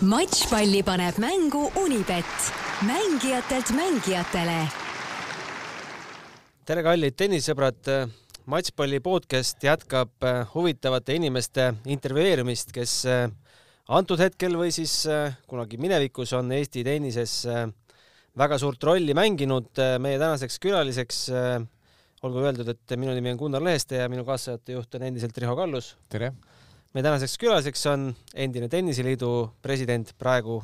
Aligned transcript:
matšpalli 0.00 0.80
paneb 0.80 1.18
mängu 1.20 1.66
Unibet, 1.76 2.24
mängijatelt 2.88 3.68
mängijatele. 3.76 4.60
tere, 6.64 6.82
kallid 6.82 7.16
tennissõbrad. 7.20 8.08
matšpalli 8.48 9.00
podcast 9.00 9.60
jätkab 9.62 10.24
äh, 10.24 10.46
huvitavate 10.54 11.14
inimeste 11.14 11.74
intervjueerimist, 11.84 12.72
kes 12.72 13.04
äh, 13.04 13.28
antud 13.88 14.18
hetkel 14.18 14.56
või 14.56 14.72
siis 14.72 15.04
äh, 15.06 15.36
kunagi 15.46 15.76
minevikus 15.76 16.32
on 16.32 16.52
Eesti 16.52 16.84
tennises 16.84 17.44
väga 18.36 18.58
suurt 18.58 18.82
rolli 18.82 19.14
mänginud. 19.14 19.68
meie 19.98 20.18
tänaseks 20.18 20.58
külaliseks 20.58 21.28
olgu 22.22 22.38
öeldud, 22.40 22.68
et 22.68 22.96
minu 22.96 23.12
nimi 23.12 23.32
on 23.32 23.38
Gunnar 23.38 23.62
Leheste 23.62 24.00
ja 24.00 24.08
minu 24.08 24.24
kaassaatejuht 24.24 24.94
on 24.94 25.02
endiselt 25.02 25.38
Riho 25.38 25.56
Kallus. 25.56 25.96
tere! 26.08 26.32
Meie 26.94 27.06
tänaseks 27.06 27.36
külaliseks 27.38 27.84
on 27.92 28.08
endine 28.34 28.66
Tenniseliidu 28.70 29.30
president, 29.62 30.10
praegu 30.18 30.58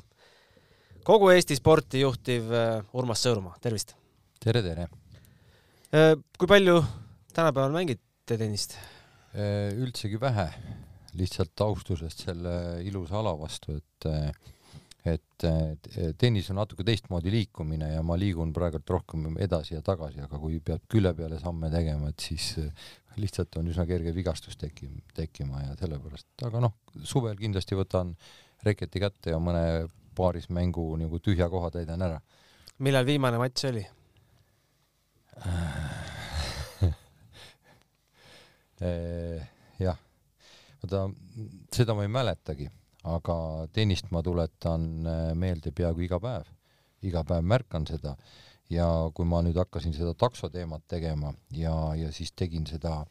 kogu 1.07 1.31
Eesti 1.31 1.55
sporti 1.59 2.03
juhtiv 2.03 2.51
äh, 2.51 2.81
Urmas 2.99 3.23
Sõõrumaa, 3.23 3.55
tervist! 3.63 3.95
tere, 4.43 4.63
tere! 4.65 4.89
Äh, 5.95 6.15
kui 6.39 6.51
palju 6.51 6.81
tänapäeval 7.31 7.75
mängite 7.77 8.39
tennist? 8.41 8.75
Äh, 9.39 9.71
üldsegi 9.79 10.19
vähe, 10.19 10.49
lihtsalt 11.15 11.63
austusest 11.63 12.27
selle 12.27 12.57
ilusa 12.83 13.21
ala 13.23 13.37
vastu, 13.39 13.79
et 13.79 14.11
et 15.07 15.47
tennis 16.19 16.49
on 16.51 16.59
natuke 16.61 16.85
teistmoodi 16.87 17.31
liikumine 17.31 17.93
ja 17.93 18.03
ma 18.07 18.17
liigun 18.19 18.53
praegult 18.57 18.91
rohkem 18.91 19.37
edasi 19.43 19.77
ja 19.77 19.83
tagasi, 19.85 20.23
aga 20.25 20.41
kui 20.43 20.59
peab 20.65 20.87
külje 20.91 21.13
peale 21.19 21.39
samme 21.43 21.71
tegema, 21.73 22.11
et 22.11 22.25
siis 22.25 22.55
lihtsalt 23.21 23.57
on 23.61 23.69
üsna 23.71 23.87
kerge 23.89 24.13
vigastus 24.17 24.59
tekkim-, 24.61 25.03
tekkima 25.17 25.63
ja 25.63 25.77
sellepärast, 25.81 26.29
aga 26.49 26.65
noh, 26.65 26.75
suvel 27.05 27.39
kindlasti 27.39 27.79
võtan 27.79 28.15
reketi 28.67 29.01
kätte 29.03 29.35
ja 29.35 29.39
mõne 29.43 29.87
paarismängu 30.17 30.89
nagu 31.01 31.21
tühja 31.21 31.49
koha 31.53 31.71
täidan 31.75 32.03
ära. 32.03 32.21
millal 32.79 33.07
viimane 33.07 33.39
matš 33.41 33.71
oli? 33.71 33.87
Eh, 38.77 39.41
jah, 39.81 39.97
vaata 40.83 41.07
seda 41.73 41.95
ma 41.97 42.05
ei 42.05 42.11
mäletagi, 42.13 42.67
aga 43.07 43.39
tennist 43.73 44.11
ma 44.11 44.23
tuletan 44.25 45.07
eh, 45.07 45.31
meelde 45.39 45.73
peaaegu 45.73 46.05
iga 46.07 46.21
päev, 46.23 46.51
iga 47.07 47.23
päev 47.27 47.47
märkan 47.47 47.87
seda. 47.89 48.17
Ja 48.73 48.87
kui 49.15 49.29
ma 49.31 49.45
nüüd 49.47 49.59
hakkasin 49.61 49.95
seda 49.95 50.17
taksoteemat 50.19 50.89
tegema 50.91 51.31
ja, 51.55 51.95
ja 51.95 52.11
siis 52.13 52.33
tegin 52.35 52.67
seda 52.67 53.05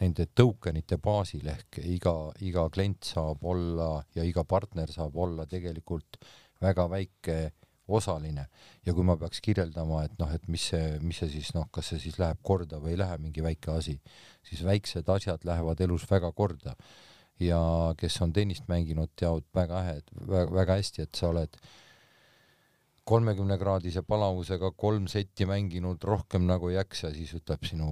nende 0.00 0.26
tokenite 0.34 0.96
baasil 1.02 1.44
ehk 1.52 1.82
iga, 1.84 2.14
iga 2.40 2.64
klient 2.72 3.04
saab 3.04 3.44
olla 3.46 3.98
ja 4.16 4.24
iga 4.24 4.46
partner 4.48 4.90
saab 4.90 5.16
olla 5.20 5.44
tegelikult 5.46 6.16
väga 6.64 6.88
väike 6.90 7.36
osaline. 7.88 8.46
Ja 8.86 8.94
kui 8.96 9.04
ma 9.04 9.16
peaks 9.20 9.42
kirjeldama, 9.44 10.04
et 10.06 10.14
noh, 10.20 10.30
et 10.32 10.46
mis 10.48 10.70
see, 10.72 10.98
mis 11.04 11.20
see 11.20 11.30
siis 11.36 11.52
noh, 11.56 11.68
kas 11.72 11.92
see 11.92 12.00
siis 12.06 12.18
läheb 12.20 12.40
korda 12.42 12.80
või 12.80 12.94
ei 12.94 13.00
lähe 13.00 13.18
mingi 13.20 13.44
väike 13.44 13.74
asi, 13.76 13.98
siis 14.46 14.64
väiksed 14.64 15.08
asjad 15.12 15.44
lähevad 15.44 15.80
elus 15.84 16.06
väga 16.10 16.32
korda. 16.32 16.74
Ja 17.40 17.60
kes 17.98 18.20
on 18.22 18.32
tennist 18.32 18.68
mänginud, 18.68 19.10
teavad 19.16 19.46
väga 19.54 19.80
häed, 19.88 20.12
väga 20.28 20.78
hästi, 20.78 21.08
et 21.08 21.18
sa 21.18 21.32
oled 21.32 21.56
äh, 21.58 21.72
kolmekümne 23.04 23.56
kraadise 23.60 24.02
palavusega 24.06 24.70
kolm 24.80 25.06
setti 25.12 25.46
mänginud, 25.48 26.02
rohkem 26.08 26.46
nagu 26.48 26.70
ei 26.70 26.78
jaksa, 26.78 27.10
siis 27.14 27.34
ütleb 27.36 27.66
sinu 27.68 27.88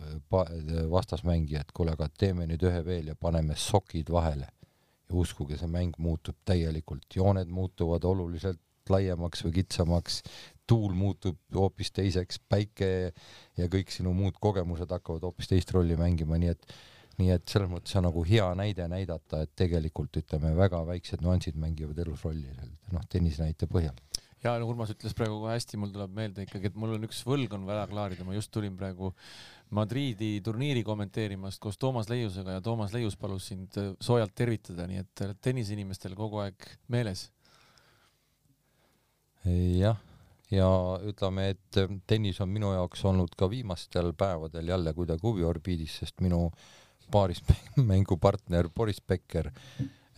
äh, 0.00 0.86
vastasmängija, 0.90 1.64
et 1.64 1.74
kuule, 1.76 1.94
aga 1.96 2.08
teeme 2.18 2.48
nüüd 2.48 2.64
ühe 2.68 2.80
veel 2.86 3.12
ja 3.12 3.18
paneme 3.20 3.56
sokid 3.56 4.12
vahele. 4.12 4.48
ja 5.10 5.16
uskuge, 5.18 5.56
see 5.58 5.66
mäng 5.66 5.96
muutub 5.98 6.36
täielikult, 6.46 7.08
jooned 7.16 7.48
muutuvad 7.50 8.04
oluliselt 8.06 8.60
laiemaks 8.90 9.42
või 9.44 9.56
kitsamaks, 9.58 10.20
tuul 10.66 10.94
muutub 10.94 11.36
hoopis 11.54 11.90
teiseks, 11.94 12.38
päike 12.48 13.10
ja 13.58 13.66
kõik 13.70 13.90
sinu 13.90 14.14
muud 14.14 14.38
kogemused 14.40 14.90
hakkavad 14.90 15.26
hoopis 15.26 15.50
teist 15.50 15.74
rolli 15.74 15.98
mängima, 15.98 16.38
nii 16.38 16.52
et 16.54 16.74
nii 17.20 17.34
et 17.36 17.48
selles 17.48 17.70
mõttes 17.70 17.96
on 18.00 18.08
nagu 18.08 18.24
hea 18.26 18.48
näide 18.58 18.88
näidata, 18.90 19.44
et 19.44 19.52
tegelikult 19.58 20.16
ütleme, 20.22 20.54
väga 20.56 20.80
väiksed 20.88 21.22
nüansid 21.24 21.58
mängivad 21.60 21.98
elus 22.00 22.24
rolli, 22.24 22.48
noh, 22.94 23.04
tennisenäite 23.12 23.68
põhjal 23.70 23.96
ja 24.44 24.56
no 24.60 24.68
Urmas 24.70 24.92
ütles 24.94 25.14
praegu 25.16 25.38
kohe 25.42 25.54
hästi, 25.54 25.78
mul 25.80 25.92
tuleb 25.94 26.12
meelde 26.16 26.44
ikkagi, 26.46 26.70
et 26.70 26.76
mul 26.80 26.94
on 26.96 27.06
üks 27.08 27.22
võlg 27.28 27.52
on 27.56 27.66
vaja 27.68 27.84
klaarida, 27.90 28.24
ma 28.24 28.36
just 28.36 28.52
tulin 28.54 28.76
praegu 28.78 29.12
Madriidi 29.76 30.32
turniiri 30.42 30.82
kommenteerimast 30.86 31.60
koos 31.62 31.78
Toomas 31.78 32.08
Leiusega 32.10 32.56
ja 32.56 32.62
Toomas 32.64 32.94
Leius 32.96 33.18
palus 33.20 33.50
sind 33.52 33.76
äh, 33.78 33.92
soojalt 34.02 34.34
tervitada, 34.34 34.88
nii 34.90 35.04
et 35.04 35.24
tenniseinimestel 35.44 36.16
kogu 36.18 36.40
aeg 36.42 36.70
meeles. 36.90 37.28
jah, 39.44 40.00
ja 40.50 40.70
ütleme, 41.06 41.50
et 41.54 41.80
äh, 41.80 41.92
tennis 42.10 42.40
on 42.42 42.50
minu 42.50 42.72
jaoks 42.74 43.04
olnud 43.12 43.36
ka 43.38 43.50
viimastel 43.50 44.12
päevadel 44.18 44.72
jälle 44.72 44.94
kuidagi 44.96 45.26
huviorbiidis, 45.26 46.00
sest 46.02 46.24
minu 46.24 46.48
paarismängupartner 47.10 48.70
Boris 48.76 49.00
Becker 49.00 49.50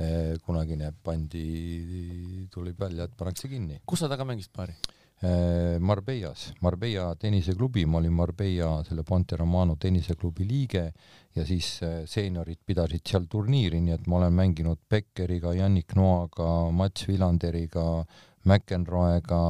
Eh, 0.03 0.38
kunagine 0.42 0.91
pandi, 1.03 2.48
tuli 2.50 2.72
välja, 2.78 3.04
et 3.04 3.14
pannakse 3.16 3.48
kinni. 3.48 3.80
kus 3.84 4.00
sa 4.00 4.08
taga 4.08 4.25
mängisid 4.25 4.50
paari? 4.50 4.72
Eh, 5.22 5.78
Marbellas, 5.78 6.53
Marbella 6.60 7.14
tenniseklubi, 7.14 7.84
ma 7.86 7.98
olin 7.98 8.12
Marbella 8.12 8.82
selle 8.82 9.04
Ponte 9.04 9.36
Romano 9.36 9.76
tenniseklubi 9.76 10.47
liige 10.48 10.92
ja 11.36 11.44
siis 11.47 11.82
eh, 11.82 12.03
seeniorid 12.06 12.58
pidasid 12.66 13.06
seal 13.06 13.28
turniiri, 13.30 13.78
nii 13.84 13.94
et 13.94 14.09
ma 14.09 14.16
olen 14.16 14.34
mänginud 14.34 14.80
Beckeriga, 14.91 15.53
Yannick 15.54 15.94
Noaga, 15.94 16.70
Mats 16.72 17.06
Villanderiga, 17.06 17.86
McEnroega 18.48 19.42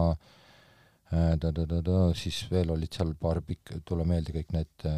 äh,, 1.13 1.39
siis 2.19 2.45
veel 2.51 2.75
olid 2.75 2.93
seal 2.93 3.15
paar 3.15 3.41
pikk, 3.47 3.79
tule 3.87 4.05
meelde 4.05 4.37
kõik 4.37 4.53
need 4.53 4.91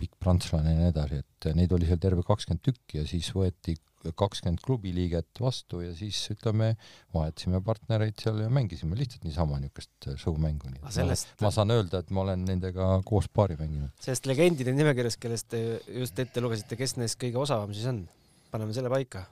pikk 0.00 0.18
prantslane 0.22 0.74
ja 0.74 0.80
nii 0.80 0.90
edasi, 0.94 1.20
et 1.22 1.48
neid 1.56 1.72
oli 1.76 1.88
seal 1.88 2.00
terve 2.02 2.24
kakskümmend 2.26 2.64
tükki 2.64 3.00
ja 3.00 3.06
siis 3.08 3.30
võeti 3.36 3.76
kakskümmend 4.16 4.62
klubi 4.64 4.94
liiget 4.96 5.40
vastu 5.42 5.82
ja 5.84 5.90
siis 5.96 6.18
ütleme, 6.32 6.72
vahetasime 7.14 7.60
partnereid 7.64 8.16
seal 8.22 8.40
ja 8.40 8.48
mängisime 8.52 8.96
lihtsalt 8.96 9.26
niisama 9.28 9.58
niisugust 9.60 10.08
show-mängu, 10.22 10.70
nii 10.72 10.80
et 10.80 10.96
sellest... 10.96 11.34
ma, 11.44 11.50
saan 11.54 11.74
öelda, 11.74 12.00
et 12.00 12.14
ma 12.14 12.24
olen 12.24 12.46
nendega 12.48 12.94
koos 13.08 13.28
paari 13.28 13.58
mänginud. 13.60 13.92
sellest 14.00 14.28
legendide 14.30 14.72
nimekirjast, 14.76 15.20
kellest 15.20 15.50
te 15.52 15.60
just 16.00 16.18
ette 16.22 16.40
lugesite, 16.40 16.80
kes 16.80 16.96
neist 17.00 17.20
kõige 17.20 17.42
osavam 17.44 17.76
siis 17.76 17.90
on? 17.92 18.06
paneme 18.50 18.74
selle 18.74 18.90
paika 18.90 19.26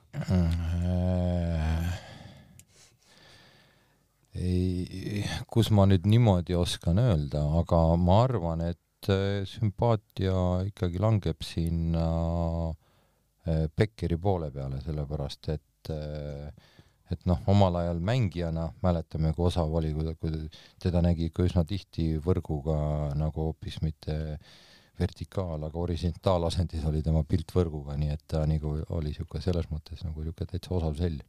ei, 4.38 5.24
kus 5.50 5.72
ma 5.74 5.88
nüüd 5.88 6.04
niimoodi 6.08 6.54
oskan 6.58 7.00
öelda, 7.02 7.42
aga 7.60 7.80
ma 7.98 8.20
arvan, 8.26 8.62
et 8.68 8.76
äh, 8.78 8.87
sümpaatia 9.48 10.64
ikkagi 10.66 10.98
langeb 10.98 11.44
sinna 11.46 12.08
äh, 13.46 13.68
Beckeri 13.76 14.18
äh, 14.18 14.22
poole 14.22 14.50
peale, 14.50 14.80
sellepärast 14.82 15.48
et 15.54 15.92
äh, 15.94 16.50
et 17.08 17.24
noh, 17.24 17.40
omal 17.48 17.78
ajal 17.80 18.02
mängijana 18.04 18.66
mäletame, 18.84 19.32
kui 19.32 19.46
osav 19.48 19.72
oli, 19.80 19.94
kui, 19.96 20.32
teda 20.82 21.00
nägi 21.04 21.30
ikka 21.30 21.46
üsna 21.48 21.64
tihti 21.64 22.18
võrguga 22.24 23.14
nagu 23.16 23.46
hoopis 23.48 23.78
mitte 23.80 24.38
vertikaal, 24.98 25.62
aga 25.62 25.78
horisontaalasendis 25.78 26.84
oli 26.90 27.02
tema 27.06 27.22
pilt 27.24 27.54
võrguga, 27.54 27.96
nii 27.96 28.12
et 28.12 28.24
ta 28.28 28.42
nagu 28.50 28.74
oli 28.98 29.12
niisugune 29.12 29.44
selles 29.44 29.70
mõttes 29.72 30.02
nagu 30.04 30.20
niisugune 30.20 30.50
täitsa 30.52 30.74
osav 30.76 30.98
sell. 30.98 31.20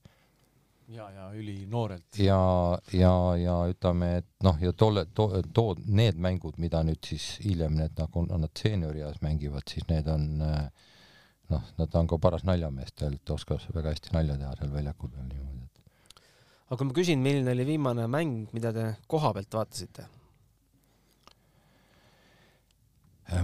Ja, 0.89 1.09
ja 1.11 1.31
ülinoorelt. 1.33 2.19
ja, 2.19 2.79
ja, 2.93 3.13
ja 3.37 3.55
ütleme, 3.69 4.11
et 4.21 4.27
noh, 4.43 4.57
ja 4.61 4.73
tolle, 4.73 5.05
too, 5.15 5.41
too, 5.53 5.75
need 5.85 6.19
mängud, 6.21 6.57
mida 6.57 6.81
nüüd 6.85 7.01
siis 7.05 7.31
hiljem 7.43 7.77
need 7.79 7.97
nagu 7.99 8.25
nad 8.29 8.51
seeniorieas 8.57 9.21
mängivad, 9.25 9.67
siis 9.69 9.87
need 9.91 10.09
on 10.09 10.29
noh, 10.39 11.73
no 11.77 11.87
ta 11.87 12.01
on 12.01 12.09
ka 12.09 12.19
paras 12.21 12.45
naljamees, 12.47 12.93
ta 12.97 13.11
oskas 13.33 13.67
väga 13.75 13.93
hästi 13.93 14.15
nalja 14.15 14.37
teha 14.41 14.53
seal 14.59 14.73
väljaku 14.73 15.09
peal 15.09 15.27
niimoodi, 15.27 15.65
et. 15.65 16.23
aga 16.69 16.79
kui 16.79 16.89
ma 16.89 16.97
küsin, 17.01 17.25
milline 17.25 17.57
oli 17.57 17.67
viimane 17.73 18.07
mäng, 18.09 18.47
mida 18.53 18.73
te 18.73 18.93
koha 19.07 19.33
pealt 19.37 19.61
vaatasite? 19.61 20.09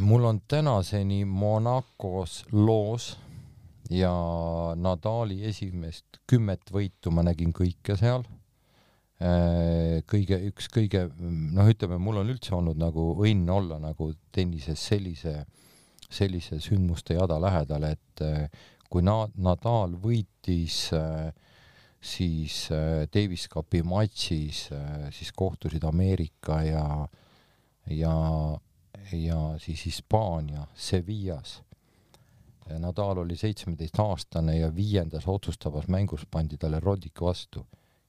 mul 0.01 0.23
on 0.25 0.39
tänaseni 0.49 1.25
Monacos 1.29 2.39
loos 2.51 3.11
ja 3.89 4.13
Nadali 4.75 5.43
esimest 5.45 6.21
kümmet 6.27 6.71
võitu 6.71 7.11
ma 7.11 7.23
nägin 7.25 7.53
kõike 7.53 7.97
seal. 7.99 8.25
kõige, 10.11 10.39
üks 10.49 10.67
kõige, 10.67 11.05
noh, 11.19 11.69
ütleme, 11.71 11.97
mul 11.97 12.17
on 12.19 12.31
üldse 12.33 12.51
olnud 12.55 12.75
nagu 12.75 13.13
õnn 13.23 13.49
olla 13.49 13.77
nagu 13.79 14.09
tennises 14.35 14.81
sellise 14.89 15.37
äh, 15.37 15.45
sellise 16.09 16.59
sündmuste 16.61 17.17
jada 17.17 17.37
lähedal, 17.41 17.89
et 17.89 18.23
äh, 18.23 18.47
kui 18.89 19.03
Na-, 19.05 19.29
Nadal 19.41 19.95
võitis 20.01 20.89
äh, 20.95 21.31
siis 22.01 22.65
äh, 22.73 23.05
Davis 23.11 23.47
Cupi 23.51 23.81
matšis, 23.85 24.67
siis 25.15 25.31
kohtusid 25.35 25.85
Ameerika 25.87 26.61
ja, 26.65 26.85
ja, 27.89 28.15
ja 29.11 29.41
siis 29.61 29.87
Hispaania 29.89 30.67
Sevillas. 30.73 31.59
Nadal 32.79 33.17
oli 33.21 33.37
seitsmeteistaastane 33.37 34.57
ja 34.57 34.71
viiendas 34.75 35.27
otsustavas 35.27 35.87
mängus 35.87 36.25
pandi 36.31 36.57
talle 36.57 36.79
Roddik 36.79 37.21
vastu. 37.21 37.65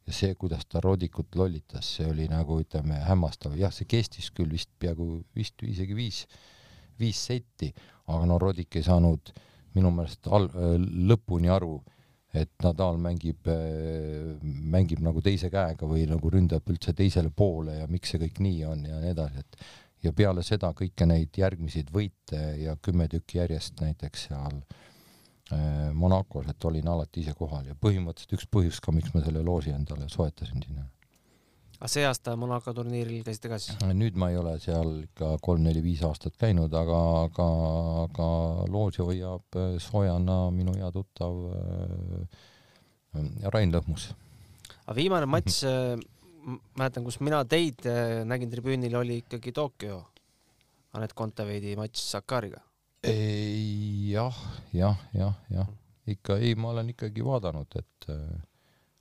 Ja 0.06 0.14
see, 0.14 0.34
kuidas 0.38 0.62
ta 0.70 0.80
Roddikut 0.80 1.34
lollitas, 1.34 1.88
see 1.96 2.06
oli 2.06 2.28
nagu 2.30 2.60
ütleme 2.62 3.00
hämmastav, 3.08 3.56
jah, 3.58 3.72
see 3.74 3.88
kestis 3.90 4.30
küll 4.30 4.52
vist 4.54 4.70
peaaegu 4.78 5.24
vist 5.34 5.62
isegi 5.66 5.96
viis, 5.98 6.20
viis 7.00 7.18
setti, 7.26 7.72
aga 8.06 8.28
no 8.30 8.38
Roddik 8.38 8.78
ei 8.78 8.86
saanud 8.86 9.32
minu 9.74 9.90
meelest 9.90 10.30
al-, 10.30 10.46
lõpuni 11.10 11.50
aru, 11.50 11.80
et 12.36 12.52
Nadal 12.62 13.00
mängib, 13.02 13.50
mängib 14.76 15.02
nagu 15.02 15.22
teise 15.24 15.50
käega 15.50 15.88
või 15.90 16.06
nagu 16.06 16.30
ründab 16.30 16.70
üldse 16.70 16.94
teisele 16.94 17.32
poole 17.34 17.80
ja 17.80 17.90
miks 17.90 18.14
see 18.14 18.22
kõik 18.22 18.38
nii 18.44 18.62
on 18.68 18.86
ja 18.86 19.00
nii 19.02 19.10
edasi, 19.10 19.42
et 19.42 19.60
ja 20.06 20.14
peale 20.16 20.44
seda 20.46 20.72
kõiki 20.76 21.06
neid 21.08 21.36
järgmiseid 21.38 21.92
võite 21.94 22.40
ja 22.62 22.76
kümme 22.82 23.08
tükki 23.10 23.40
järjest 23.40 23.80
näiteks 23.82 24.26
seal 24.28 24.58
äh, 25.52 25.92
Monacos, 25.94 26.48
et 26.50 26.68
olin 26.68 26.88
alati 26.92 27.24
ise 27.24 27.34
kohal 27.38 27.66
ja 27.70 27.78
põhimõtteliselt 27.78 28.36
üks 28.38 28.50
põhjus 28.52 28.82
ka, 28.82 28.94
miks 28.94 29.14
ma 29.14 29.24
selle 29.24 29.44
loosi 29.46 29.74
endale 29.74 30.08
soetasin 30.12 30.62
sinna. 30.64 30.86
aga 31.76 31.92
see 31.92 32.06
aasta 32.08 32.36
Monaco 32.40 32.72
turniiril 32.74 33.24
käisite 33.26 33.52
ka 33.52 33.60
siis? 33.62 33.78
nüüd 33.92 34.18
ma 34.18 34.30
ei 34.32 34.40
ole 34.40 34.56
seal 34.62 34.92
ikka 35.04 35.36
kolm-neli-viis 35.44 36.02
aastat 36.08 36.36
käinud, 36.40 36.74
aga, 36.74 37.00
aga, 37.26 37.48
aga 38.06 38.28
loosi 38.72 39.04
hoiab 39.04 39.60
äh, 39.60 39.78
soojana 39.82 40.46
minu 40.54 40.76
hea 40.78 40.92
tuttav 40.94 41.40
äh, 41.52 42.44
Rain 43.52 43.72
Lõhmus. 43.72 44.10
aga 44.84 45.00
viimane 45.00 45.30
matš 45.30 45.62
mäletan, 46.46 47.04
kus 47.06 47.18
mina 47.24 47.42
teid 47.48 47.86
äh, 47.88 48.22
nägin 48.28 48.50
tribüünil, 48.52 48.94
oli 48.98 49.20
ikkagi 49.24 49.52
Tokyo. 49.52 50.02
Anett 50.96 51.12
Kontaveidi 51.16 51.74
matš 51.76 52.00
Sakariga. 52.12 52.62
jah, 54.10 54.36
jah, 54.72 55.00
jah, 55.14 55.34
jah, 55.52 55.68
ikka 56.08 56.38
ei, 56.42 56.54
ma 56.58 56.72
olen 56.72 56.94
ikkagi 56.94 57.24
vaadanud, 57.24 57.76
et 57.78 58.08
äh, 58.10 58.22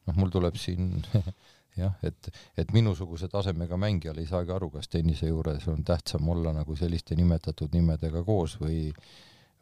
noh, 0.06 0.18
mul 0.20 0.34
tuleb 0.34 0.58
siin 0.60 0.92
jah, 1.82 1.96
et, 2.06 2.30
et 2.58 2.74
minusuguse 2.76 3.30
tasemega 3.32 3.80
mängijal 3.82 4.20
ei 4.22 4.28
saagi 4.30 4.54
aru, 4.54 4.70
kas 4.76 4.92
tennise 4.92 5.32
juures 5.32 5.66
on 5.72 5.86
tähtsam 5.88 6.30
olla 6.30 6.54
nagu 6.54 6.76
selliste 6.78 7.18
nimetatud 7.18 7.74
nimedega 7.74 8.24
koos 8.28 8.60
või 8.62 8.90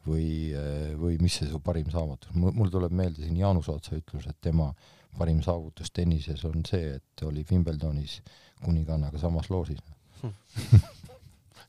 või, 0.04 0.52
äh, 0.52 0.92
või 1.00 1.16
mis 1.22 1.38
see 1.40 1.48
su 1.48 1.60
parim 1.64 1.88
saavutus, 1.92 2.34
mul 2.34 2.72
tuleb 2.72 2.92
meelde 2.92 3.24
siin 3.24 3.38
Jaanus 3.40 3.70
Ootsa 3.72 3.96
ütlus, 3.96 4.26
et 4.28 4.36
tema 4.44 4.68
parim 5.18 5.40
saavutus 5.44 5.92
tennises 5.94 6.44
on 6.48 6.64
see, 6.66 6.96
et 6.98 7.24
oli 7.26 7.44
Wimbledonis 7.50 8.18
kuningannaga 8.64 9.20
samas 9.20 9.50
loosis. 9.52 9.80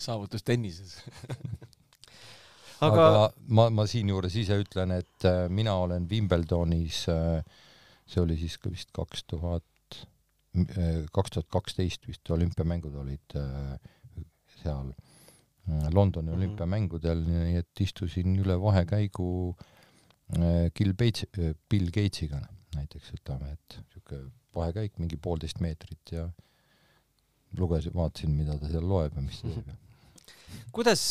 Saavutus 0.05 0.43
tennises. 0.43 0.97
Aga, 2.83 3.03
aga 3.07 3.19
ma, 3.55 3.69
ma 3.71 3.85
siinjuures 3.87 4.33
ise 4.35 4.57
ütlen, 4.59 4.91
et 4.97 5.23
äh, 5.23 5.45
mina 5.47 5.77
olen 5.79 6.09
Wimbledonis 6.11 7.05
äh,, 7.07 7.39
see 8.03 8.19
oli 8.19 8.35
siis 8.35 8.57
ka 8.59 8.67
vist 8.67 8.91
kaks 8.93 9.23
tuhat, 9.31 9.95
äh, 10.59 11.05
kaks 11.15 11.37
tuhat 11.37 11.47
kaksteist 11.55 12.03
vist 12.09 12.29
olümpiamängud 12.35 12.97
olid 12.99 13.37
seal 14.59 14.91
Londoni 15.95 16.27
mhm. 16.27 16.35
olümpiamängudel, 16.35 17.23
nii 17.23 17.55
et 17.63 17.81
istusin 17.81 18.35
üle 18.43 18.59
vahekäigu 18.61 19.29
Bill 20.35 20.93
Gates, 20.99 21.23
Bill 21.71 21.87
Gatesiga 21.95 22.43
näiteks 22.75 23.13
ütleme, 23.17 23.55
et 23.55 23.79
niisugune 23.81 24.31
vahekäik 24.55 24.99
mingi 25.01 25.17
poolteist 25.21 25.59
meetrit 25.63 26.11
ja 26.15 26.29
lugesin, 27.57 27.93
vaatasin, 27.95 28.31
mida 28.35 28.57
ta 28.59 28.69
seal 28.71 28.87
loeb 28.87 29.15
ja 29.15 29.23
mis 29.25 29.41
ta 29.41 29.51
teeb. 29.51 29.73
kuidas 30.75 31.03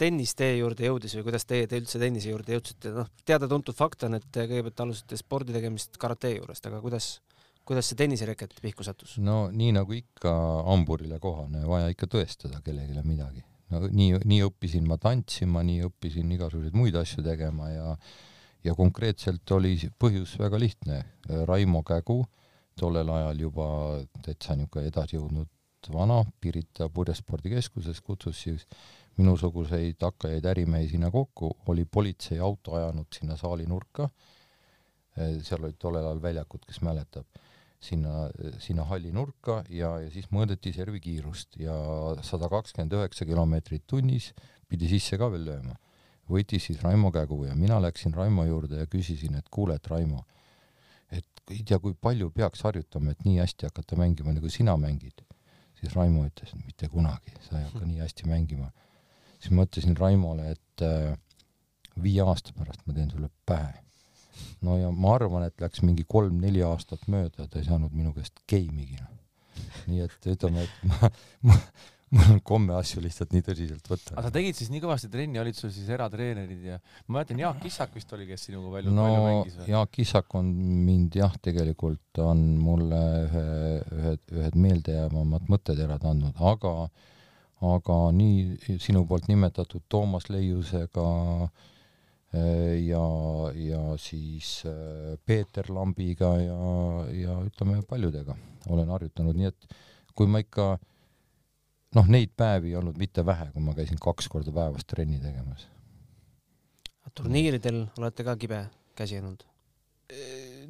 tennis 0.00 0.34
teie 0.36 0.58
juurde 0.60 0.86
jõudis 0.88 1.16
või 1.18 1.26
kuidas 1.30 1.46
teie 1.48 1.68
te 1.68 1.80
üldse 1.80 2.00
tennise 2.00 2.30
juurde 2.30 2.56
jõudsite, 2.56 2.92
noh, 2.94 3.08
teada-tuntud 3.28 3.76
fakt 3.76 4.04
on, 4.06 4.18
et 4.18 4.28
kõigepealt 4.34 4.84
alustasite 4.84 5.18
spordi 5.20 5.56
tegemist 5.56 5.96
karate 6.00 6.34
juurest, 6.34 6.68
aga 6.68 6.80
kuidas, 6.84 7.08
kuidas 7.68 7.90
see 7.90 7.98
tennisereket 7.98 8.56
pihku 8.62 8.86
sattus? 8.86 9.16
no 9.22 9.46
nii 9.52 9.72
nagu 9.78 9.96
ikka 9.96 10.32
hamburile 10.68 11.20
kohane, 11.22 11.64
vaja 11.68 11.90
ikka 11.94 12.10
tõestada 12.12 12.60
kellelegi 12.64 13.04
midagi. 13.08 13.44
no 13.72 13.82
nii, 13.88 14.22
nii 14.24 14.44
õppisin 14.50 14.86
ma 14.88 15.00
tantsima, 15.02 15.64
nii 15.66 15.86
õppisin 15.88 16.32
igasuguseid 16.36 16.76
muid 16.76 16.98
asju 17.00 17.24
tegema 17.26 17.72
ja 17.72 17.96
ja 18.66 18.74
konkreetselt 18.74 19.50
oli 19.54 19.76
põhjus 19.98 20.36
väga 20.40 20.58
lihtne. 20.60 21.02
Raimo 21.46 21.82
Kägu, 21.86 22.20
tollel 22.78 23.10
ajal 23.14 23.40
juba 23.46 23.68
täitsa 24.24 24.56
niisugune 24.58 24.90
edasijõudnud 24.90 25.90
vana 25.94 26.18
Pirita 26.42 26.88
purjespordikeskuses, 26.90 28.00
kutsus 28.02 28.40
siis 28.42 28.66
minusuguseid 29.16 30.02
hakkajaid 30.02 30.44
ärimehi 30.50 30.88
sinna 30.90 31.10
kokku, 31.14 31.52
oli 31.70 31.84
politseiauto 31.84 32.74
ajanud 32.76 33.06
sinna 33.14 33.36
saali 33.38 33.68
nurka, 33.70 34.08
seal 35.16 35.62
olid 35.62 35.78
tollel 35.80 36.04
ajal 36.04 36.20
väljakud, 36.22 36.66
kes 36.66 36.82
mäletab, 36.84 37.40
sinna, 37.80 38.26
sinna 38.60 38.84
halli 38.90 39.12
nurka 39.14 39.62
ja, 39.70 39.94
ja 40.02 40.10
siis 40.12 40.26
mõõdeti 40.34 40.74
servikiirust 40.74 41.60
ja 41.62 41.76
sada 42.26 42.50
kakskümmend 42.52 42.98
üheksa 42.98 43.28
kilomeetrit 43.28 43.86
tunnis 43.86 44.32
pidi 44.68 44.90
sisse 44.90 45.16
ka 45.20 45.30
veel 45.32 45.46
lööma 45.46 45.76
võttis 46.30 46.68
siis 46.68 46.82
Raimo 46.82 47.12
kägu 47.14 47.44
ja 47.46 47.54
mina 47.54 47.78
läksin 47.82 48.14
Raimo 48.14 48.44
juurde 48.46 48.82
ja 48.82 48.86
küsisin, 48.90 49.36
et 49.38 49.48
kuule, 49.50 49.76
et 49.78 49.86
Raimo, 49.90 50.24
et 51.10 51.26
ei 51.50 51.62
tea, 51.66 51.78
kui 51.82 51.94
palju 51.94 52.30
peaks 52.34 52.64
harjutama, 52.66 53.12
et 53.12 53.24
nii 53.26 53.38
hästi 53.42 53.68
hakata 53.68 53.98
mängima, 54.00 54.34
nagu 54.34 54.50
sina 54.50 54.76
mängid. 54.80 55.22
siis 55.76 55.94
Raimo 55.94 56.24
ütles, 56.24 56.52
et 56.54 56.66
mitte 56.66 56.88
kunagi, 56.88 57.34
sa 57.44 57.58
ei 57.58 57.64
hakka 57.66 57.84
nii 57.84 58.00
hästi 58.00 58.28
mängima. 58.28 58.70
siis 59.38 59.52
ma 59.52 59.66
ütlesin 59.68 59.96
Raimole, 59.96 60.50
et 60.56 60.82
äh, 60.82 61.16
viie 62.02 62.22
aasta 62.22 62.52
pärast 62.56 62.86
ma 62.86 62.94
teen 62.94 63.10
sulle 63.10 63.30
pähe. 63.46 63.82
no 64.60 64.78
ja 64.78 64.90
ma 64.90 65.14
arvan, 65.14 65.46
et 65.46 65.60
läks 65.60 65.82
mingi 65.82 66.04
kolm-neli 66.08 66.62
aastat 66.62 67.06
mööda, 67.08 67.46
ta 67.46 67.58
ei 67.58 67.68
saanud 67.68 67.92
minu 67.92 68.12
käest 68.16 68.42
geimigi. 68.48 68.98
nii 69.86 70.00
et 70.04 70.32
ütleme, 70.32 70.66
et 70.66 70.88
ma, 70.90 71.10
ma 71.42 71.60
mul 72.14 72.36
on 72.36 72.40
komme 72.46 72.74
asju 72.78 73.00
lihtsalt 73.02 73.32
nii 73.34 73.42
tõsiselt 73.48 73.88
võtta. 73.90 74.14
aga 74.14 74.28
sa 74.28 74.34
tegid 74.34 74.54
siis 74.58 74.70
nii 74.70 74.82
kõvasti 74.84 75.08
trenni, 75.10 75.40
olid 75.42 75.56
sul 75.58 75.72
siis 75.74 75.88
eratreenerid 75.90 76.62
ja 76.68 76.78
ma 77.08 77.18
mäletan, 77.18 77.40
Jaak 77.42 77.58
Kissak 77.64 77.96
vist 77.98 78.12
oli, 78.14 78.28
kes 78.28 78.46
sinuga 78.46 78.70
palju, 78.76 78.94
no, 78.94 79.08
palju 79.08 79.24
mängis 79.24 79.58
või? 79.58 79.66
Jaak 79.72 79.92
Kissak 79.96 80.38
on 80.38 80.52
mind 80.86 81.18
jah, 81.18 81.34
tegelikult 81.42 82.22
on 82.22 82.46
mulle 82.62 83.02
ühe, 83.24 83.44
ühed, 83.98 84.24
ühed 84.38 84.58
meeldejäävamad 84.66 85.50
mõtteterad 85.50 86.06
andnud, 86.06 86.38
aga 86.38 86.76
aga 87.66 88.00
nii 88.14 88.78
sinu 88.84 89.06
poolt 89.08 89.26
nimetatud 89.32 89.82
Toomas 89.90 90.28
Leiusega 90.30 91.10
eh, 92.36 92.84
ja, 92.86 93.06
ja 93.58 93.84
siis 93.98 94.60
eh, 94.68 95.16
Peeter 95.26 95.72
Lambiga 95.74 96.36
ja, 96.38 96.58
ja 97.16 97.40
ütleme 97.42 97.80
paljudega 97.88 98.36
olen 98.70 98.92
harjutanud, 98.94 99.40
nii 99.40 99.50
et 99.50 99.74
kui 100.16 100.28
ma 100.30 100.42
ikka 100.44 100.74
äh, 100.76 100.84
noh, 101.96 102.12
neid 102.12 102.32
päevi 102.36 102.72
ei 102.72 102.78
olnud 102.78 102.98
mitte 103.00 103.24
vähe, 103.26 103.48
kui 103.54 103.64
ma 103.64 103.74
käisin 103.76 104.00
kaks 104.02 104.28
korda 104.32 104.52
päevas 104.54 104.86
trenni 104.88 105.18
tegemas. 105.22 105.68
turniiridel 107.16 107.86
olete 107.98 108.24
ka 108.26 108.36
kibe 108.36 108.64
käsi 108.98 109.20
olnud? 109.20 109.46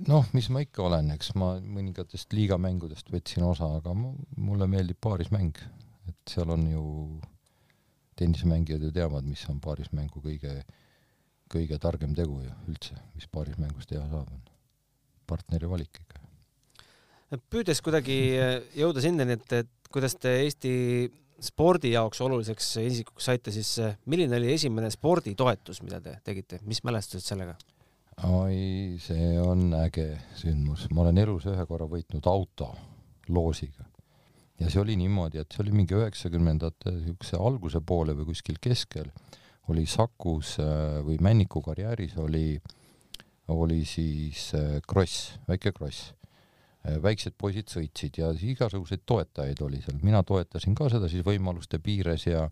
noh, 0.08 0.28
mis 0.36 0.48
ma 0.52 0.62
ikka 0.64 0.84
olen, 0.86 1.10
eks 1.16 1.34
ma 1.40 1.54
mõningatest 1.60 2.32
liigamängudest 2.36 3.10
võtsin 3.12 3.44
osa, 3.44 3.68
aga 3.78 3.92
mulle 3.96 4.68
meeldib 4.70 4.98
paarismäng, 5.02 5.58
et 6.08 6.32
seal 6.32 6.52
on 6.54 6.66
ju, 6.70 6.84
tennisemängijad 8.16 8.86
ju 8.86 8.92
teavad, 8.96 9.28
mis 9.28 9.44
on 9.52 9.60
paarismängu 9.60 10.22
kõige, 10.24 10.54
kõige 11.52 11.80
targem 11.82 12.14
tegu 12.16 12.40
ju 12.44 12.54
üldse, 12.70 12.96
mis 13.16 13.28
paarismängus 13.32 13.88
teha 13.90 14.06
saab, 14.08 14.32
on 14.32 14.44
partneri 15.28 15.68
valik 15.68 16.00
ikka. 16.04 16.25
Püüdes 17.50 17.82
kuidagi 17.82 18.16
jõuda 18.78 19.02
sinnani, 19.02 19.38
et, 19.38 19.52
et 19.64 19.92
kuidas 19.92 20.14
te 20.20 20.32
Eesti 20.44 20.74
spordi 21.42 21.92
jaoks 21.92 22.20
oluliseks 22.24 22.68
isikuks 22.82 23.28
saite, 23.28 23.52
siis 23.54 23.70
eh, 23.84 23.96
milline 24.10 24.38
oli 24.38 24.52
esimene 24.54 24.90
sporditoetus, 24.92 25.82
mida 25.84 26.00
te 26.04 26.16
tegite, 26.24 26.60
mis 26.68 26.82
mälestused 26.86 27.26
sellega? 27.26 27.56
oi, 28.24 28.96
see 29.02 29.34
on 29.42 29.74
äge 29.76 30.06
sündmus, 30.38 30.86
ma 30.96 31.02
olen 31.04 31.20
elus 31.20 31.44
ühe 31.50 31.66
korra 31.68 31.84
võitnud 31.90 32.24
auto 32.30 32.70
loosiga 33.28 33.84
ja 34.56 34.70
see 34.72 34.80
oli 34.80 34.96
niimoodi, 34.96 35.42
et 35.42 35.52
see 35.52 35.60
oli 35.66 35.74
mingi 35.76 35.98
üheksakümnendate 35.98 36.94
niisuguse 36.94 37.36
alguse 37.36 37.82
poole 37.84 38.14
või 38.16 38.30
kuskil 38.30 38.56
keskel. 38.62 39.10
Oli 39.68 39.84
Sakus 39.90 40.54
eh, 40.62 41.00
või 41.04 41.18
Männiku 41.20 41.60
karjääris 41.60 42.16
oli, 42.22 42.56
oli 43.52 43.82
siis 43.84 44.48
kross, 44.88 45.34
väike 45.50 45.74
kross. 45.76 46.14
Äh, 46.14 46.25
väiksed 47.02 47.34
poisid 47.38 47.70
sõitsid 47.72 48.20
ja 48.20 48.30
igasuguseid 48.32 49.02
toetajaid 49.06 49.62
oli 49.66 49.80
seal, 49.82 49.98
mina 50.02 50.22
toetasin 50.26 50.74
ka 50.76 50.90
seda 50.92 51.08
siis 51.10 51.24
võimaluste 51.26 51.80
piires 51.82 52.26
ja 52.28 52.46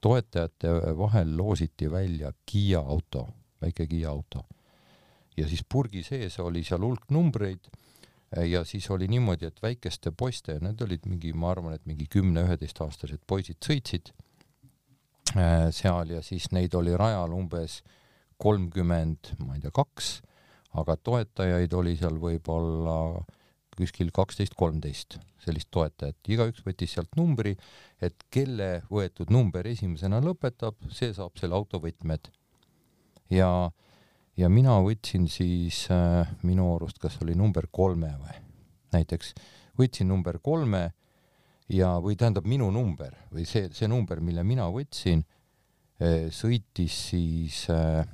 toetajate 0.00 0.70
vahel 0.98 1.36
loositi 1.36 1.90
välja 1.90 2.32
Kiia 2.46 2.80
auto, 2.80 3.28
väike 3.62 3.86
Kiia 3.86 4.10
auto. 4.10 4.44
ja 5.36 5.48
siis 5.48 5.62
purgi 5.68 6.02
sees 6.02 6.38
oli 6.42 6.64
seal 6.64 6.82
hulk 6.82 7.10
numbreid 7.10 7.68
äh, 8.36 8.48
ja 8.48 8.64
siis 8.64 8.90
oli 8.90 9.08
niimoodi, 9.08 9.46
et 9.46 9.62
väikeste 9.62 10.10
poiste, 10.10 10.58
need 10.60 10.80
olid 10.82 11.06
mingi, 11.06 11.32
ma 11.32 11.50
arvan, 11.50 11.74
et 11.74 11.86
mingi 11.86 12.06
kümne-üheteistaastased 12.10 13.22
poisid 13.26 13.58
sõitsid 13.64 14.12
äh, 15.36 15.68
seal 15.70 16.10
ja 16.16 16.22
siis 16.22 16.50
neid 16.52 16.74
oli 16.74 16.96
rajal 16.96 17.34
umbes 17.34 17.82
kolmkümmend, 18.38 19.34
ma 19.42 19.56
ei 19.56 19.62
tea, 19.62 19.74
kaks, 19.74 20.20
aga 20.78 20.96
toetajaid 20.96 21.72
oli 21.74 21.96
seal 21.98 22.18
võib-olla 22.22 23.24
kuskil 23.78 24.10
kaksteist, 24.14 24.56
kolmteist 24.58 25.18
sellist 25.44 25.70
toetajat, 25.74 26.18
igaüks 26.28 26.64
võttis 26.66 26.94
sealt 26.96 27.14
numbri, 27.18 27.54
et 28.04 28.26
kelle 28.32 28.82
võetud 28.90 29.30
number 29.32 29.66
esimesena 29.70 30.20
lõpetab, 30.24 30.76
see 30.92 31.14
saab 31.16 31.38
selle 31.40 31.56
autovõtmed. 31.58 32.30
ja, 33.30 33.70
ja 34.36 34.48
mina 34.48 34.78
võtsin 34.84 35.28
siis 35.30 35.86
äh, 35.94 36.28
minu 36.42 36.74
arust, 36.74 36.98
kas 36.98 37.18
oli 37.22 37.36
number 37.38 37.68
kolme 37.70 38.12
või 38.18 38.36
näiteks, 38.92 39.34
võtsin 39.78 40.08
number 40.08 40.38
kolme 40.42 40.90
ja, 41.68 41.98
või 42.00 42.16
tähendab 42.16 42.46
minu 42.48 42.70
number 42.72 43.14
või 43.32 43.46
see, 43.46 43.68
see 43.72 43.88
number, 43.88 44.20
mille 44.20 44.44
mina 44.44 44.68
võtsin, 44.72 45.24
äh, 46.02 46.28
sõitis 46.34 46.96
siis 47.10 47.66
äh, 47.72 48.04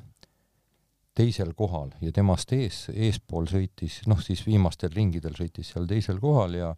teisel 1.15 1.53
kohal 1.55 1.93
ja 2.03 2.13
temast 2.15 2.53
ees, 2.57 2.89
eespool 2.91 3.47
sõitis, 3.51 4.01
noh 4.11 4.21
siis 4.23 4.43
viimastel 4.47 4.93
ringidel 4.95 5.37
sõitis 5.39 5.71
seal 5.73 5.87
teisel 5.91 6.19
kohal 6.23 6.57
ja 6.59 6.73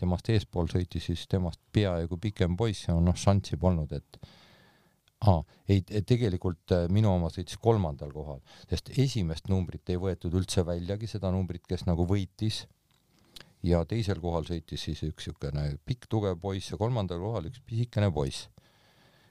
temast 0.00 0.28
eespool 0.32 0.68
sõitis 0.68 1.08
siis 1.08 1.24
temast 1.30 1.60
peaaegu 1.72 2.18
pikem 2.20 2.56
poiss 2.56 2.88
ja 2.88 2.98
noh, 3.00 3.16
šanssi 3.16 3.56
polnud, 3.60 3.94
et 3.96 4.20
aa, 5.24 5.40
ei, 5.72 5.80
tegelikult 6.06 6.74
äh, 6.76 6.84
minu 6.92 7.14
oma 7.14 7.32
sõitis 7.32 7.56
kolmandal 7.62 8.12
kohal, 8.12 8.42
sest 8.68 8.92
esimest 8.98 9.48
numbrit 9.48 9.88
ei 9.88 10.00
võetud 10.00 10.36
üldse 10.36 10.66
väljagi, 10.68 11.08
seda 11.08 11.32
numbrit, 11.34 11.64
kes 11.68 11.88
nagu 11.88 12.06
võitis. 12.08 12.66
ja 13.62 13.80
teisel 13.88 14.20
kohal 14.22 14.44
sõitis 14.46 14.84
siis 14.84 15.00
üks 15.02 15.26
niisugune 15.26 15.64
pikk 15.84 16.06
tugev 16.06 16.36
poiss 16.38 16.70
ja 16.70 16.76
kolmandal 16.78 17.18
kohal 17.18 17.48
üks 17.48 17.64
pisikene 17.66 18.12
poiss 18.14 18.46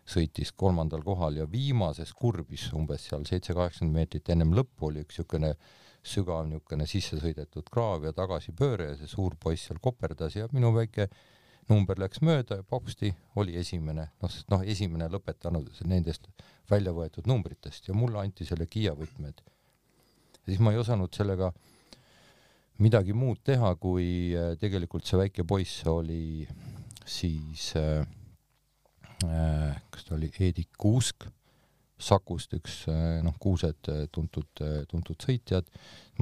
sõitis 0.08 0.54
kolmandal 0.56 1.04
kohal 1.04 1.42
ja 1.42 1.48
viimases 1.52 2.14
kurbis 2.16 2.70
umbes 2.78 3.10
seal 3.10 3.26
seitse-kaheksakümmend 3.28 4.00
meetrit 4.00 4.30
ennem 4.32 4.54
lõppu 4.56 4.90
oli 4.90 5.04
üks 5.04 5.18
niisugune 5.18 5.54
sügav 6.08 6.46
niisugune 6.48 6.88
sisse 6.88 7.20
sõidetud 7.20 7.68
kraav 7.72 8.08
ja 8.08 8.14
tagasipööre 8.16 8.92
ja 8.92 9.00
see 9.00 9.12
suur 9.12 9.36
poiss 9.40 9.68
seal 9.68 9.82
koperdas 9.84 10.38
ja 10.40 10.48
minu 10.56 10.72
väike 10.76 11.10
number 11.68 12.00
läks 12.00 12.22
mööda 12.24 12.62
ja 12.62 12.64
popsti 12.64 13.12
oli 13.36 13.58
esimene, 13.60 14.08
noh, 14.22 14.32
sest 14.32 14.48
noh, 14.54 14.64
esimene 14.64 15.10
lõpetanud 15.12 15.68
nendest 15.92 16.30
välja 16.72 16.94
võetud 16.96 17.28
numbritest 17.28 17.90
ja 17.90 17.96
mulle 17.98 18.22
anti 18.24 18.48
selle 18.48 18.70
Kiia 18.72 18.96
võtmed. 18.96 19.44
ja 19.44 20.46
siis 20.46 20.64
ma 20.64 20.72
ei 20.72 20.80
osanud 20.80 21.12
sellega 21.14 21.52
midagi 22.80 23.14
muud 23.14 23.44
teha, 23.44 23.76
kui 23.76 24.32
äh, 24.32 24.54
tegelikult 24.62 25.06
see 25.06 25.20
väike 25.20 25.44
poiss 25.44 25.84
oli 25.92 26.48
siis 27.08 27.74
Äh, 27.76 28.06
kas 29.24 30.06
ta 30.06 30.16
oli 30.16 30.30
Heedik 30.40 30.70
Kuusk 30.78 31.26
Sakust, 31.98 32.52
üks 32.54 32.84
äh, 32.92 33.24
noh, 33.26 33.34
kuused 33.42 33.90
äh, 33.90 34.04
tuntud, 34.14 34.62
tuntud 34.90 35.24
sõitjad. 35.24 35.66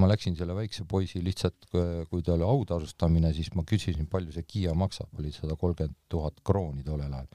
ma 0.00 0.08
läksin 0.08 0.36
selle 0.36 0.54
väikse 0.56 0.84
poisi 0.88 1.20
lihtsalt, 1.24 1.68
kui 1.70 2.22
ta 2.24 2.34
oli 2.34 2.44
autasustamine, 2.44 3.32
siis 3.36 3.48
ma 3.56 3.64
küsisin, 3.64 4.08
palju 4.12 4.32
see 4.32 4.44
Kiia 4.48 4.74
maksab, 4.76 5.08
oli 5.20 5.32
sada 5.32 5.56
kolmkümmend 5.56 5.96
tuhat 6.08 6.40
krooni 6.44 6.84
tollel 6.84 7.12
ajal. 7.12 7.28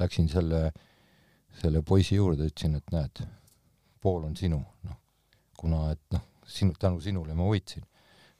Läksin 0.00 0.28
selle, 0.32 0.60
selle 1.60 1.82
poisi 1.84 2.16
juurde, 2.16 2.48
ütlesin, 2.48 2.76
et 2.80 2.92
näed, 2.92 3.24
pool 4.00 4.24
on 4.28 4.36
sinu, 4.36 4.60
noh, 4.84 5.00
kuna 5.60 5.90
et 5.92 6.04
noh, 6.12 6.24
sinu, 6.44 6.76
tänu 6.80 7.00
sinule 7.04 7.36
ma 7.36 7.48
võitsin 7.48 7.84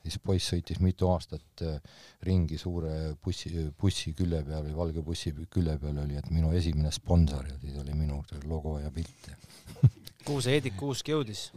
siis 0.05 0.21
poiss 0.23 0.53
sõitis 0.53 0.81
mitu 0.85 1.09
aastat 1.11 1.65
äh, 1.65 1.79
ringi 2.27 2.59
suure 2.61 3.15
bussi, 3.25 3.51
bussi 3.81 4.15
külje 4.17 4.43
peal 4.47 4.67
või 4.69 4.77
valge 4.77 5.05
bussi 5.05 5.33
külje 5.33 5.77
peal 5.81 6.03
oli, 6.05 6.19
et 6.21 6.31
minu 6.35 6.53
esimene 6.57 6.93
sponsor 6.95 7.47
ja 7.49 7.57
siis 7.63 7.79
oli 7.81 7.97
minu 7.97 8.21
logo 8.51 8.79
ja 8.83 8.93
pilt 8.95 9.31
kuhu 10.27 10.43
see 10.45 10.59
Heidik 10.59 10.77
Kuusk 10.81 11.09
jõudis 11.13 11.49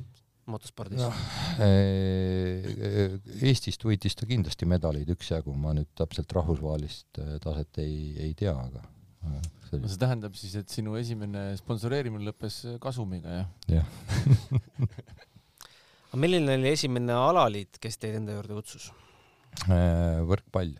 motospordis 0.47 1.01
no,? 1.01 1.11
Äh, 1.63 3.17
Eestist 3.43 3.83
võitis 3.83 4.15
ta 4.17 4.27
kindlasti 4.29 4.69
medaleid 4.69 5.09
üksjagu, 5.11 5.55
ma 5.59 5.75
nüüd 5.75 5.91
täpselt 5.97 6.31
rahvusvahelist 6.37 7.21
äh, 7.23 7.35
taset 7.43 7.83
ei, 7.83 8.13
ei 8.29 8.37
tea, 8.37 8.55
aga 8.55 8.83
see, 9.67 9.81
no 9.81 9.91
see 9.91 9.99
tähendab 9.99 10.37
siis, 10.39 10.55
et 10.59 10.71
sinu 10.71 10.95
esimene 10.99 11.49
sponsoreerimine 11.59 12.29
lõppes 12.29 12.63
kasumiga, 12.83 13.41
jah? 13.41 13.81
jah 13.81 13.87
aga 16.07 16.19
milline 16.23 16.57
oli 16.57 16.71
esimene 16.71 17.15
alaliit, 17.15 17.79
kes 17.83 17.99
teid 18.01 18.17
enda 18.21 18.35
juurde 18.37 18.57
kutsus? 18.57 18.91
Äh, 19.67 20.21
võrkpall. 20.27 20.75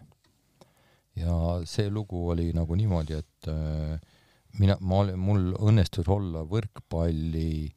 ja 1.17 1.34
see 1.65 1.89
lugu 1.89 2.27
oli 2.29 2.51
nagu 2.53 2.75
niimoodi, 2.77 3.17
et 3.17 3.50
äh, 3.50 3.98
mina, 4.62 4.77
ma 4.81 5.01
olin, 5.01 5.17
mul 5.19 5.50
õnnestus 5.57 6.07
olla 6.13 6.43
võrkpalli 6.48 7.74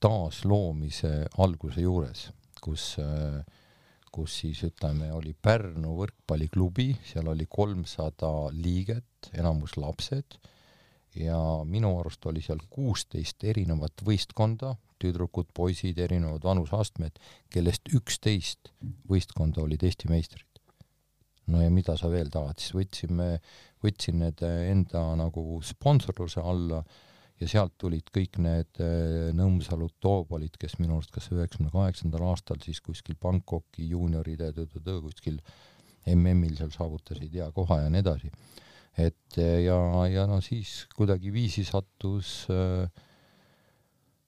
taasloomise 0.00 1.14
alguse 1.40 1.82
juures, 1.84 2.26
kus, 2.60 2.94
äh, 3.00 3.40
kus 4.12 4.38
siis 4.42 4.62
ütleme, 4.68 5.10
oli 5.16 5.32
Pärnu 5.32 5.96
võrkpalliklubi, 5.98 6.92
seal 7.08 7.32
oli 7.32 7.48
kolmsada 7.48 8.50
liiget, 8.52 9.32
enamus 9.32 9.76
lapsed, 9.80 10.38
ja 11.18 11.40
minu 11.66 11.96
arust 12.00 12.26
oli 12.30 12.44
seal 12.44 12.60
kuusteist 12.70 13.44
erinevat 13.44 14.04
võistkonda, 14.06 14.76
tüdrukud, 15.00 15.50
poisid, 15.56 15.98
erinevad 15.98 16.44
vanuseastmed, 16.46 17.18
kellest 17.52 17.90
üksteist 17.96 18.72
võistkonda 19.10 19.64
olid 19.64 19.84
Eesti 19.86 20.10
meistrid. 20.12 20.46
no 21.50 21.62
ja 21.62 21.70
mida 21.70 21.96
sa 21.98 22.10
veel 22.10 22.28
tahad, 22.30 22.60
siis 22.62 22.76
võtsime, 22.76 23.40
võtsin 23.82 24.20
need 24.22 24.42
enda 24.44 25.02
nagu 25.18 25.60
sponsorluse 25.66 26.40
alla 26.40 26.84
ja 27.40 27.48
sealt 27.48 27.74
tulid 27.80 28.10
kõik 28.14 28.38
need 28.42 28.80
eh, 28.84 29.30
Nõmsalud, 29.36 29.96
Toobalid, 30.02 30.58
kes 30.60 30.76
minu 30.78 30.98
arust 30.98 31.12
kas 31.14 31.30
üheksakümne 31.32 31.72
kaheksandal 31.72 32.26
aastal 32.28 32.60
siis 32.64 32.82
kuskil 32.84 33.16
Bangkoki 33.20 33.88
juunioride 33.90 34.52
kuskil 34.54 35.40
MM-il 36.10 36.56
seal 36.58 36.72
saavutasid 36.74 37.32
hea 37.34 37.50
koha 37.56 37.82
ja 37.82 37.92
nii 37.92 38.02
edasi. 38.04 38.30
et 38.98 39.36
ja, 39.38 39.78
ja 40.10 40.26
no 40.28 40.40
siis 40.44 40.84
kuidagiviisi 40.96 41.64
sattus 41.64 42.46
äh, 42.52 42.88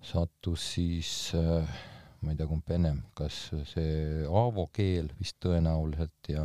sattus 0.03 0.65
siis 0.75 1.33
äh, 1.39 1.81
ma 2.23 2.33
ei 2.33 2.39
tea, 2.39 2.49
kumb 2.51 2.71
ennem, 2.75 3.01
kas 3.19 3.49
see 3.73 4.25
Aavo 4.29 4.69
keel 4.75 5.11
vist 5.19 5.39
tõenäoliselt 5.43 6.31
ja, 6.31 6.45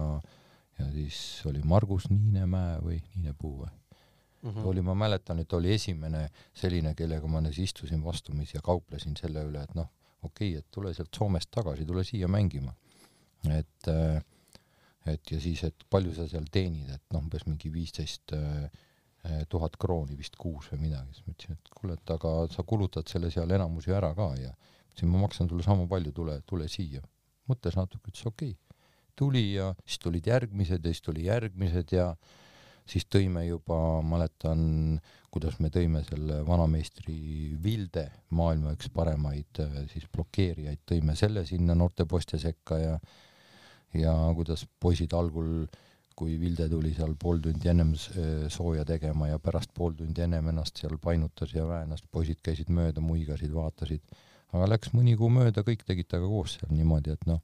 ja 0.79 0.87
siis 0.93 1.19
oli 1.49 1.61
Margus 1.65 2.09
Niinemäe 2.11 2.79
või 2.83 3.01
Niinepuu 3.15 3.53
või 3.59 3.69
mm? 3.69 4.49
-hmm. 4.49 4.65
oli, 4.71 4.81
ma 4.85 4.95
mäletan, 4.97 5.39
et 5.43 5.53
oli 5.53 5.73
esimene 5.73 6.27
selline, 6.53 6.95
kellega 6.97 7.27
ma 7.27 7.43
siis 7.49 7.69
istusin 7.69 8.03
vastumisi 8.03 8.57
ja 8.57 8.63
kauplesin 8.65 9.17
selle 9.19 9.45
üle, 9.49 9.63
et 9.63 9.75
noh, 9.77 9.89
okei 10.21 10.53
okay,, 10.53 10.59
et 10.59 10.71
tule 10.71 10.93
sealt 10.93 11.13
Soomest 11.13 11.51
tagasi, 11.51 11.85
tule 11.85 12.03
siia 12.03 12.27
mängima. 12.27 12.73
et, 13.53 13.87
äh, 13.87 14.21
et 15.05 15.31
ja 15.31 15.39
siis, 15.39 15.63
et 15.63 15.83
palju 15.89 16.13
sa 16.13 16.27
seal 16.27 16.45
teenid, 16.51 16.89
et 16.89 17.03
noh, 17.13 17.21
umbes 17.21 17.45
mingi 17.45 17.69
viisteist 17.73 18.33
15 18.33 18.37
äh, 18.37 18.86
tuhat 19.49 19.77
krooni 19.79 20.17
vist 20.17 20.37
kuus 20.39 20.69
või 20.71 20.87
midagi, 20.87 21.15
siis 21.15 21.27
ma 21.27 21.35
ütlesin, 21.35 21.57
et 21.57 21.71
kuule, 21.75 21.97
et 21.97 22.15
aga 22.15 22.33
sa 22.53 22.65
kulutad 22.67 23.09
selle 23.11 23.31
seal 23.33 23.51
enamus 23.57 23.87
ju 23.87 23.95
ära 23.97 24.13
ka 24.17 24.31
ja 24.39 24.51
ütlesin, 24.51 25.11
ma 25.11 25.23
maksan 25.25 25.49
sulle 25.49 25.65
sama 25.65 25.87
palju, 25.89 26.13
tule, 26.15 26.39
tule 26.49 26.67
siia. 26.71 27.03
mõtles 27.47 27.77
natuke, 27.79 28.11
ütles 28.11 28.25
okei 28.27 28.51
okay.. 28.51 28.83
tuli 29.15 29.53
ja 29.53 29.71
siis 29.85 30.01
tulid 30.03 30.27
järgmised 30.27 30.83
ja 30.83 30.91
siis 30.91 31.01
tuli 31.01 31.25
järgmised 31.27 31.93
ja 31.95 32.09
siis 32.87 33.05
tõime 33.11 33.43
juba, 33.47 34.01
mäletan, 34.03 34.99
kuidas 35.31 35.59
me 35.59 35.69
tõime 35.71 36.03
selle 36.07 36.41
vanameistri 36.47 37.55
Vilde, 37.63 38.05
maailma 38.29 38.75
üks 38.75 38.91
paremaid 38.93 39.63
eh, 39.63 39.81
siis 39.91 40.07
blokeerijaid, 40.11 40.83
tõime 40.87 41.15
selle 41.15 41.45
sinna 41.45 41.75
noorte 41.75 42.05
poiste 42.05 42.39
sekka 42.39 42.79
ja 42.83 42.99
ja 43.95 44.13
kuidas 44.35 44.65
poisid 44.83 45.13
algul 45.15 45.63
äh, 45.63 45.83
kui 46.17 46.37
Vilde 46.41 46.65
tuli 46.71 46.93
seal 46.97 47.13
pool 47.19 47.41
tundi 47.43 47.69
ennem 47.69 47.93
äh, 47.93 48.47
sooja 48.53 48.85
tegema 48.87 49.29
ja 49.29 49.37
pärast 49.41 49.73
pool 49.77 49.93
tundi 49.97 50.23
ennem 50.25 50.49
ennast 50.53 50.81
seal 50.81 50.97
painutas 51.01 51.53
ja 51.53 51.67
väenas, 51.69 52.01
poisid 52.11 52.41
käisid 52.45 52.71
mööda, 52.73 53.03
muigasid, 53.05 53.53
vaatasid. 53.53 54.17
aga 54.55 54.71
läks 54.71 54.93
mõni 54.95 55.13
kuu 55.19 55.29
mööda, 55.33 55.61
kõik 55.67 55.85
tegid 55.85 56.09
temaga 56.09 56.31
koos 56.31 56.57
seal 56.57 56.73
niimoodi, 56.73 57.13
et 57.13 57.29
noh, 57.29 57.41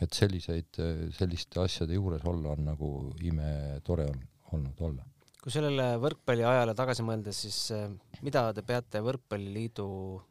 et 0.00 0.14
selliseid, 0.14 0.80
selliste 1.18 1.60
asjade 1.60 1.96
juures 1.98 2.24
olla 2.30 2.54
on 2.54 2.64
nagu 2.70 2.90
imetore 3.26 4.06
on 4.12 4.24
olnud 4.52 4.82
olla. 4.88 5.04
kui 5.42 5.52
sellele 5.54 5.90
võrkpalliajale 6.02 6.74
tagasi 6.78 7.04
mõeldes, 7.06 7.44
siis 7.44 7.60
äh, 7.76 7.86
mida 8.24 8.48
te 8.56 8.64
peate 8.66 9.04
Võrkpalliliidu 9.04 9.86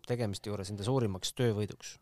tegemiste 0.09 0.49
juures 0.49 0.73
enda 0.73 0.87
suurimaks 0.87 1.33
töövõiduks? 1.37 1.95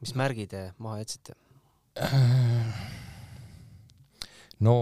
mis 0.00 0.14
märgi 0.16 0.46
te 0.48 0.64
maha 0.78 1.02
jätsite? 1.02 1.36
no 4.66 4.76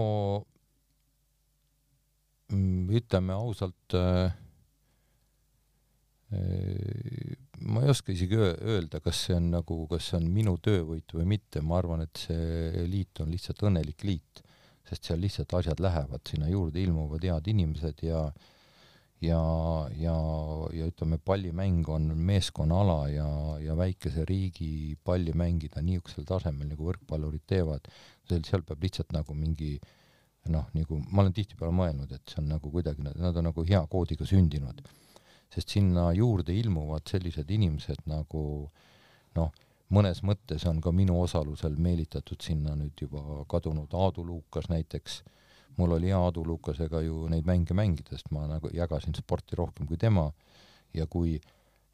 mm, 2.51 2.89
ütleme 2.99 3.35
ausalt 3.37 3.95
äh, 3.97 4.33
äh, 6.35 7.37
ma 7.61 7.83
ei 7.83 7.91
oska 7.91 8.13
isegi 8.13 8.37
öelda, 8.39 9.01
kas 9.03 9.25
see 9.25 9.35
on 9.37 9.49
nagu, 9.53 9.81
kas 9.91 10.11
see 10.11 10.19
on 10.19 10.29
minu 10.33 10.55
töövõit 10.63 11.15
või 11.15 11.27
mitte, 11.35 11.63
ma 11.65 11.79
arvan, 11.79 12.05
et 12.05 12.23
see 12.27 12.85
liit 12.89 13.19
on 13.23 13.31
lihtsalt 13.33 13.65
õnnelik 13.69 14.05
liit, 14.07 14.43
sest 14.89 15.09
seal 15.09 15.19
lihtsalt 15.21 15.53
asjad 15.59 15.83
lähevad, 15.83 16.23
sinna 16.27 16.49
juurde 16.49 16.81
ilmuvad 16.81 17.25
head 17.27 17.51
inimesed 17.51 18.05
ja 18.07 18.23
ja, 19.21 19.39
ja, 19.99 20.15
ja 20.73 20.87
ütleme, 20.87 21.19
pallimäng 21.25 21.87
on 21.91 22.11
meeskonnaala 22.17 22.99
ja, 23.11 23.29
ja 23.63 23.77
väikese 23.77 24.25
riigi 24.25 24.97
palli 25.03 25.33
mängida 25.35 25.83
niisugusel 25.83 26.27
tasemel, 26.29 26.71
nagu 26.71 26.87
võrkpallurid 26.87 27.43
teevad, 27.47 27.89
seal 28.29 28.63
peab 28.67 28.83
lihtsalt 28.83 29.11
nagu 29.15 29.35
mingi 29.35 29.75
noh, 30.49 30.69
nagu 30.73 30.99
ma 31.09 31.23
olen 31.23 31.35
tihtipeale 31.35 31.75
mõelnud, 31.75 32.11
et 32.15 32.31
see 32.31 32.41
on 32.41 32.49
nagu 32.53 32.71
kuidagi, 32.71 33.03
nad 33.05 33.37
on 33.37 33.49
nagu 33.49 33.65
hea 33.67 33.81
koodiga 33.91 34.27
sündinud. 34.27 34.81
sest 35.49 35.71
sinna 35.73 36.11
juurde 36.13 36.53
ilmuvad 36.53 37.09
sellised 37.09 37.49
inimesed 37.49 38.03
nagu 38.05 38.69
noh, 39.35 39.51
mõnes 39.89 40.21
mõttes 40.21 40.65
on 40.69 40.77
ka 40.81 40.91
minu 40.93 41.15
osalusel 41.23 41.73
meelitatud 41.75 42.41
sinna 42.45 42.75
nüüd 42.77 43.01
juba 43.01 43.43
kadunud 43.49 43.93
Aadu 43.93 44.25
Luukas 44.25 44.69
näiteks 44.69 45.23
mul 45.79 45.95
oli 45.95 46.11
hea 46.11 46.19
Aadu 46.19 46.43
Lukasega 46.45 47.01
ju 47.05 47.25
neid 47.31 47.47
mänge 47.47 47.75
mängida, 47.77 48.15
sest 48.17 48.31
ma 48.35 48.45
nagu 48.49 48.71
jagasin 48.75 49.15
sporti 49.15 49.57
rohkem 49.59 49.87
kui 49.87 49.97
tema. 49.97 50.27
Ja 50.93 51.05
kui 51.07 51.37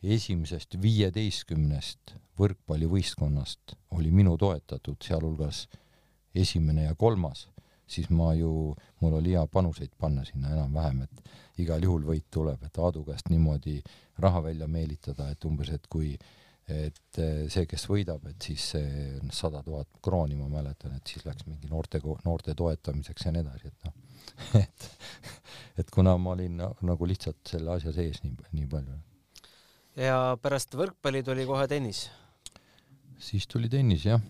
esimesest 0.03 0.77
viieteistkümnest 0.81 2.15
võrkpallivõistkonnast 2.39 3.75
oli 3.97 4.11
minu 4.11 4.37
toetatud, 4.39 4.97
sealhulgas 5.03 5.65
esimene 6.35 6.87
ja 6.87 6.95
kolmas, 6.95 7.47
siis 7.87 8.09
ma 8.09 8.33
ju, 8.35 8.73
mul 9.01 9.19
oli 9.19 9.35
hea 9.35 9.45
panuseid 9.51 9.93
panna 9.99 10.25
sinna 10.25 10.51
enam-vähem, 10.55 11.03
et 11.05 11.61
igal 11.63 11.83
juhul 11.83 12.07
võit 12.07 12.25
tuleb, 12.31 12.63
et 12.65 12.79
Aadu 12.81 13.05
käest 13.07 13.29
niimoodi 13.29 13.77
raha 14.23 14.41
välja 14.49 14.67
meelitada, 14.67 15.29
et 15.31 15.45
umbes, 15.45 15.69
et 15.75 15.87
kui 15.91 16.15
äh, 16.15 16.44
et 16.65 17.19
eh, 17.22 17.45
see, 17.51 17.67
kes 17.69 17.86
võidab, 17.89 18.24
et 18.29 18.41
siis 18.41 18.63
see 18.74 19.10
sada 19.34 19.62
tuhat 19.65 20.00
krooni, 20.03 20.38
ma 20.39 20.48
mäletan, 20.50 20.95
et 20.98 21.13
siis 21.13 21.25
läks 21.27 21.45
mingi 21.45 21.69
noorte, 21.69 22.01
noorte 22.25 22.55
toetamiseks 22.57 23.27
ja 23.27 23.34
nii 23.36 23.43
edasi, 23.45 23.69
et 23.69 23.86
noh, 23.86 23.98
et, 24.63 24.88
et 25.84 25.91
kuna 25.93 26.15
ma 26.17 26.34
olin 26.34 26.63
nagu 26.63 27.10
lihtsalt 27.10 27.43
selle 27.53 27.75
asja 27.77 27.93
sees 27.95 28.24
nii, 28.24 28.34
nii 28.57 28.69
palju. 28.72 28.98
ja 30.01 30.17
pärast 30.41 30.74
võrkpalli 30.77 31.22
tuli 31.27 31.45
kohe 31.45 31.67
tennis? 31.69 32.07
siis 33.22 33.45
tuli 33.48 33.69
tennis 33.69 34.07
jah, 34.10 34.25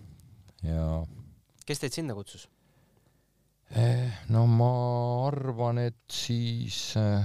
ja 0.66 0.84
kes 1.66 1.82
teid 1.82 1.96
sinna 1.96 2.14
kutsus? 2.18 2.50
Eh, 3.74 4.20
no 4.30 4.44
ma 4.46 4.70
arvan, 5.26 5.80
et 5.88 6.04
siis 6.12 6.92
äh, 7.00 7.24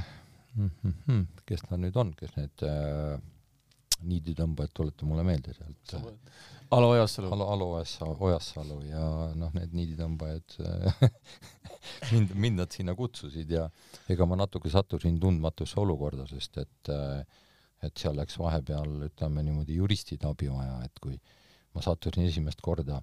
kes 1.46 1.68
ta 1.68 1.77
nüüd 1.77 2.00
on, 2.00 2.15
kes 2.18 2.34
need 2.39 2.63
äh, 2.65 3.20
niiditõmbajad, 4.08 4.74
tuleta 4.74 5.08
mulle 5.08 5.25
meelde 5.27 5.53
sealt. 5.55 5.96
Alo 6.72 6.89
Ojasalu. 6.93 7.31
Alo, 7.36 7.48
Alo 7.51 8.15
Ojasalu 8.27 8.77
ja 8.88 9.05
noh, 9.36 9.51
need 9.58 9.74
niiditõmbajad 9.75 10.55
mind, 12.13 12.36
mind 12.36 12.62
nad 12.62 12.72
sinna 12.72 12.96
kutsusid 12.96 13.51
ja 13.51 13.65
ega 14.12 14.27
ma 14.29 14.39
natuke 14.39 14.72
sattusin 14.72 15.20
tundmatusse 15.20 15.79
olukorda, 15.81 16.27
sest 16.31 16.62
et 16.63 16.93
et 17.81 17.98
seal 17.98 18.13
läks 18.13 18.36
vahepeal, 18.38 19.08
ütleme 19.08 19.41
niimoodi, 19.41 19.74
juristide 19.79 20.27
abi 20.29 20.51
vaja, 20.53 20.84
et 20.86 21.00
kui 21.01 21.15
ma 21.74 21.81
sattusin 21.81 22.27
esimest 22.27 22.62
korda 22.62 23.00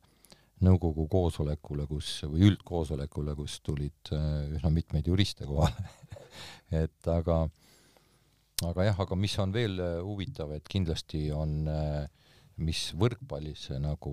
nõukogu 0.63 1.09
koosolekule, 1.11 1.87
kus, 1.91 2.13
või 2.31 2.47
üldkoosolekule, 2.47 3.35
kus 3.39 3.59
tulid 3.67 4.13
üsna 4.55 4.71
mitmeid 4.75 5.11
juriste 5.11 5.47
kohale 5.51 5.91
et 6.83 7.11
aga 7.11 7.43
äh, 7.47 7.68
aga 8.67 8.89
jah, 8.89 9.01
aga 9.05 9.19
mis 9.19 9.37
on 9.39 9.53
veel 9.55 9.79
äh, 9.79 9.99
huvitav, 10.03 10.53
et 10.57 10.67
kindlasti 10.71 11.29
on 11.35 11.69
äh, 11.71 12.09
mis 12.65 12.89
võrkpallis 12.99 13.69
äh, 13.75 13.81
nagu 13.83 14.13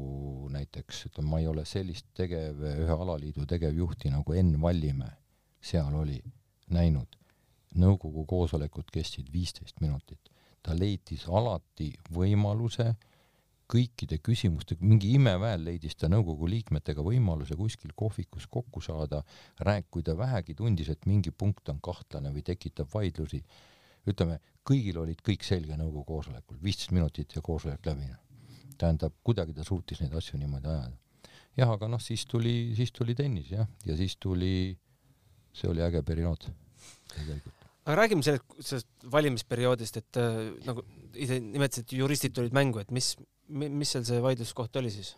näiteks, 0.53 1.05
ütleme, 1.09 1.31
ma 1.31 1.41
ei 1.41 1.49
ole 1.49 1.65
sellist 1.65 2.11
tegev, 2.17 2.61
ühe 2.85 2.97
alaliidu 3.05 3.47
tegevjuhti 3.49 4.13
nagu 4.13 4.37
Enn 4.37 4.59
Vallimäe 4.61 5.15
seal 5.65 5.93
oli 5.97 6.21
näinud. 6.73 7.17
nõukogu 7.75 8.23
koosolekud 8.25 8.87
kestsid 8.93 9.27
viisteist 9.33 9.81
minutit. 9.81 10.29
ta 10.63 10.73
leidis 10.73 11.25
alati 11.27 11.91
võimaluse 12.09 12.93
kõikide 13.69 14.19
küsimustega, 14.21 14.85
mingi 14.85 15.11
imeväel 15.17 15.63
leidis 15.65 15.95
ta 15.95 16.07
nõukogu 16.07 16.47
liikmetega 16.47 17.01
võimaluse 17.01 17.57
kuskil 17.57 17.91
kohvikus 17.95 18.45
kokku 18.47 18.81
saada, 18.81 19.23
rääk-, 19.59 19.89
kui 19.89 20.03
ta 20.03 20.17
vähegi 20.17 20.53
tundis, 20.53 20.89
et 20.89 21.05
mingi 21.05 21.31
punkt 21.31 21.69
on 21.69 21.81
kahtlane 21.81 22.31
või 22.33 22.45
tekitab 22.45 22.93
vaidlusi 22.93 23.41
ütleme, 24.09 24.39
kõigil 24.65 24.97
olid 25.01 25.21
kõik 25.25 25.45
selge 25.45 25.77
nõukogu 25.77 26.05
koosolekul, 26.13 26.59
viisteist 26.63 26.93
minutit 26.95 27.35
ja 27.35 27.43
koosolek 27.45 27.85
läbi. 27.85 28.11
tähendab, 28.77 29.13
kuidagi 29.23 29.53
ta 29.55 29.63
suutis 29.63 30.01
neid 30.01 30.13
asju 30.13 30.37
niimoodi 30.39 30.67
ajada. 30.67 30.97
jah, 31.57 31.69
aga 31.71 31.87
noh, 31.87 32.01
siis 32.01 32.25
tuli, 32.25 32.73
siis 32.75 32.91
tuli 32.91 33.15
tennis 33.15 33.51
jah, 33.51 33.67
ja 33.85 33.95
siis 33.95 34.17
tuli, 34.17 34.77
see 35.53 35.69
oli 35.69 35.81
äge 35.81 36.01
periood 36.03 36.49
tegelikult. 37.13 37.69
aga 37.85 37.95
räägime 38.01 38.23
sellest, 38.23 38.57
sellest 38.59 39.11
valimisperioodist, 39.11 39.97
et 39.97 40.17
äh, 40.17 40.41
nagu 40.65 40.83
ise 41.15 41.39
nimetasid, 41.39 41.93
juristid 41.93 42.35
tulid 42.35 42.53
mängu, 42.53 42.79
et 42.79 42.91
mis, 42.91 43.15
mis 43.47 43.91
seal 43.91 44.03
see 44.07 44.21
vaidluskoht 44.21 44.75
oli 44.81 44.91
siis? 44.91 45.15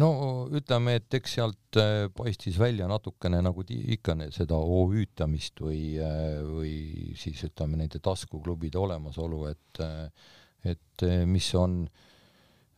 No 0.00 0.08
ütleme, 0.54 0.96
et 1.00 1.16
eks 1.18 1.36
sealt 1.38 1.78
äh, 1.80 2.06
paistis 2.14 2.58
välja 2.60 2.88
natukene 2.90 3.40
nagu 3.44 3.64
ikka 3.66 4.16
seda 4.34 4.58
OÜ-tamist 4.58 5.62
või, 5.64 5.96
äh, 6.00 6.40
või 6.44 6.74
siis 7.18 7.42
ütleme 7.48 7.80
nende 7.80 8.00
taskuklubide 8.04 8.80
olemasolu, 8.80 9.46
et 9.52 9.84
äh, 9.84 10.34
et 10.66 11.02
mis 11.30 11.46
on, 11.54 11.84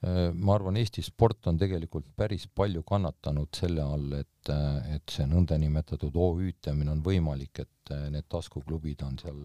ma 0.04 0.50
arvan, 0.52 0.76
Eesti 0.76 1.00
sport 1.00 1.46
on 1.48 1.56
tegelikult 1.56 2.04
päris 2.18 2.42
palju 2.52 2.82
kannatanud 2.84 3.48
selle 3.56 3.80
all, 3.80 4.10
et, 4.18 4.50
et 4.92 5.14
see 5.14 5.24
nõndanimetatud 5.24 6.18
OÜ-tamine 6.20 6.92
on 6.92 7.00
võimalik, 7.06 7.62
et 7.62 7.92
need 8.12 8.26
taskuklubid 8.28 9.06
on 9.06 9.16
seal, 9.22 9.40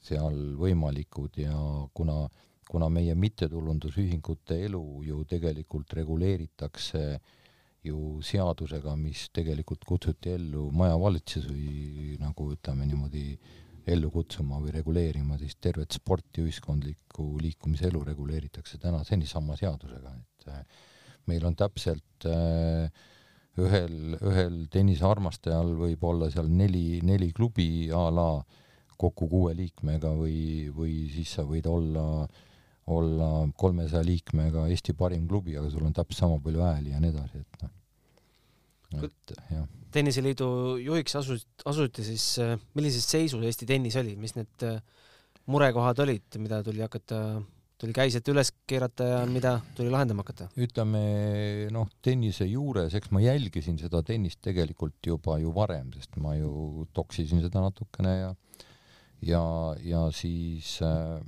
seal 0.00 0.38
võimalikud 0.62 1.36
ja 1.42 1.58
kuna 1.92 2.22
äh, 2.22 2.40
kuna 2.68 2.88
meie 2.92 3.14
mittetulundusühingute 3.18 4.58
elu 4.66 4.84
ju 5.06 5.22
tegelikult 5.28 5.92
reguleeritakse 5.98 7.04
ju 7.84 8.20
seadusega, 8.24 8.94
mis 8.96 9.28
tegelikult 9.34 9.84
kutsuti 9.88 10.32
ellu 10.38 10.70
majavalitsus 10.74 11.46
või 11.50 12.16
nagu 12.20 12.48
ütleme 12.54 12.86
niimoodi 12.88 13.24
ellu 13.92 14.08
kutsuma 14.12 14.60
või 14.62 14.72
reguleerima, 14.72 15.36
siis 15.36 15.58
tervet 15.60 15.92
sporti, 15.92 16.40
ühiskondlikku 16.46 17.26
liikumise 17.42 17.90
elu 17.90 18.00
reguleeritakse 18.08 18.80
tänaseni 18.80 19.28
sama 19.28 19.58
seadusega, 19.60 20.14
et 20.14 20.48
äh, 20.48 20.62
meil 21.28 21.44
on 21.44 21.56
täpselt 21.60 22.24
äh, 22.30 22.88
ühel, 23.60 24.16
ühel 24.16 24.56
tennisearmastajal 24.72 25.74
võib 25.82 26.08
olla 26.08 26.30
seal 26.32 26.48
neli, 26.48 27.02
neli 27.04 27.28
klubi 27.36 27.90
a 27.92 28.06
la 28.08 28.28
kokku 28.96 29.28
kuue 29.28 29.52
liikmega 29.58 30.14
või, 30.16 30.72
või 30.72 30.96
siis 31.12 31.36
sa 31.36 31.44
võid 31.44 31.68
olla 31.68 32.06
äh, 32.24 32.42
olla 32.92 33.28
kolmesaja 33.56 34.04
liikmega 34.04 34.66
Eesti 34.72 34.92
parim 34.98 35.28
klubi, 35.28 35.56
aga 35.56 35.70
sul 35.72 35.86
on 35.86 35.94
täpselt 35.96 36.20
sama 36.20 36.40
palju 36.44 36.64
hääli 36.64 36.92
ja 36.92 37.00
nii 37.00 37.14
edasi, 37.14 37.40
et 37.40 37.64
noh. 37.64 39.06
et 39.08 39.34
jah. 39.54 39.64
tenniseliidu 39.94 40.48
juhiks 40.82 41.16
asus, 41.20 41.46
asuti 41.64 42.04
siis, 42.04 42.26
äh, 42.44 42.58
millises 42.76 43.06
seisus 43.08 43.44
Eesti 43.44 43.68
tennis 43.70 43.96
oli, 44.00 44.14
mis 44.20 44.36
need 44.36 44.68
äh, 44.68 44.78
murekohad 45.50 46.04
olid, 46.04 46.38
mida 46.42 46.60
tuli 46.66 46.84
hakata, 46.84 47.20
tuli 47.80 47.96
käised 47.96 48.28
üles 48.32 48.52
keerata 48.68 49.08
ja 49.14 49.22
mida 49.28 49.56
tuli 49.76 49.92
lahendama 49.92 50.24
hakata? 50.26 50.50
ütleme 50.60 51.04
noh, 51.72 51.88
tennise 52.04 52.48
juures, 52.50 52.92
eks 53.00 53.12
ma 53.16 53.24
jälgisin 53.24 53.80
seda 53.80 54.04
tennist 54.04 54.42
tegelikult 54.44 55.00
juba 55.08 55.38
ju 55.40 55.56
varem, 55.56 55.92
sest 55.96 56.20
ma 56.20 56.36
ju 56.36 56.84
toksisin 56.92 57.40
seda 57.44 57.64
natukene 57.64 58.18
ja 58.18 58.34
ja, 59.22 59.44
ja 59.82 60.06
siis 60.12 60.78
äh, 60.82 61.20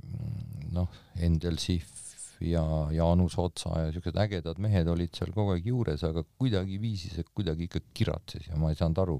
noh, 0.73 0.89
Endel 1.15 1.57
Sihv 1.61 1.97
ja 2.43 2.63
Jaanus 2.93 3.37
Otsa 3.41 3.73
ja 3.81 3.91
siuksed 3.91 4.17
ägedad 4.21 4.59
mehed 4.61 4.89
olid 4.91 5.15
seal 5.17 5.31
kogu 5.33 5.55
aeg 5.55 5.67
juures, 5.67 6.03
aga 6.05 6.23
kuidagiviisi 6.37 7.13
see 7.15 7.25
kuidagi 7.33 7.67
ikka 7.67 7.81
kiratses 7.97 8.49
ja 8.51 8.57
ma 8.59 8.71
ei 8.71 8.77
saanud 8.77 9.01
aru, 9.01 9.17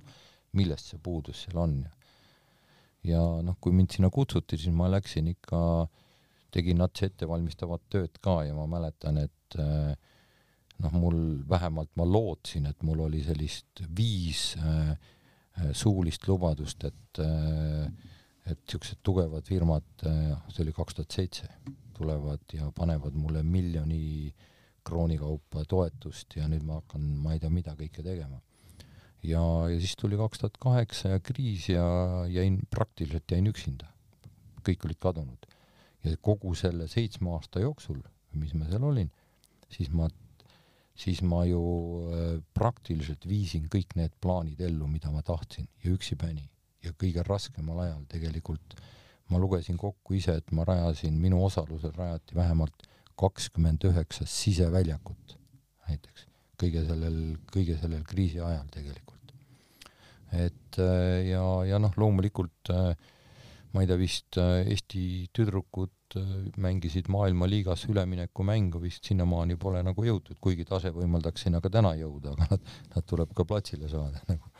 millest 0.57 0.91
see 0.91 1.01
puudus 1.03 1.45
seal 1.45 1.61
on. 1.63 1.79
ja 3.07 3.21
noh, 3.45 3.55
kui 3.61 3.71
mind 3.71 3.93
sinna 3.95 4.09
kutsuti, 4.11 4.57
siis 4.59 4.73
ma 4.75 4.89
läksin 4.91 5.29
ikka, 5.31 5.59
tegin 6.51 6.81
nats 6.81 7.05
ettevalmistavat 7.05 7.85
tööd 7.93 8.17
ka 8.21 8.41
ja 8.43 8.55
ma 8.57 8.65
mäletan, 8.69 9.21
et 9.21 9.57
äh, 9.61 9.93
noh, 10.83 10.97
mul 10.97 11.19
vähemalt 11.49 11.93
ma 11.97 12.05
lootsin, 12.05 12.67
et 12.69 12.83
mul 12.85 13.05
oli 13.07 13.23
sellist 13.25 13.85
viis 13.97 14.51
äh, 14.59 14.91
äh 15.57 15.71
suulist 15.73 16.27
lubadust, 16.27 16.83
et 16.83 17.23
äh, 17.23 17.87
et 18.47 18.59
niisugused 18.63 19.01
tugevad 19.05 19.47
firmad, 19.47 19.87
eh, 20.07 20.33
see 20.53 20.63
oli 20.63 20.73
kaks 20.75 20.97
tuhat 20.97 21.15
seitse, 21.15 21.47
tulevad 21.97 22.53
ja 22.53 22.69
panevad 22.75 23.15
mulle 23.17 23.43
miljoni 23.43 24.33
krooni 24.87 25.17
kaupa 25.19 25.65
toetust 25.67 26.37
ja 26.37 26.47
nüüd 26.47 26.63
ma 26.67 26.79
hakkan, 26.79 27.03
ma 27.23 27.33
ei 27.35 27.41
tea, 27.43 27.51
mida 27.51 27.75
kõike 27.79 28.03
tegema. 28.05 28.39
ja, 29.23 29.41
ja 29.67 29.79
siis 29.81 29.97
tuli 29.99 30.19
kaks 30.19 30.39
tuhat 30.43 30.59
kaheksa 30.61 31.15
ja 31.15 31.19
kriis 31.19 31.67
ja 31.69 31.83
jäin, 32.31 32.61
praktiliselt 32.71 33.31
jäin 33.31 33.47
üksinda. 33.51 33.89
kõik 34.63 34.85
olid 34.85 34.99
kadunud. 34.99 35.47
ja 36.03 36.15
kogu 36.21 36.53
selle 36.55 36.87
seitsme 36.87 37.33
aasta 37.35 37.59
jooksul, 37.59 37.99
mis 38.33 38.53
ma 38.53 38.69
seal 38.69 38.83
olin, 38.83 39.11
siis 39.73 39.89
ma, 39.91 40.07
siis 40.95 41.21
ma 41.21 41.43
ju 41.45 41.63
äh, 42.13 42.37
praktiliselt 42.53 43.27
viisin 43.27 43.67
kõik 43.73 43.97
need 43.99 44.13
plaanid 44.21 44.61
ellu, 44.61 44.87
mida 44.87 45.11
ma 45.11 45.23
tahtsin 45.25 45.67
ja 45.83 45.91
üksipäini 45.91 46.47
ja 46.87 46.95
kõige 46.97 47.25
raskemal 47.27 47.83
ajal 47.85 48.05
tegelikult 48.11 48.77
ma 49.31 49.41
lugesin 49.43 49.77
kokku 49.77 50.15
ise, 50.15 50.37
et 50.39 50.55
ma 50.55 50.63
rajasin, 50.67 51.17
minu 51.19 51.43
osalusel 51.45 51.91
rajati 51.97 52.35
vähemalt 52.35 52.87
kakskümmend 53.19 53.83
üheksa 53.89 54.27
siseväljakut 54.29 55.37
näiteks 55.87 56.27
kõige 56.61 56.83
sellel, 56.87 57.19
kõige 57.53 57.77
sellel 57.79 58.05
kriisi 58.07 58.41
ajal 58.41 58.65
tegelikult. 58.73 59.33
et 60.33 60.79
äh, 60.83 61.29
ja, 61.29 61.43
ja 61.63 61.77
noh, 61.79 61.93
loomulikult 61.95 62.71
äh, 62.73 62.89
ma 63.73 63.83
ei 63.83 63.87
tea, 63.87 63.99
vist 63.99 64.39
äh, 64.41 64.65
Eesti 64.67 65.29
tüdrukud 65.35 65.93
mängisid 66.63 67.09
maailmaliigas 67.11 67.83
üleminekumängu, 67.91 68.79
vist 68.79 69.05
sinnamaani 69.09 69.57
pole 69.59 69.81
nagu 69.83 70.05
jõutud, 70.05 70.37
kuigi 70.41 70.63
tase 70.65 70.93
võimaldaks 70.95 71.43
sinna 71.43 71.59
ka 71.61 71.71
täna 71.71 71.91
jõuda, 71.99 72.31
aga 72.31 72.47
nad, 72.53 72.69
nad 72.93 73.07
tuleb 73.07 73.33
ka 73.35 73.43
platsile 73.47 73.89
saada 73.91 74.23
nagu. 74.31 74.51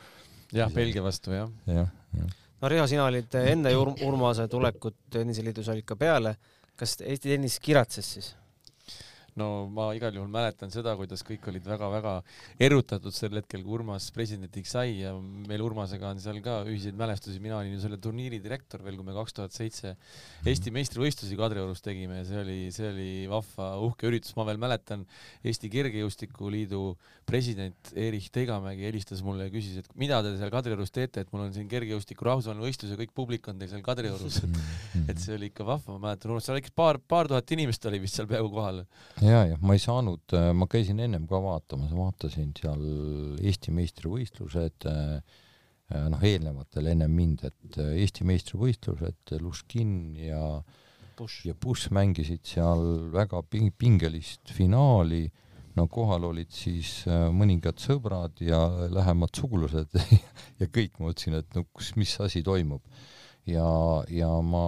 Jah, 0.52 0.72
Belgia 0.72 1.02
vastu 1.04 1.32
jah. 1.32 1.50
jah, 1.66 1.88
jah. 2.16 2.36
no 2.60 2.68
Riho, 2.68 2.86
sina 2.90 3.04
olid 3.08 3.34
enne 3.40 3.74
Urmase 3.76 4.48
tulekut 4.48 4.96
tenniseliidus 5.10 5.68
olid 5.74 5.86
ka 5.88 5.96
peale. 5.96 6.36
kas 6.78 7.00
Eesti 7.02 7.34
tennis 7.34 7.58
kiratses 7.60 8.12
siis? 8.14 8.34
No 9.38 9.68
ma 9.72 9.88
igal 9.96 10.14
juhul 10.14 10.30
mäletan 10.32 10.72
seda, 10.74 10.94
kuidas 10.98 11.22
kõik 11.26 11.46
olid 11.50 11.66
väga-väga 11.68 12.14
erutatud 12.68 13.14
sel 13.14 13.36
hetkel, 13.38 13.62
kui 13.64 13.78
Urmas 13.78 14.08
presidendiks 14.14 14.74
sai 14.74 14.98
ja 15.02 15.14
meil 15.48 15.64
Urmasega 15.64 16.10
on 16.12 16.22
seal 16.22 16.40
ka 16.44 16.60
ühiseid 16.68 16.98
mälestusi, 16.98 17.40
mina 17.42 17.58
olin 17.60 17.76
ju 17.76 17.82
selle 17.84 18.00
turniiri 18.02 18.40
direktor 18.44 18.82
veel, 18.84 18.98
kui 18.98 19.06
me 19.06 19.16
kaks 19.16 19.36
tuhat 19.38 19.54
seitse 19.56 19.94
Eesti 20.48 20.72
meistrivõistlusi 20.74 21.38
Kadriorus 21.38 21.82
tegime 21.84 22.20
ja 22.20 22.26
see 22.28 22.42
oli, 22.42 22.58
see 22.74 22.90
oli 22.90 23.10
vahva 23.30 23.70
uhke 23.86 24.10
üritus, 24.10 24.34
ma 24.38 24.46
veel 24.48 24.60
mäletan, 24.60 25.06
Eesti 25.46 25.70
Kergejõustikuliidu 25.72 26.82
president 27.28 27.92
Erich 27.94 28.30
Teigamägi 28.32 28.86
helistas 28.88 29.22
mulle 29.24 29.48
ja 29.48 29.52
küsis, 29.52 29.78
et 29.82 29.90
mida 30.00 30.20
te 30.24 30.34
seal 30.40 30.52
Kadriorus 30.52 30.92
teete, 30.94 31.24
et 31.24 31.32
mul 31.34 31.44
on 31.46 31.54
siin 31.54 31.68
kergejõustiku 31.70 32.26
rahvusvaheline 32.28 32.64
võistlus 32.64 32.94
ja 32.94 33.00
kõik 33.00 33.14
publik 33.16 33.48
on 33.50 33.60
teil 33.60 33.72
seal 33.72 33.84
Kadriorus, 33.84 34.40
et 34.44 34.62
et 35.12 35.20
see 35.20 35.34
oli 35.36 35.50
ikka 35.52 35.66
vahva, 35.68 35.96
ma 35.96 36.08
mäletan, 36.08 36.34
seal 36.44 36.60
ikka 36.60 36.72
paar, 36.78 37.00
paar 37.00 37.28
tuhat 37.30 37.52
inimest 37.56 37.84
oli 37.90 38.00
vist 38.02 38.18
seal 38.18 38.28
peaaegu 38.30 38.50
kohal 38.52 38.82
ja, 39.28 39.42
ja 39.52 39.58
ma 39.62 39.76
ei 39.76 39.82
saanud, 39.82 40.24
äh, 40.36 40.50
ma 40.56 40.68
käisin 40.70 41.00
ennem 41.02 41.26
ka 41.28 41.40
vaatamas, 41.42 41.92
vaatasin 41.96 42.52
seal 42.56 42.84
Eesti 43.38 43.74
meistrivõistlused, 43.76 44.86
äh, 44.90 45.40
äh, 45.92 46.06
noh, 46.12 46.22
eelnevatel 46.24 46.90
ennem 46.92 47.14
mind, 47.14 47.44
et 47.48 47.80
Eesti 47.84 48.26
meistrivõistlused, 48.28 49.34
Luškin 49.42 49.92
ja 50.20 50.42
Bush. 51.18 51.44
ja 51.48 51.54
Bush 51.54 51.92
mängisid 51.94 52.46
seal 52.46 53.10
väga 53.14 53.42
ping 53.50 53.72
pingelist 53.78 54.54
finaali, 54.54 55.26
no 55.78 55.86
kohal 55.90 56.24
olid 56.30 56.50
siis 56.54 57.04
mõningad 57.06 57.78
sõbrad 57.78 58.40
ja 58.42 58.64
lähemad 58.90 59.30
sugulased 59.36 59.94
ja 60.60 60.66
kõik, 60.66 60.98
ma 60.98 61.10
mõtlesin, 61.10 61.38
et 61.38 61.54
no 61.54 61.66
kus, 61.72 61.92
mis 61.98 62.16
asi 62.22 62.42
toimub. 62.46 62.82
ja, 63.46 63.68
ja 64.10 64.32
ma, 64.42 64.64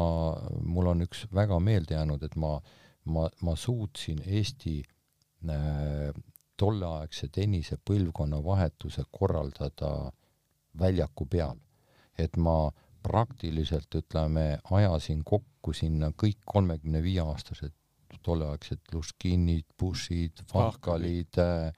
mul 0.63 0.93
on 0.95 1.03
üks 1.07 1.27
väga 1.35 1.59
meelde 1.63 1.97
jäänud, 1.97 2.23
et 2.25 2.37
ma 2.39 2.57
äh, 2.59 2.77
ma, 3.11 3.29
ma 3.43 3.57
suutsin 3.57 4.23
Eesti 4.27 4.77
äh, 4.81 6.11
tolleaegse 6.61 7.31
tennise 7.33 7.79
põlvkonna 7.91 8.41
vahetuse 8.45 9.07
korraldada 9.11 10.11
väljaku 10.79 11.27
peal. 11.27 11.59
et 12.19 12.37
ma 12.37 12.71
praktiliselt 13.03 13.95
ütleme, 13.97 14.59
ajasin 14.77 15.23
kokku 15.25 15.73
sinna 15.73 16.11
kõik 16.23 16.43
kolmekümne 16.45 17.01
viie 17.03 17.23
aastased 17.25 17.73
tolleaegsed 18.27 18.93
Luškinid, 18.93 19.65
Bushid, 19.81 20.43
Vahkalid 20.53 21.39
äh,, 21.41 21.73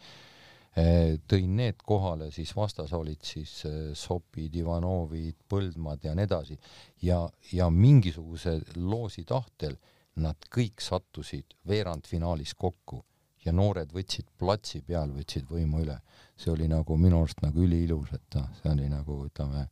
äh, 0.74 1.14
tõin 1.30 1.54
need 1.60 1.78
kohale, 1.86 2.32
siis 2.34 2.50
vastas 2.56 2.90
olid 2.96 3.22
siis 3.26 3.54
äh, 3.68 3.92
Sopid, 3.94 4.56
Ivanovid, 4.58 5.38
Põldmad 5.48 6.02
ja 6.02 6.16
nii 6.18 6.26
edasi. 6.26 6.58
ja, 7.06 7.22
ja 7.52 7.70
mingisuguse 7.70 8.58
loosi 8.76 9.24
tahtel 9.28 9.78
nad 10.20 10.48
kõik 10.52 10.82
sattusid 10.84 11.56
veerandfinaalis 11.68 12.54
kokku 12.58 13.00
ja 13.44 13.52
noored 13.52 13.92
võtsid 13.94 14.28
platsi 14.38 14.82
peal, 14.86 15.12
võtsid 15.14 15.48
võimu 15.50 15.82
üle. 15.82 15.98
see 16.36 16.50
oli 16.50 16.66
nagu 16.68 16.96
minu 16.98 17.20
arust 17.20 17.42
nagu 17.42 17.62
üliilus, 17.62 18.12
et 18.12 18.34
noh, 18.34 18.48
see 18.58 18.70
oli 18.72 18.88
nagu 18.90 19.18
ütleme, 19.26 19.68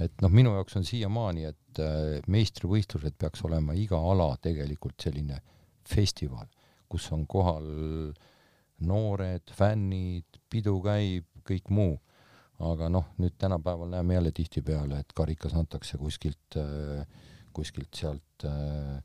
et 0.00 0.22
noh, 0.22 0.30
minu 0.30 0.52
jaoks 0.54 0.76
on 0.76 0.84
siiamaani, 0.84 1.44
et 1.44 1.80
äh, 1.80 2.20
meistrivõistlused 2.28 3.16
peaks 3.18 3.44
olema 3.48 3.74
iga 3.74 3.96
ala 3.96 4.34
tegelikult 4.42 5.00
selline 5.00 5.40
festival, 5.88 6.46
kus 6.88 7.10
on 7.12 7.26
kohal 7.26 7.68
noored, 8.86 9.52
fännid, 9.56 10.40
pidu 10.50 10.76
käib, 10.84 11.28
kõik 11.46 11.70
muu. 11.70 11.96
aga 12.56 12.86
noh, 12.88 13.10
nüüd 13.20 13.34
tänapäeval 13.36 13.90
näeme 13.92 14.14
jälle 14.14 14.30
tihtipeale, 14.32 15.02
et 15.02 15.10
karikas 15.12 15.52
antakse 15.54 15.98
kuskilt, 16.00 16.56
äh, 16.56 17.04
kuskilt 17.52 17.92
sealt 17.94 18.46
äh, 18.48 19.02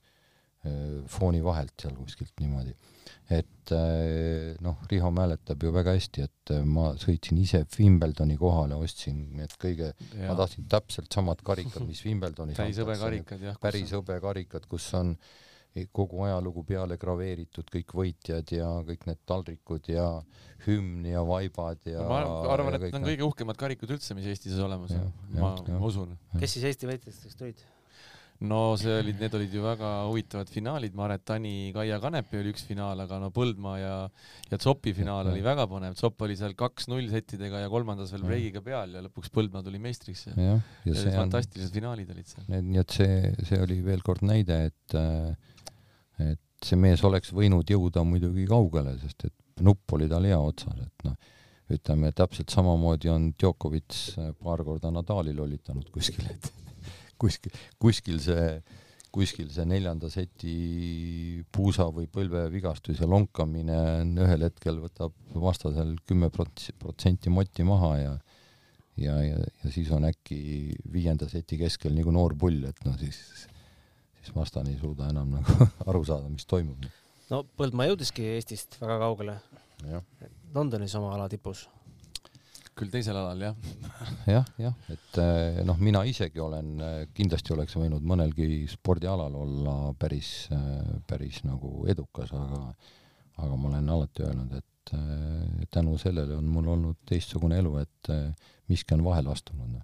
fooni 1.09 1.41
vahelt 1.43 1.73
seal 1.81 1.95
kuskilt 1.97 2.33
niimoodi. 2.41 2.75
et 3.31 3.71
äh, 3.73 4.57
noh, 4.61 4.81
Riho 4.91 5.09
mäletab 5.15 5.63
ju 5.63 5.71
väga 5.73 5.95
hästi, 5.95 6.25
et 6.27 6.51
äh, 6.53 6.65
ma 6.67 6.91
sõitsin 6.99 7.39
ise 7.41 7.63
Wimbledoni 7.77 8.35
kohale, 8.37 8.75
ostsin 8.75 9.23
need 9.39 9.55
kõige, 9.61 9.93
ma 10.19 10.35
tahtsin 10.37 10.67
täpselt 10.69 11.13
samad 11.13 11.41
karikad, 11.45 11.85
mis 11.87 12.03
Wimbledonis 12.07 12.59
päris 12.59 12.81
hõbekarikad 12.83 13.47
jah. 13.47 13.57
päris 13.61 13.95
hõbekarikad, 13.95 14.67
kus 14.69 14.91
on 14.99 15.15
kogu 15.95 16.25
ajalugu 16.27 16.65
peale 16.67 16.97
graveeritud, 16.99 17.69
kõik 17.71 17.93
võitjad 17.95 18.49
ja 18.51 18.67
kõik 18.83 19.05
need 19.07 19.21
taldrikud 19.29 19.87
ja 19.93 20.07
hümn 20.65 21.05
ja 21.07 21.21
vaibad 21.23 21.87
ja 21.87 22.03
ma 22.05 22.19
arvan, 22.51 22.75
et 22.75 22.89
need 22.89 22.97
on 22.99 23.07
kõige 23.07 23.29
uhkemad 23.29 23.59
karikud 23.59 23.95
üldse, 23.95 24.17
mis 24.17 24.27
Eestis 24.27 24.59
olemas 24.59 24.91
on, 24.99 25.13
ma, 25.39 25.53
ma 25.55 25.85
usun. 25.87 26.17
kes 26.35 26.57
siis 26.57 26.67
Eesti 26.73 26.91
võitjatest 26.91 27.47
olid? 27.47 27.63
No 28.47 28.59
see 28.79 28.93
olid, 29.01 29.19
need 29.21 29.35
olid 29.37 29.53
ju 29.53 29.61
väga 29.63 29.89
huvitavad 30.07 30.49
finaalid, 30.49 30.95
ma 30.97 31.05
arvan, 31.05 31.19
et 31.19 31.25
Tani, 31.29 31.53
Kaia 31.75 31.99
Kanepi 32.01 32.39
oli 32.39 32.53
üks 32.53 32.63
finaal, 32.65 33.03
aga 33.03 33.19
no 33.21 33.29
Põldmaa 33.35 33.75
ja 33.77 33.95
ja 34.49 34.59
Tsopi 34.59 34.93
finaal 34.97 35.29
oli 35.31 35.43
väga 35.45 35.67
põnev, 35.69 35.93
Tsop 35.97 36.25
oli 36.25 36.37
seal 36.39 36.55
kaks-null 36.57 37.09
settidega 37.11 37.61
ja 37.61 37.69
kolmandas 37.71 38.13
veel 38.15 38.25
breigiga 38.25 38.63
peal 38.65 38.97
ja 38.97 39.03
lõpuks 39.05 39.33
Põldmaa 39.35 39.65
tuli 39.65 39.81
meistriks. 39.83 40.25
ja, 40.33 40.57
ja 40.87 40.95
see 40.97 41.13
fantastilised 41.13 41.69
on, 41.69 41.77
finaalid 41.77 42.15
olid 42.15 42.31
seal. 42.31 42.47
nii 42.55 42.81
et 42.81 42.97
see, 42.97 43.19
see 43.49 43.61
oli 43.61 43.77
veel 43.85 44.01
kord 44.05 44.25
näide, 44.25 44.63
et 44.71 44.97
et 46.21 46.65
see 46.65 46.77
mees 46.77 47.01
oleks 47.05 47.33
võinud 47.33 47.69
jõuda 47.69 48.03
muidugi 48.05 48.47
kaugele, 48.49 48.95
sest 49.01 49.29
et 49.29 49.61
nupp 49.65 49.93
oli 49.97 50.09
tal 50.09 50.25
hea 50.25 50.37
otsas, 50.41 50.81
et 50.81 51.05
noh, 51.05 51.17
ütleme 51.71 52.09
täpselt 52.17 52.51
samamoodi 52.53 53.09
on 53.13 53.29
Djokovic 53.37 54.01
paar 54.41 54.65
korda 54.65 54.91
Nadali 54.93 55.33
lollitanud 55.37 55.89
kuskil, 55.93 56.25
et 56.33 56.51
kuskil, 57.21 57.53
kuskil 57.81 58.19
see, 58.23 58.47
kuskil 59.13 59.49
see 59.53 59.67
neljanda 59.69 60.09
seti 60.11 60.55
puusa 61.53 61.87
või 61.93 62.09
põlvevigastus 62.11 63.01
ja 63.03 63.09
lonkamine 63.09 63.77
on 64.01 64.13
ühel 64.25 64.47
hetkel 64.47 64.81
võtab 64.83 65.15
vastasel 65.35 65.95
kümme 66.07 66.31
protsenti 66.33 67.33
motti 67.33 67.67
maha 67.67 67.95
ja 68.01 68.13
ja, 69.01 69.15
ja, 69.23 69.37
ja 69.63 69.71
siis 69.71 69.91
on 69.95 70.05
äkki 70.09 70.39
viienda 70.91 71.29
seti 71.31 71.59
keskel 71.61 71.93
nagu 71.95 72.13
noor 72.13 72.35
pull, 72.39 72.63
et 72.67 72.85
noh, 72.85 72.97
siis, 72.99 73.19
siis 74.19 74.33
vastane 74.35 74.73
ei 74.73 74.79
suuda 74.81 75.09
enam 75.11 75.37
nagu 75.37 75.69
aru 75.89 76.03
saada, 76.07 76.29
mis 76.31 76.47
toimub. 76.49 76.85
no 77.31 77.43
Põldmaa 77.57 77.89
jõudiski 77.91 78.33
Eestist 78.35 78.79
väga 78.81 78.99
kaugele. 79.05 79.39
Londonis 80.53 80.93
oma 80.99 81.15
ala 81.15 81.29
tipus 81.31 81.65
küll 82.77 82.91
teisel 82.91 83.17
alal 83.17 83.41
jah. 83.43 83.55
jah, 84.29 84.47
jah, 84.61 84.75
et 84.93 85.19
eh, 85.21 85.61
noh, 85.67 85.79
mina 85.81 86.03
isegi 86.07 86.41
olen, 86.41 86.73
eh, 86.85 86.97
kindlasti 87.15 87.55
oleks 87.55 87.75
võinud 87.77 88.05
mõnelgi 88.07 88.63
spordialal 88.71 89.35
olla 89.43 89.75
päris, 89.99 90.47
eh, 90.55 90.97
päris 91.07 91.43
nagu 91.47 91.85
edukas, 91.91 92.33
aga, 92.37 92.63
aga 93.37 93.53
ma 93.55 93.71
olen 93.73 93.95
alati 93.97 94.27
öelnud, 94.27 94.57
et 94.57 94.67
tänu 95.71 95.93
sellele 96.01 96.33
on 96.35 96.47
mul 96.49 96.71
olnud 96.73 96.97
teistsugune 97.07 97.59
elu, 97.61 97.75
et 97.83 98.09
miski 98.67 98.95
on 98.97 99.03
vahele 99.05 99.29
astunud 99.31 99.77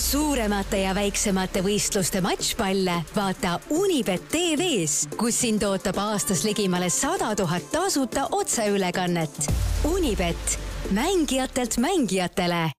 suuremate 0.00 0.82
ja 0.82 0.92
väiksemate 0.96 1.62
võistluste 1.64 2.20
matšpalle 2.24 3.00
vaata 3.14 3.56
Unibet 3.74 4.28
tv-s, 4.32 5.08
kus 5.16 5.40
sind 5.44 5.64
ootab 5.66 5.98
aastas 6.00 6.44
ligimale 6.46 6.90
sada 6.92 7.32
tuhat 7.36 7.68
tasuta 7.72 8.28
otseülekannet. 8.36 9.48
Unibet 9.88 10.69
mängijatelt 10.90 11.78
mängijatele. 11.78 12.70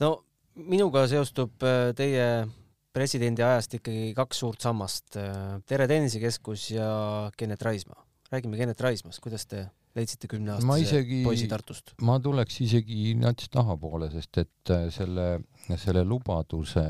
no 0.00 0.24
minuga 0.54 1.04
seostub 1.08 1.62
äh, 1.62 1.90
teie 1.96 2.46
presidendi 2.92 3.44
ajast 3.44 3.74
ikkagi 3.78 4.14
kaks 4.16 4.40
suurt 4.42 4.64
sammast. 4.64 5.16
Äh, 5.16 5.60
Tere 5.66 5.88
Tennisekeskus 5.88 6.70
ja 6.70 7.30
Kennet 7.36 7.62
Raismaa. 7.62 8.06
räägime 8.32 8.56
Kennet 8.56 8.80
Raismaast, 8.80 9.20
kuidas 9.20 9.46
te 9.46 9.66
leidsite 9.94 10.28
kümneaastase 10.28 11.04
poisi 11.24 11.48
Tartust? 11.48 11.92
ma 12.00 12.20
tuleks 12.20 12.60
isegi 12.60 13.14
nats 13.18 13.50
tahapoole, 13.50 14.10
sest 14.10 14.38
et 14.38 14.70
äh, 14.70 14.86
selle, 14.94 15.40
selle 15.76 16.04
lubaduse, 16.04 16.84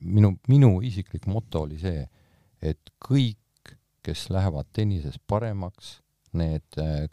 minu, 0.00 0.32
minu 0.48 0.80
isiklik 0.82 1.26
moto 1.26 1.66
oli 1.68 1.78
see, 1.78 2.08
et 2.62 2.90
kõik, 2.98 3.76
kes 4.02 4.28
lähevad 4.30 4.66
tennises 4.72 5.20
paremaks, 5.28 6.00
need 6.38 6.78
äh, 6.80 7.06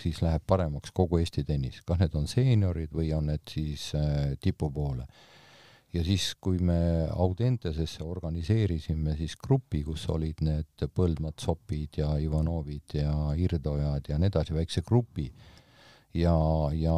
siis 0.00 0.20
läheb 0.24 0.44
paremaks 0.46 0.92
kogu 0.94 1.20
Eesti 1.20 1.44
tennis, 1.48 1.80
kas 1.86 2.00
need 2.00 2.16
on 2.18 2.28
seeniorid 2.30 2.94
või 2.94 3.12
on 3.16 3.30
need 3.32 3.44
siis 3.50 3.90
äh, 3.98 4.36
tipu 4.40 4.70
poole. 4.74 5.06
ja 5.92 6.04
siis, 6.06 6.34
kui 6.40 6.58
me 6.62 7.08
Audentesesse 7.10 8.04
organiseerisime 8.04 9.16
siis 9.18 9.36
grupi, 9.36 9.82
kus 9.82 10.04
olid 10.08 10.42
need 10.46 10.84
Põldmad, 10.94 11.40
Sopid 11.42 11.98
ja 11.98 12.12
Ivanovid 12.18 12.94
ja 12.94 13.14
Irdojad 13.34 14.08
ja 14.08 14.18
nii 14.18 14.30
edasi, 14.30 14.54
väikse 14.54 14.82
grupi, 14.86 15.26
ja, 16.14 16.36
ja, 16.74 16.96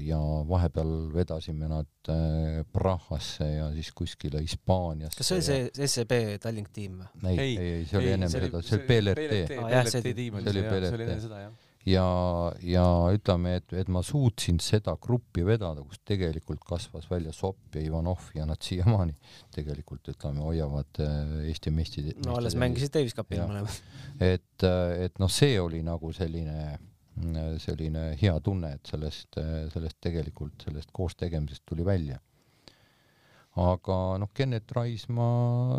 ja 0.00 0.20
vahepeal 0.48 0.94
vedasime 1.14 1.68
nad 1.68 2.08
äh, 2.08 2.62
Prahasse 2.72 3.48
ja 3.50 3.68
siis 3.74 3.92
kuskile 3.92 4.40
Hispaaniasse. 4.40 5.20
kas 5.20 5.28
see 5.28 5.36
oli 5.36 5.74
see 5.76 5.90
SEB 5.98 6.16
Tallink 6.42 6.72
tiim 6.72 7.02
või? 7.02 7.36
ei, 7.36 7.38
ei, 7.44 7.68
ei, 7.80 7.84
see 7.90 8.00
oli 8.00 8.16
ennem 8.16 8.32
seda, 8.32 8.62
see 8.64 8.78
oli 8.78 8.88
PLRT. 8.88 9.38
PLRT 9.52 9.94
see, 9.94 10.16
oli 10.54 10.64
enne 10.64 11.20
seda, 11.26 11.44
jah 11.46 11.54
ja, 11.88 12.04
ja 12.64 12.84
ütleme, 13.14 13.58
et, 13.60 13.74
et 13.76 13.90
ma 13.92 14.02
suutsin 14.04 14.58
seda 14.62 14.96
gruppi 15.00 15.44
vedada, 15.46 15.84
kus 15.84 16.00
tegelikult 16.06 16.64
kasvas 16.66 17.06
välja 17.10 17.32
Sopp 17.36 17.76
ja 17.76 17.82
Ivanov 17.84 18.30
ja 18.36 18.46
nad 18.48 18.60
siiamaani 18.64 19.14
tegelikult 19.54 20.08
ütleme, 20.14 20.42
hoiavad 20.44 21.02
äh, 21.04 21.36
Eesti 21.50 21.72
meistri. 21.74 22.16
no 22.24 22.38
alles 22.38 22.56
mängisid 22.60 22.94
Davis 22.94 23.16
Cupi 23.16 23.40
mõlemad. 23.42 23.80
et, 24.20 24.64
äh, 24.64 25.04
et 25.06 25.20
noh, 25.22 25.32
see 25.32 25.58
oli 25.60 25.82
nagu 25.84 26.12
selline, 26.16 26.78
selline 27.62 28.06
hea 28.20 28.34
tunne, 28.42 28.74
et 28.74 28.90
sellest, 28.90 29.38
sellest 29.72 29.98
tegelikult, 30.02 30.56
sellest 30.66 30.90
koostegemisest 30.92 31.62
tuli 31.66 31.86
välja. 31.86 32.18
aga 33.54 33.96
noh, 34.18 34.30
Kennet 34.34 34.72
Raismaa, 34.74 35.78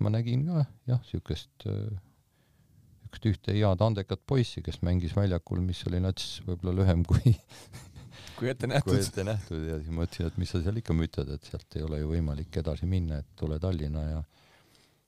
ma 0.00 0.12
nägin 0.14 0.46
ka 0.48 0.62
jah, 0.88 1.02
siukest 1.04 1.66
niisugust 1.66 3.26
ühte 3.28 3.54
head 3.56 3.82
andekat 3.84 4.20
poissi, 4.26 4.62
kes 4.62 4.80
mängis 4.82 5.14
väljakul, 5.16 5.60
mis 5.60 5.82
oli 5.86 6.00
nats 6.00 6.40
võib-olla 6.46 6.80
lühem 6.80 7.04
kui 7.04 7.34
kui 8.38 8.48
ette 8.48 8.66
nähtud. 8.66 8.92
kui 8.92 9.00
ette 9.00 9.24
nähtud 9.24 9.66
ja 9.68 9.78
siis 9.80 9.92
mõtlesin, 9.92 10.26
et 10.26 10.38
mis 10.38 10.50
sa 10.50 10.62
seal 10.62 10.80
ikka 10.80 10.94
mütad, 10.94 11.28
et 11.32 11.44
sealt 11.44 11.76
ei 11.76 11.84
ole 11.84 12.00
ju 12.00 12.10
võimalik 12.10 12.56
edasi 12.56 12.86
minna, 12.86 13.20
et 13.20 13.28
tule 13.36 13.58
Tallinna 13.58 14.02
ja 14.08 14.22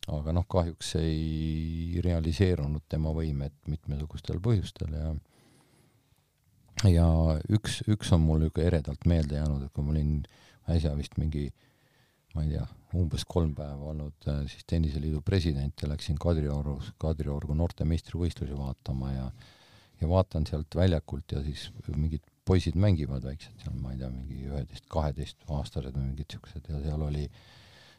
aga 0.09 0.33
noh, 0.33 0.47
kahjuks 0.49 0.95
ei 1.01 2.01
realiseerunud 2.05 2.87
tema 2.89 3.13
võimed 3.13 3.57
mitmesugustel 3.69 4.41
põhjustel 4.41 4.95
ja 4.97 5.13
ja 6.87 7.07
üks, 7.51 7.83
üks 7.91 8.13
on 8.15 8.23
mul 8.27 8.45
niisugune 8.45 8.69
eredalt 8.71 9.07
meelde 9.11 9.41
jäänud, 9.41 9.65
et 9.67 9.73
kui 9.75 9.85
ma 9.87 9.95
olin 9.95 10.13
äsja 10.71 10.95
vist 10.99 11.17
mingi 11.19 11.49
ma 12.35 12.45
ei 12.45 12.53
tea, 12.53 12.65
umbes 12.99 13.25
kolm 13.29 13.55
päeva 13.57 13.91
olnud 13.93 14.29
äh, 14.31 14.43
siis 14.51 14.67
tenniseliidu 14.69 15.23
president 15.27 15.83
ja 15.83 15.89
läksin 15.91 16.19
Kadriorus, 16.21 16.93
Kadriorgu 17.01 17.57
noorte 17.57 17.87
meistrivõistlusi 17.89 18.57
vaatama 18.59 19.15
ja 19.15 19.31
ja 19.99 20.07
vaatan 20.07 20.45
sealt 20.47 20.77
väljakult 20.79 21.33
ja 21.35 21.41
siis 21.43 21.69
mingid 21.91 22.23
poisid 22.47 22.77
mängivad 22.79 23.25
väiksed 23.27 23.65
seal, 23.65 23.75
ma 23.83 23.91
ei 23.93 23.99
tea, 23.99 24.11
mingi 24.13 24.47
üheteist, 24.47 24.87
kaheteist 24.93 25.49
aastased 25.51 25.97
või 25.97 26.13
mingid 26.13 26.37
siuksed 26.37 26.69
ja 26.71 26.79
seal 26.85 27.03
oli 27.03 27.25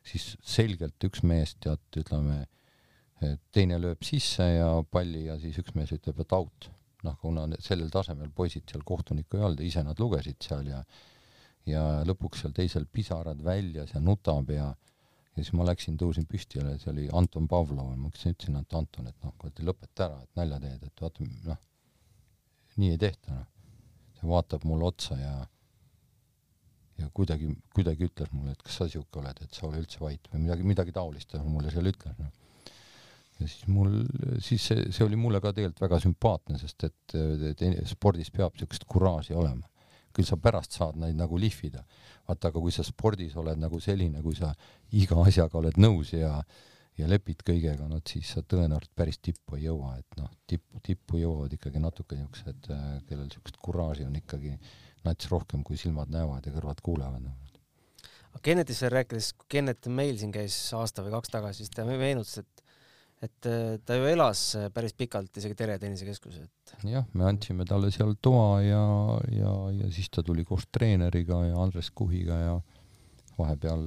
siis 0.07 0.29
selgelt 0.39 1.03
üks 1.05 1.25
mees 1.27 1.57
tead, 1.61 1.81
ütleme, 1.99 2.45
teine 3.53 3.81
lööb 3.81 4.05
sisse 4.07 4.47
ja 4.47 4.69
palli 4.91 5.25
ja 5.27 5.35
siis 5.41 5.59
üks 5.59 5.75
mees 5.75 5.91
ütleb, 5.95 6.21
et 6.23 6.35
out. 6.37 6.69
Noh, 7.07 7.15
kuna 7.21 7.45
sellel 7.63 7.91
tasemel 7.93 8.31
poisid 8.35 8.67
seal 8.69 8.83
kohtunikku 8.85 9.37
ei 9.37 9.45
olnud 9.47 9.63
ise 9.65 9.83
nad 9.85 9.99
lugesid 10.01 10.39
seal 10.43 10.67
ja 10.67 10.83
ja 11.69 11.81
lõpuks 12.07 12.43
seal 12.43 12.53
teisel 12.55 12.85
pisarad 12.91 13.41
väljas 13.45 13.93
ja 13.93 14.01
nutab 14.03 14.49
ja 14.53 14.69
ja 15.39 15.43
siis 15.45 15.53
ma 15.55 15.65
läksin, 15.67 15.97
tõusin 15.99 16.25
püsti 16.27 16.59
ja 16.59 16.73
see 16.81 16.91
oli 16.91 17.05
Anton 17.15 17.47
Pavlov, 17.47 17.93
ma 17.95 18.09
ütlesin, 18.09 18.57
et 18.59 18.73
Anton, 18.75 19.07
et 19.07 19.15
noh, 19.23 19.31
kuule 19.39 19.67
lõpeta 19.69 20.09
ära, 20.09 20.17
et 20.25 20.39
nalja 20.39 20.59
teed, 20.63 20.83
et 20.89 21.03
vaata, 21.03 21.27
noh, 21.47 21.61
nii 22.81 22.91
ei 22.95 22.99
tehta, 22.99 23.37
noh. 23.37 23.47
ta 24.19 24.27
vaatab 24.27 24.65
mulle 24.67 24.89
otsa 24.89 25.15
ja 25.19 25.33
ja 26.99 27.07
kuidagi, 27.15 27.53
kuidagi 27.71 28.09
ütles 28.09 28.31
mulle, 28.35 28.51
et 28.51 28.63
kas 28.65 28.81
sa 28.81 28.89
siuke 28.91 29.21
oled, 29.21 29.37
et 29.45 29.55
sa 29.55 29.67
ole 29.69 29.79
üldse 29.79 30.01
vait 30.03 30.25
või 30.33 30.43
midagi, 30.43 30.65
midagi 30.67 30.95
taolist 30.95 31.31
ta 31.31 31.39
mulle 31.45 31.71
seal 31.71 31.87
ütles, 31.87 32.17
noh. 32.19 32.33
Ja 33.39 33.47
siis 33.47 33.67
mul, 33.71 34.01
siis 34.43 34.69
see, 34.71 34.85
see 34.91 35.05
oli 35.05 35.19
mulle 35.19 35.41
ka 35.43 35.53
tegelikult 35.55 35.85
väga 35.85 35.99
sümpaatne, 36.03 36.59
sest 36.61 36.87
et, 36.89 37.17
et 37.51 37.65
spordis 37.87 38.31
peab 38.35 38.55
niisugust 38.55 38.87
kuraaži 38.89 39.37
olema 39.37 39.67
küll 40.15 40.27
sa 40.27 40.39
pärast 40.41 40.75
saad 40.75 40.97
neid 40.99 41.17
nagu 41.17 41.37
lihvida. 41.37 41.83
vaata, 42.27 42.49
aga 42.49 42.61
kui 42.61 42.73
sa 42.73 42.83
spordis 42.85 43.35
oled 43.39 43.59
nagu 43.61 43.79
selline, 43.81 44.21
kui 44.25 44.35
sa 44.37 44.51
iga 44.97 45.17
asjaga 45.23 45.59
oled 45.61 45.79
nõus 45.81 46.13
ja 46.13 46.33
ja 46.99 47.07
lepid 47.07 47.45
kõigega, 47.47 47.85
no 47.87 48.01
siis 48.03 48.33
sa 48.35 48.41
tõenäoliselt 48.43 48.91
päris 48.97 49.21
tippu 49.23 49.55
ei 49.55 49.69
jõua, 49.69 49.93
et 50.01 50.17
noh, 50.19 50.27
tippu, 50.49 50.81
tippu 50.83 51.21
jõuavad 51.21 51.53
ikkagi 51.55 51.79
natuke 51.79 52.17
niisugused, 52.17 52.67
kellel 53.07 53.29
niisugust 53.29 53.59
kuraaži 53.63 54.03
on 54.03 54.17
ikkagi 54.19 54.57
nats 55.05 55.29
rohkem, 55.31 55.63
kui 55.63 55.79
silmad 55.79 56.11
näevad 56.11 56.49
ja 56.49 56.51
kõrvad 56.57 56.83
kuulevad 56.83 57.23
no.. 57.23 57.37
Kennetist 58.43 58.83
veel 58.83 58.91
rääkides, 58.93 59.31
kui 59.39 59.47
Kennet 59.55 59.87
meil 59.91 60.19
siin 60.19 60.31
käis 60.35 60.57
aasta 60.75 61.05
või 61.05 61.15
kaks 61.15 61.31
tagasi, 61.31 61.63
siis 61.63 61.71
ta 61.73 61.87
meenutas, 61.87 62.43
et 62.43 62.65
et 63.25 63.47
äh, 63.51 63.77
ta 63.83 63.97
ju 63.99 64.07
elas 64.07 64.41
äh, 64.55 64.69
päris 64.73 64.95
pikalt 64.95 65.37
isegi 65.41 65.57
Tere 65.59 65.75
tennisekeskuses, 65.81 66.47
et. 66.47 66.73
jah, 66.87 67.07
me 67.13 67.27
andsime 67.27 67.67
talle 67.67 67.91
seal 67.91 68.15
toa 68.21 68.61
ja, 68.63 68.83
ja, 69.35 69.53
ja 69.75 69.91
siis 69.91 70.07
ta 70.13 70.23
tuli 70.23 70.45
koos 70.47 70.69
treeneriga 70.71 71.43
ja 71.49 71.59
Andres 71.59 71.91
Kuhiga 71.91 72.39
ja 72.39 72.57
vahepeal 73.39 73.83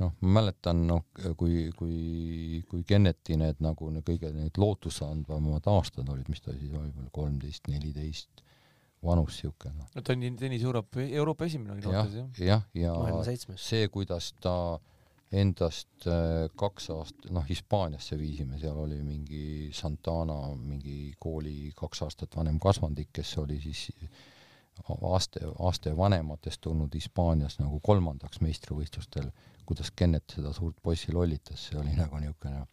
noh, 0.00 0.12
ma 0.24 0.34
mäletan, 0.40 0.84
noh, 0.88 1.04
kui, 1.38 1.68
kui, 1.76 2.62
kui 2.68 2.84
Kenneti 2.88 3.36
need 3.38 3.62
nagu 3.62 3.90
need 3.94 4.06
kõige 4.06 4.32
need 4.34 4.58
lootusandvamad 4.60 5.66
aastad 5.70 6.08
olid, 6.10 6.28
mis 6.32 6.42
ta 6.42 6.54
siis 6.56 6.72
oli, 6.74 6.92
kolmteist, 7.14 7.68
neliteist, 7.70 8.44
vanus 9.06 9.40
siuke 9.40 9.70
noh. 9.72 9.88
no 9.94 10.04
ta 10.04 10.16
on 10.16 10.38
tennis 10.40 10.64
Euroopa, 10.66 11.04
Euroopa 11.06 11.46
esimene 11.48 11.76
oli 11.76 11.84
noortes 11.86 12.16
jah? 12.18 12.30
jah, 12.50 12.66
ja, 12.74 12.94
ja 13.14 13.54
see, 13.54 13.86
kuidas 13.92 14.32
ta 14.42 14.54
endast 15.30 16.06
äh, 16.10 16.48
kaks 16.58 16.90
aastat, 16.90 17.30
noh, 17.30 17.44
Hispaaniasse 17.46 18.18
viisime, 18.18 18.58
seal 18.58 18.78
oli 18.82 18.98
mingi 19.02 19.70
Santana 19.74 20.54
mingi 20.56 21.12
kooli 21.18 21.70
kaks 21.76 22.02
aastat 22.06 22.34
vanem 22.36 22.58
kasvandik, 22.62 23.12
kes 23.14 23.36
oli 23.38 23.60
siis 23.62 23.84
aste, 25.12 25.40
aste 25.58 25.94
vanematest 25.96 26.60
tulnud 26.66 26.94
Hispaanias 26.94 27.60
nagu 27.60 27.78
kolmandaks 27.84 28.40
meistrivõistlustel, 28.42 29.30
kuidas 29.66 29.92
Kennet 29.94 30.34
seda 30.34 30.52
suurt 30.56 30.80
poissi 30.82 31.14
lollitas, 31.14 31.68
see 31.68 31.78
oli 31.78 31.94
nagu 31.94 32.18
niisugune, 32.18 32.64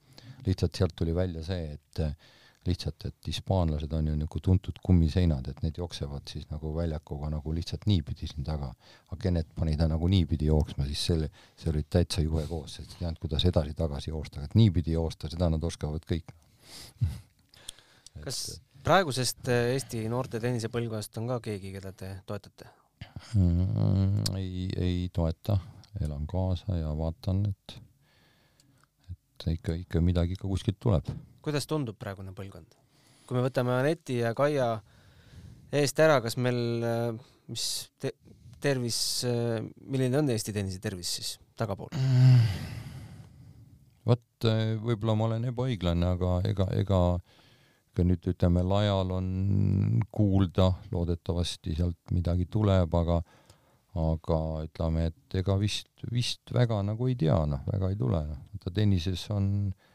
lihtsalt 0.47 0.75
sealt 0.79 0.95
tuli 0.97 1.13
välja 1.15 1.43
see, 1.45 1.77
et 1.77 2.01
lihtsalt, 2.67 3.05
et 3.09 3.29
hispaanlased 3.29 3.93
on 3.95 4.07
ju 4.11 4.15
nagu 4.19 4.39
tuntud 4.43 4.79
kummiseinad, 4.83 5.47
et 5.51 5.61
need 5.63 5.79
jooksevad 5.79 6.27
siis 6.29 6.47
nagu 6.51 6.73
väljakuga 6.75 7.31
nagu 7.33 7.53
lihtsalt 7.55 7.87
niipidi 7.89 8.27
siin 8.29 8.45
taga. 8.47 8.73
aga 9.11 9.21
Kennet 9.21 9.49
pani 9.55 9.77
ta 9.77 9.87
nagu 9.87 10.07
niipidi 10.11 10.49
jooksma, 10.51 10.85
siis 10.89 11.05
selle, 11.11 11.29
see 11.57 11.71
oli 11.71 11.83
täitsa 11.89 12.21
jube 12.21 12.45
koos, 12.49 12.77
sest 12.77 12.95
ei 12.95 13.05
teadnud, 13.05 13.21
kuidas 13.23 13.45
edasi-tagasi 13.49 14.11
joosta, 14.11 14.43
et 14.43 14.55
niipidi 14.55 14.95
joosta, 14.97 15.29
seda 15.31 15.49
nad 15.53 15.63
oskavad 15.63 16.05
kõik 16.07 16.35
kas 18.25 18.41
praegusest 18.83 19.49
äh, 19.51 19.73
Eesti 19.75 20.03
noorte 20.11 20.41
tennisepõlvkonnast 20.43 21.17
on 21.21 21.31
ka 21.33 21.39
keegi, 21.49 21.71
keda 21.75 21.93
te 21.95 22.11
toetate 22.29 22.69
mm,? 23.35 24.35
ei, 24.39 24.67
ei 24.75 25.09
toeta, 25.13 25.57
elan 26.01 26.27
kaasa 26.29 26.79
ja 26.79 26.93
vaatan, 26.97 27.45
et 27.51 27.79
et 29.11 29.49
ikka, 29.53 29.75
ikka 29.83 30.01
midagi 30.01 30.37
ikka 30.37 30.49
kuskilt 30.49 30.79
tuleb 30.81 31.09
kuidas 31.47 31.67
tundub 31.69 31.95
praegune 31.99 32.35
põlvkond? 32.35 32.75
kui 33.27 33.35
me 33.35 33.43
võtame 33.43 33.73
Aneti 33.75 34.21
ja 34.21 34.33
Kaia 34.35 34.67
eest 35.75 35.99
ära, 35.99 36.21
kas 36.23 36.37
meil, 36.39 36.59
äh, 36.83 37.09
mis 37.51 37.63
te, 37.99 38.13
tervis, 38.63 38.99
äh, 39.27 39.63
milline 39.87 40.19
on 40.21 40.31
Eesti 40.31 40.55
tennise 40.55 40.79
tervis 40.83 41.11
siis 41.19 41.33
tagapool? 41.59 41.91
vot 44.07 44.47
äh, 44.47 44.75
võib-olla 44.83 45.15
ma 45.15 45.27
olen 45.31 45.49
ebaõiglane, 45.51 46.13
aga 46.17 46.37
ega, 46.51 46.69
ega 46.83 47.01
ega 47.97 48.05
nüüd 48.05 48.27
ütleme, 48.29 48.61
lajal 48.61 49.11
on 49.15 49.27
kuulda, 50.13 50.69
loodetavasti 50.93 51.73
sealt 51.79 52.13
midagi 52.13 52.45
tuleb, 52.51 52.93
aga 52.93 53.21
aga 53.97 54.39
ütleme, 54.67 55.07
et 55.09 55.39
ega 55.39 55.55
vist, 55.57 55.89
vist 56.13 56.51
väga 56.53 56.83
nagu 56.85 57.07
ei 57.09 57.15
tea, 57.17 57.39
noh, 57.49 57.63
väga 57.71 57.89
ei 57.89 57.97
tule, 57.97 58.19
noh. 58.29 58.43
vaata 58.53 58.75
tennises 58.75 59.23
on 59.33 59.47
äh, 59.71 59.86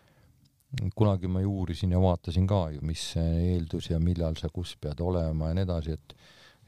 kunagi 0.97 1.29
ma 1.29 1.43
ju 1.43 1.53
uurisin 1.61 1.93
ja 1.93 2.01
vaatasin 2.01 2.47
ka 2.49 2.63
ju, 2.73 2.81
mis 2.87 3.03
eeldus 3.21 3.91
ja 3.91 3.99
millal 4.01 4.37
sa 4.41 4.49
kus 4.53 4.75
pead 4.81 5.01
olema 5.05 5.51
ja 5.51 5.59
nii 5.59 5.67
edasi, 5.69 5.99
et 5.99 6.17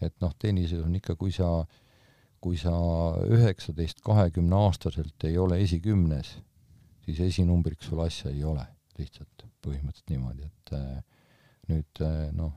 et 0.02 0.14
noh, 0.20 0.32
tennises 0.38 0.82
on 0.84 0.94
ikka, 0.98 1.14
kui 1.16 1.32
sa, 1.32 1.48
kui 2.42 2.58
sa 2.60 2.74
üheksateist, 3.30 4.02
kahekümne 4.04 4.58
aastaselt 4.66 5.24
ei 5.24 5.38
ole 5.40 5.60
esikümnes, 5.64 6.34
siis 7.06 7.20
esinumbriks 7.28 7.88
sul 7.88 8.02
asja 8.04 8.32
ei 8.32 8.42
ole, 8.44 8.66
lihtsalt 8.98 9.46
põhimõtteliselt 9.64 10.10
niimoodi, 10.12 10.50
et 10.50 10.74
äh, 10.76 10.98
nüüd 11.70 12.02
äh, 12.04 12.18
noh, 12.36 12.52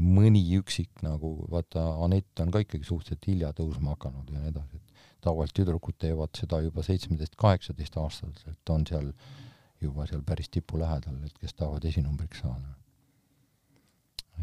mõni 0.00 0.42
üksik 0.56 1.04
nagu, 1.04 1.36
vaata, 1.52 1.84
Anett 2.02 2.40
on 2.42 2.50
ka 2.50 2.64
ikkagi 2.64 2.88
suhteliselt 2.88 3.28
hilja 3.28 3.52
tõusma 3.54 3.94
hakanud 3.94 4.32
ja 4.32 4.40
nii 4.40 4.54
edasi, 4.54 4.80
et 4.80 5.06
tavaliselt 5.22 5.60
tüdrukud 5.60 6.00
teevad 6.00 6.34
seda 6.40 6.62
juba 6.64 6.82
seitsmeteist, 6.82 7.36
kaheksateist 7.38 8.00
aastaselt, 8.00 8.74
on 8.74 8.88
seal 8.88 9.12
äh, 9.12 9.49
juba 9.80 10.06
seal 10.08 10.22
päris 10.26 10.50
tipu 10.52 10.78
lähedal, 10.80 11.16
et 11.26 11.38
kes 11.40 11.56
tahavad 11.56 11.84
esinumbriks 11.88 12.42
saada. 12.44 12.76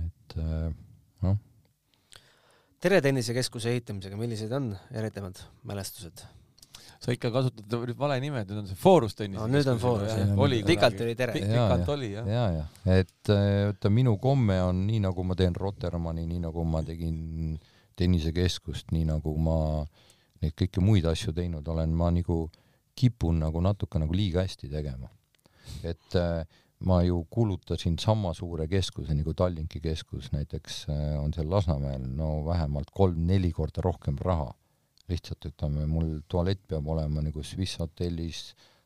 et 0.06 0.38
äh, 0.38 0.74
noh. 1.26 1.38
Tere 2.82 3.02
tennisekeskuse 3.02 3.72
ehitamisega, 3.74 4.18
millised 4.18 4.52
on 4.54 4.74
eredamad 4.92 5.40
mälestused? 5.64 6.26
sa 6.98 7.14
ikka 7.14 7.30
kasutad 7.34 7.70
nüüd 7.70 7.98
vale 8.00 8.18
nime, 8.22 8.42
nüüd 8.48 8.64
on 8.64 8.68
see 8.70 8.78
Forus 8.80 9.14
tennis 9.18 9.38
no,. 9.38 9.48
nüüd 9.52 9.68
on 9.70 9.78
Forus 9.82 10.10
jah, 10.10 10.32
oli 10.42 10.64
pikalt 10.66 11.02
oli 11.06 11.14
Tere. 11.18 11.36
pikalt 11.38 11.90
oli 11.94 12.12
jah. 12.16 12.30
ja, 12.30 12.46
ja, 12.56 12.64
et 12.98 13.30
vaata 13.30 13.92
minu 13.94 14.16
komme 14.22 14.58
on 14.66 14.82
nii, 14.88 15.02
nagu 15.06 15.26
ma 15.28 15.38
teen 15.38 15.56
Rotermanni, 15.56 16.26
nii 16.30 16.42
nagu 16.48 16.66
ma 16.66 16.82
tegin 16.88 17.58
tennisekeskust, 17.98 18.92
nii 18.94 19.06
nagu 19.10 19.34
ma 19.42 19.60
neid 20.42 20.58
kõiki 20.58 20.82
muid 20.84 21.06
asju 21.10 21.34
teinud 21.38 21.68
olen, 21.74 21.94
ma 21.98 22.10
nagu 22.14 22.48
kipun 22.98 23.42
nagu 23.42 23.62
natuke 23.62 24.02
nagu 24.02 24.14
liiga 24.14 24.44
hästi 24.46 24.70
tegema. 24.72 25.10
Et 25.84 26.16
äh, 26.16 26.46
ma 26.80 27.02
ju 27.04 27.26
kulutasin 27.30 27.98
sama 28.00 28.34
suure 28.34 28.68
keskuse 28.70 29.16
nagu 29.18 29.34
Tallinki 29.34 29.82
keskus 29.82 30.32
näiteks 30.34 30.86
äh, 30.90 31.18
on 31.22 31.34
seal 31.34 31.50
Lasnamäel 31.50 32.06
no 32.06 32.46
vähemalt 32.46 32.92
kolm-neli 32.94 33.52
korda 33.52 33.82
rohkem 33.82 34.18
raha. 34.22 34.54
lihtsalt 35.08 35.46
ütleme, 35.48 35.86
mul 35.88 36.18
tualett 36.28 36.66
peab 36.68 36.88
olema 36.92 37.22
nagu 37.24 37.40
Swiss 37.40 37.78
hotellis, 37.80 38.42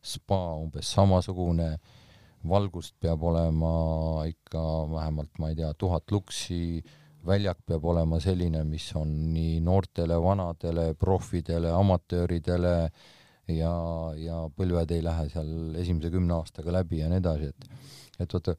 spa 0.05 0.53
umbes 0.53 0.91
samasugune, 0.93 1.79
valgust 2.45 2.93
peab 3.01 3.23
olema 3.25 3.71
ikka 4.29 4.61
vähemalt, 4.91 5.31
ma 5.41 5.49
ei 5.49 5.57
tea, 5.57 5.71
tuhat 5.73 6.13
luksi, 6.13 6.83
väljak 7.25 7.63
peab 7.65 7.87
olema 7.89 8.19
selline, 8.21 8.61
mis 8.69 8.85
on 9.01 9.09
nii 9.33 9.57
noortele, 9.65 10.19
vanadele, 10.21 10.91
profidele, 10.93 11.73
amatööridele 11.73 12.75
äh, 12.83 13.01
ja, 13.55 13.73
ja 14.19 14.37
põlved 14.57 14.93
ei 14.95 15.03
lähe 15.05 15.27
seal 15.31 15.75
esimese 15.79 16.11
kümne 16.13 16.37
aastaga 16.39 16.73
läbi 16.79 17.01
ja 17.01 17.09
nii 17.11 17.21
edasi, 17.21 17.51
et 17.51 18.21
et 18.21 18.35
vaata 18.35 18.55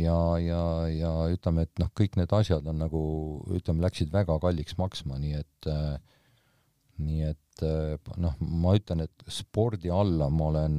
ja, 0.00 0.16
ja, 0.42 0.62
ja 0.92 1.12
ütleme, 1.32 1.64
et 1.66 1.80
noh, 1.82 1.90
kõik 1.96 2.18
need 2.20 2.32
asjad 2.36 2.66
on 2.70 2.80
nagu 2.82 3.02
ütleme, 3.56 3.84
läksid 3.86 4.12
väga 4.12 4.36
kalliks 4.42 4.76
maksma, 4.80 5.20
nii 5.22 5.38
et 5.40 5.70
äh, 5.70 5.96
nii 7.00 7.24
et 7.30 7.64
äh, 7.66 8.12
noh, 8.20 8.36
ma 8.40 8.74
ütlen, 8.78 9.06
et 9.06 9.24
spordi 9.32 9.92
alla 9.94 10.28
ma 10.32 10.50
olen 10.52 10.76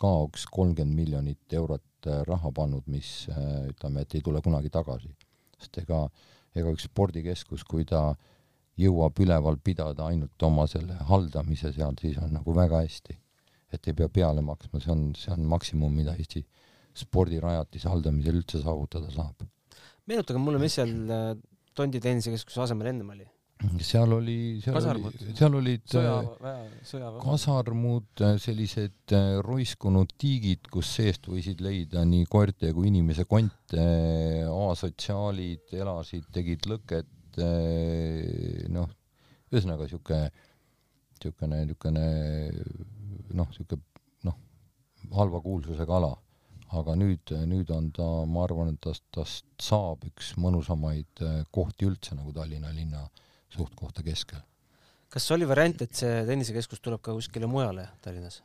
ka 0.00 0.14
üks 0.28 0.48
kolmkümmend 0.52 0.96
miljonit 0.96 1.58
eurot 1.60 2.08
äh, 2.08 2.22
raha 2.28 2.52
pannud, 2.54 2.88
mis 2.88 3.28
äh, 3.32 3.68
ütleme, 3.72 4.04
et 4.04 4.16
ei 4.16 4.24
tule 4.24 4.42
kunagi 4.44 4.72
tagasi, 4.72 5.12
sest 5.60 5.84
ega 5.84 6.06
ega 6.56 6.72
üks 6.72 6.88
spordikeskus, 6.88 7.62
kui 7.68 7.84
ta 7.86 8.08
äh, 8.10 8.37
jõuab 8.78 9.18
üleval 9.24 9.58
pidada 9.64 10.06
ainult 10.08 10.46
oma 10.46 10.66
selle 10.70 10.96
haldamise 11.08 11.72
seal, 11.74 11.96
siis 12.00 12.18
on 12.22 12.36
nagu 12.38 12.54
väga 12.54 12.84
hästi. 12.84 13.18
et 13.72 13.84
ei 13.90 13.92
pea 13.92 14.08
peale 14.08 14.40
maksma, 14.40 14.80
see 14.80 14.92
on, 14.94 15.02
see 15.18 15.32
on 15.34 15.42
maksimum, 15.44 15.92
mida 15.92 16.14
Eesti 16.16 16.40
spordirajatise 16.96 17.90
haldamisel 17.92 18.38
üldse 18.40 18.62
saavutada 18.62 19.10
saab. 19.14 19.48
meenutage 20.08 20.40
mulle, 20.42 20.60
mis 20.62 20.78
seal 20.78 20.94
äh, 21.12 21.32
Tondi 21.78 22.00
tennisekeskuse 22.02 22.64
asemel 22.64 22.88
ennem 22.90 23.10
oli? 23.14 23.26
seal 23.82 24.12
oli, 24.14 24.38
seal 24.62 24.76
kasarmud. 24.76 25.14
oli, 25.18 25.34
seal 25.34 25.56
olid 25.58 25.94
äh, 25.98 26.58
sõjaväe. 26.86 27.22
kasarmud, 27.24 28.08
äh, 28.22 28.36
sellised 28.42 29.14
roiskunud 29.44 30.14
tiigid, 30.18 30.70
kus 30.72 30.90
seest 30.98 31.26
võisid 31.30 31.62
leida 31.64 32.04
nii 32.06 32.26
koerte 32.30 32.70
kui 32.74 32.88
inimese 32.92 33.26
konte, 33.30 33.86
asotsiaalid 34.48 35.74
elasid, 35.74 36.30
tegid 36.34 36.70
lõket, 36.70 37.10
Eh, 37.44 38.66
noh, 38.72 38.88
ühesõnaga 39.52 39.88
sihuke, 39.90 40.20
siukene, 41.22 41.62
niisugune 41.64 42.06
noh, 43.38 43.52
sihuke 43.54 43.78
noh, 44.26 44.38
halva 45.14 45.42
kuulsusega 45.44 46.00
ala. 46.00 46.16
aga 46.68 46.92
nüüd, 47.00 47.30
nüüd 47.48 47.70
on 47.72 47.86
ta, 47.96 48.06
ma 48.28 48.42
arvan, 48.44 48.74
et 48.74 48.80
tast, 48.84 49.00
tast 49.16 49.46
saab 49.64 50.02
üks 50.04 50.34
mõnusamaid 50.36 51.22
eh, 51.24 51.38
kohti 51.50 51.88
üldse 51.88 52.12
nagu 52.12 52.34
Tallinna 52.36 52.68
linna 52.76 53.06
suht-kohta 53.54 54.04
keskel. 54.04 54.42
kas 55.08 55.30
oli 55.32 55.48
variant, 55.48 55.80
et 55.80 55.96
see 55.96 56.26
tennisekeskus 56.28 56.84
tuleb 56.84 57.00
ka 57.00 57.16
kuskile 57.16 57.48
mujale 57.48 57.88
Tallinnas? 58.04 58.42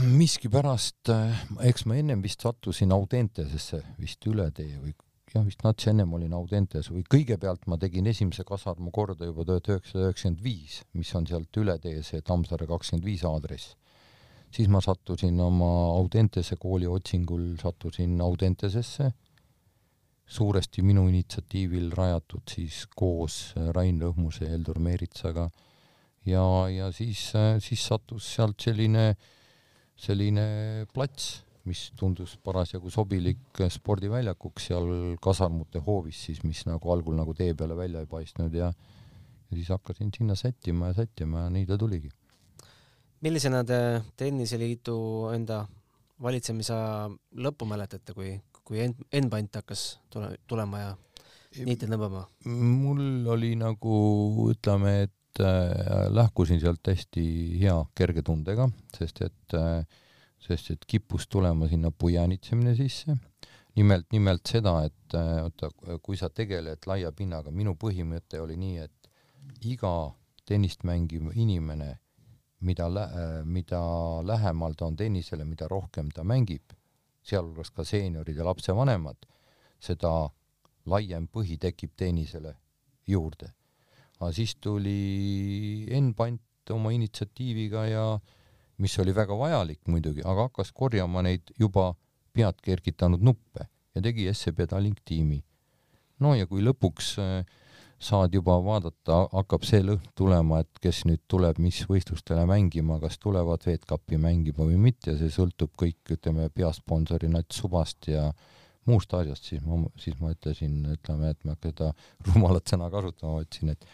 miskipärast, 0.00 1.08
eh, 1.08 1.40
eks 1.68 1.86
ma 1.88 1.96
ennem 2.00 2.20
vist 2.24 2.44
sattusin 2.44 2.92
Audentesesse 2.92 3.82
vist 4.00 4.28
üle 4.28 4.50
tee 4.52 4.76
või 4.80 4.92
jah, 5.34 5.44
vist 5.46 5.62
natsi 5.64 5.90
ennem 5.92 6.12
olin 6.16 6.34
Audentes 6.36 6.90
või 6.92 7.02
kõigepealt 7.08 7.66
ma 7.70 7.78
tegin 7.80 8.08
esimese 8.10 8.44
kasarmu 8.48 8.92
korda 8.94 9.28
juba 9.28 9.46
tuhat 9.48 9.70
üheksasada 9.70 10.10
üheksakümmend 10.10 10.44
viis, 10.44 10.80
mis 10.98 11.12
on 11.18 11.28
sealt 11.28 11.60
üle 11.62 11.78
tee, 11.82 12.02
see 12.06 12.22
Tammsaare 12.26 12.68
kakskümmend 12.70 13.06
viis 13.08 13.24
aadress. 13.28 13.76
siis 14.52 14.68
ma 14.68 14.82
sattusin 14.84 15.40
oma 15.40 15.70
Audentese 15.96 16.56
kooli 16.60 16.86
otsingul, 16.86 17.56
sattusin 17.60 18.20
Audentesesse, 18.20 19.12
suuresti 20.26 20.82
minu 20.82 21.06
initsiatiivil 21.08 21.90
rajatud 21.96 22.44
siis 22.48 22.86
koos 22.96 23.54
Rain 23.76 24.00
Lõhmuse 24.00 24.44
ja 24.44 24.50
Heldur 24.52 24.78
Meeritsaga. 24.78 25.48
Ja, 26.24 26.44
ja 26.68 26.92
siis, 26.92 27.32
siis 27.58 27.86
sattus 27.86 28.28
sealt 28.34 28.60
selline, 28.60 29.16
selline 29.96 30.86
plats 30.92 31.42
mis 31.68 31.92
tundus 31.98 32.34
parasjagu 32.42 32.90
sobilik 32.90 33.62
spordiväljakuks 33.70 34.70
seal 34.70 34.88
kasarmute 35.22 35.82
hoovis 35.86 36.24
siis, 36.26 36.42
mis 36.42 36.64
nagu 36.66 36.92
algul 36.94 37.14
nagu 37.18 37.34
tee 37.38 37.54
peale 37.54 37.76
välja 37.78 38.02
ei 38.02 38.10
paistnud 38.10 38.54
ja 38.54 38.72
ja 39.52 39.56
siis 39.56 39.68
hakkasin 39.68 40.10
sinna 40.16 40.34
sättima 40.34 40.86
ja 40.86 40.94
sättima 40.94 41.40
ja 41.40 41.50
nii 41.50 41.66
ta 41.66 41.78
tuligi. 41.78 42.10
millisena 43.20 43.64
te 43.64 44.02
Tenniseliidu 44.16 45.28
enda 45.34 45.66
valitsemisaja 46.22 47.10
lõppu 47.44 47.66
mäletate, 47.68 48.14
kui, 48.14 48.32
kui 48.64 48.80
Enbant 49.12 49.56
hakkas 49.60 50.00
tule, 50.10 50.32
tulema 50.46 50.80
ja 50.80 50.94
niite 51.66 51.86
tõmbama? 51.86 52.24
mul 52.46 53.28
oli 53.28 53.52
nagu 53.60 53.96
ütleme, 54.50 54.94
et 55.08 55.44
äh, 55.44 56.08
lahkusin 56.08 56.60
sealt 56.62 56.88
hästi 56.88 57.26
hea 57.60 57.76
kerge 57.98 58.24
tundega, 58.24 58.70
sest 58.96 59.20
et 59.28 59.58
äh, 59.58 59.84
sest 60.42 60.72
et 60.74 60.86
kippus 60.86 61.28
tulema 61.30 61.68
sinna 61.70 61.90
pujanitsemine 61.90 62.74
sisse. 62.76 63.16
nimelt, 63.76 64.06
nimelt 64.12 64.44
seda, 64.44 64.74
et 64.84 65.14
äh, 65.16 65.38
oota, 65.46 65.70
kui 66.04 66.16
sa 66.20 66.28
tegeled 66.28 66.84
laia 66.86 67.08
pinnaga, 67.16 67.50
minu 67.50 67.72
põhimõte 67.80 68.40
oli 68.42 68.58
nii, 68.60 68.82
et 68.84 69.08
iga 69.64 69.92
tennist 70.44 70.84
mängiv 70.84 71.30
inimene, 71.32 71.94
mida 72.68 72.90
lä-, 72.92 73.06
äh, 73.08 73.38
mida 73.48 73.80
lähemal 74.28 74.76
ta 74.76 74.90
on 74.90 74.98
tennisele, 75.00 75.46
mida 75.48 75.70
rohkem 75.72 76.10
ta 76.12 76.24
mängib, 76.24 76.76
sealhulgas 77.24 77.72
ka 77.72 77.86
seeniorid 77.86 78.36
ja 78.36 78.44
lapsevanemad, 78.44 79.24
seda 79.80 80.12
laiem 80.92 81.30
põhi 81.32 81.56
tekib 81.62 81.96
tennisele 81.96 82.56
juurde. 83.08 83.54
aga 84.20 84.30
siis 84.36 84.54
tuli 84.60 85.86
Enn 85.90 86.12
Pant 86.14 86.70
oma 86.70 86.92
initsiatiiviga 86.94 87.86
ja 87.88 88.04
äh, 88.14 88.41
mis 88.82 88.98
oli 88.98 89.14
väga 89.14 89.36
vajalik 89.38 89.80
muidugi, 89.90 90.24
aga 90.24 90.48
hakkas 90.48 90.72
korjama 90.74 91.22
neid 91.22 91.54
juba 91.60 91.92
pead 92.34 92.60
kergitanud 92.64 93.22
nuppe 93.22 93.66
ja 93.94 94.02
tegi 94.02 94.28
SEB 94.32 94.64
Tallink 94.68 95.02
tiimi. 95.04 95.42
no 96.22 96.34
ja 96.34 96.46
kui 96.46 96.62
lõpuks 96.64 97.12
äh, 97.22 97.60
saad 98.02 98.34
juba 98.34 98.56
vaadata, 98.64 99.28
hakkab 99.30 99.66
see 99.66 99.82
lõhn 99.84 100.08
tulema, 100.18 100.62
et 100.64 100.80
kes 100.82 101.04
nüüd 101.06 101.22
tuleb 101.30 101.60
mis 101.62 101.78
võistlustele 101.86 102.42
mängima, 102.50 102.98
kas 103.02 103.18
tulevad 103.22 103.62
VET-kapi 103.66 104.18
mängima 104.18 104.66
või 104.66 104.80
mitte, 104.88 105.14
see 105.18 105.30
sõltub 105.30 105.70
kõik, 105.78 106.00
ütleme, 106.16 106.48
peasponsori 106.50 107.30
Nats 107.30 107.62
Subast 107.62 108.10
ja 108.10 108.26
muust 108.90 109.14
asjast, 109.14 109.46
siis 109.52 109.62
ma, 109.62 109.78
siis 110.02 110.18
ma 110.18 110.32
ütlesin, 110.34 110.80
ütleme, 110.96 111.30
et 111.30 111.46
ma 111.46 111.54
seda 111.62 111.92
rumalat 112.32 112.74
sõna 112.74 112.90
kasutama 112.90 113.38
võtsin, 113.38 113.76
et 113.76 113.86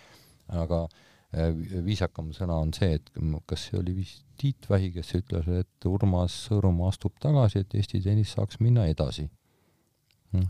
aga 0.49 0.87
Äh, 0.89 0.97
viisakam 1.33 2.31
sõna 2.33 2.57
on 2.63 2.71
see, 2.73 2.95
et 2.97 3.11
kas 3.47 3.67
see 3.69 3.79
oli 3.79 3.95
vist 3.99 4.25
Tiit 4.39 4.69
Vähi, 4.71 4.93
kes 4.95 5.11
ütles, 5.19 5.49
et 5.51 5.87
Urmas 5.89 6.35
Sõõrumaa 6.47 6.93
astub 6.93 7.17
tagasi, 7.21 7.65
et 7.65 7.75
Eesti 7.75 8.01
tennis 8.05 8.33
saaks 8.37 8.61
minna 8.63 8.87
edasi. 8.89 9.29
Hm. 10.33 10.49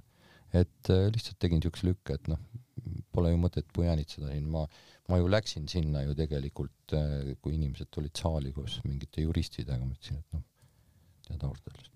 et 0.59 0.91
äh, 0.91 1.07
lihtsalt 1.15 1.39
tegin 1.39 1.61
niisuguse 1.61 1.87
lükke, 1.87 2.17
et 2.19 2.29
noh, 2.31 2.39
pole 3.15 3.31
ju 3.31 3.39
mõtet 3.39 3.67
pujanitseda 3.75 4.33
siin, 4.33 4.49
ma, 4.51 4.65
ma 5.09 5.19
ju 5.21 5.29
läksin 5.31 5.69
sinna 5.71 6.03
ju 6.03 6.17
tegelikult, 6.19 6.95
äh, 6.97 7.35
kui 7.43 7.55
inimesed 7.55 7.91
tulid 7.95 8.17
saali 8.17 8.53
koos 8.53 8.81
mingite 8.87 9.23
juristidega, 9.23 9.79
ma 9.85 9.95
ütlesin, 9.95 10.19
et 10.19 10.39
noh, 10.39 10.43
tead 11.29 11.45
ausalt 11.47 11.71
öeldes. 11.71 11.93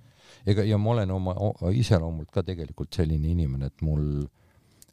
ega, 0.46 0.66
ja 0.68 0.78
ma 0.78 0.94
olen 0.94 1.10
oma 1.10 1.34
iseloomult 1.74 2.30
ka 2.34 2.44
tegelikult 2.46 2.94
selline 2.94 3.32
inimene, 3.34 3.72
et 3.72 3.84
mul 3.84 4.06
äh, 4.22 4.41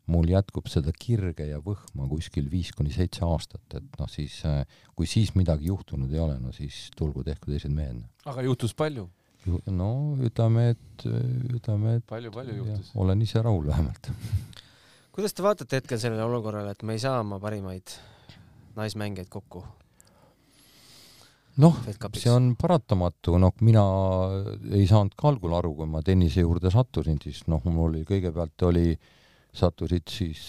mul 0.10 0.30
jätkub 0.32 0.68
seda 0.72 0.92
kirge 0.96 1.48
ja 1.50 1.60
võhma 1.64 2.08
kuskil 2.10 2.50
viis 2.52 2.72
kuni 2.76 2.92
seitse 2.94 3.24
aastat, 3.28 3.64
et 3.78 3.98
noh, 4.00 4.10
siis 4.12 4.40
äh, 4.48 4.62
kui 4.98 5.10
siis 5.10 5.34
midagi 5.38 5.70
juhtunud 5.70 6.12
ei 6.14 6.22
ole, 6.24 6.38
no 6.42 6.54
siis 6.56 6.88
tulgu 6.98 7.24
tehku 7.28 7.54
teised 7.54 7.74
mehed. 7.74 8.02
aga 8.30 8.46
juhtus 8.48 8.76
palju? 8.78 9.10
no 9.72 9.90
ütleme, 10.26 10.70
et, 10.76 11.06
ütleme, 11.56 11.98
et 12.00 12.08
palju-palju 12.10 12.60
juhtus? 12.62 12.94
olen 13.00 13.26
ise 13.26 13.44
rahul 13.46 13.68
vähemalt. 13.70 14.12
kuidas 15.16 15.36
te 15.36 15.46
vaatate 15.46 15.82
hetkel 15.82 16.02
sellele 16.02 16.26
olukorrale, 16.26 16.74
et 16.76 16.84
me 16.84 16.98
ei 16.98 17.04
saa 17.04 17.20
oma 17.22 17.40
parimaid 17.42 17.94
naismängijaid 18.80 19.30
kokku? 19.32 19.64
noh, 21.60 21.80
see 22.16 22.32
on 22.32 22.54
paratamatu, 22.60 23.38
noh, 23.42 23.56
mina 23.62 23.86
ei 24.74 24.86
saanud 24.90 25.16
ka 25.20 25.32
algul 25.32 25.56
aru, 25.58 25.74
kui 25.82 25.88
ma 25.92 26.02
tennise 26.06 26.44
juurde 26.46 26.72
sattusin, 26.74 27.22
siis 27.24 27.46
noh, 27.52 27.64
mul 27.68 27.90
oli 27.90 28.06
kõigepealt 28.08 28.68
oli 28.70 28.92
äh, 28.94 29.16
sattusid 29.54 30.06
siis, 30.14 30.42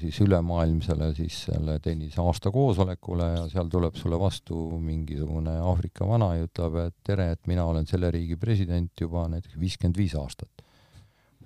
siis 0.00 0.20
ülemaailmsele 0.24 1.10
siis 1.14 1.42
selle 1.50 1.76
tennise 1.84 2.20
aastakoosolekule 2.22 3.26
ja 3.34 3.42
seal 3.52 3.68
tuleb 3.72 3.96
sulle 4.00 4.18
vastu 4.20 4.56
mingisugune 4.80 5.58
Aafrika 5.60 6.08
vana 6.08 6.32
ja 6.38 6.46
ütleb, 6.46 6.78
et 6.86 6.96
tere, 7.04 7.30
et 7.36 7.50
mina 7.50 7.66
olen 7.68 7.86
selle 7.86 8.10
riigi 8.14 8.38
president 8.40 9.04
juba 9.04 9.26
näiteks 9.28 9.58
viiskümmend 9.60 10.00
viis 10.00 10.16
aastat. 10.18 10.64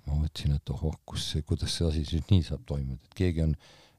ma 0.07 0.15
mõtlesin, 0.15 0.55
et 0.55 0.71
ohoh, 0.71 0.95
kus 1.03 1.25
see, 1.33 1.43
kuidas 1.43 1.73
see 1.75 1.89
asi 1.89 2.05
siis 2.07 2.29
nii 2.31 2.45
saab 2.47 2.61
toimuda, 2.67 3.03
et 3.03 3.15
keegi 3.19 3.43
on 3.43 3.57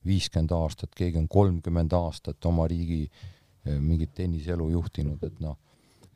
viiskümmend 0.08 0.54
aastat, 0.56 0.94
keegi 0.96 1.20
on 1.20 1.28
kolmkümmend 1.28 1.92
aastat 1.98 2.46
oma 2.48 2.68
riigi 2.72 3.02
eh, 3.08 3.80
mingit 3.80 4.14
tenniseelu 4.16 4.70
juhtinud, 4.72 5.24
et 5.28 5.42
noh, 5.44 5.58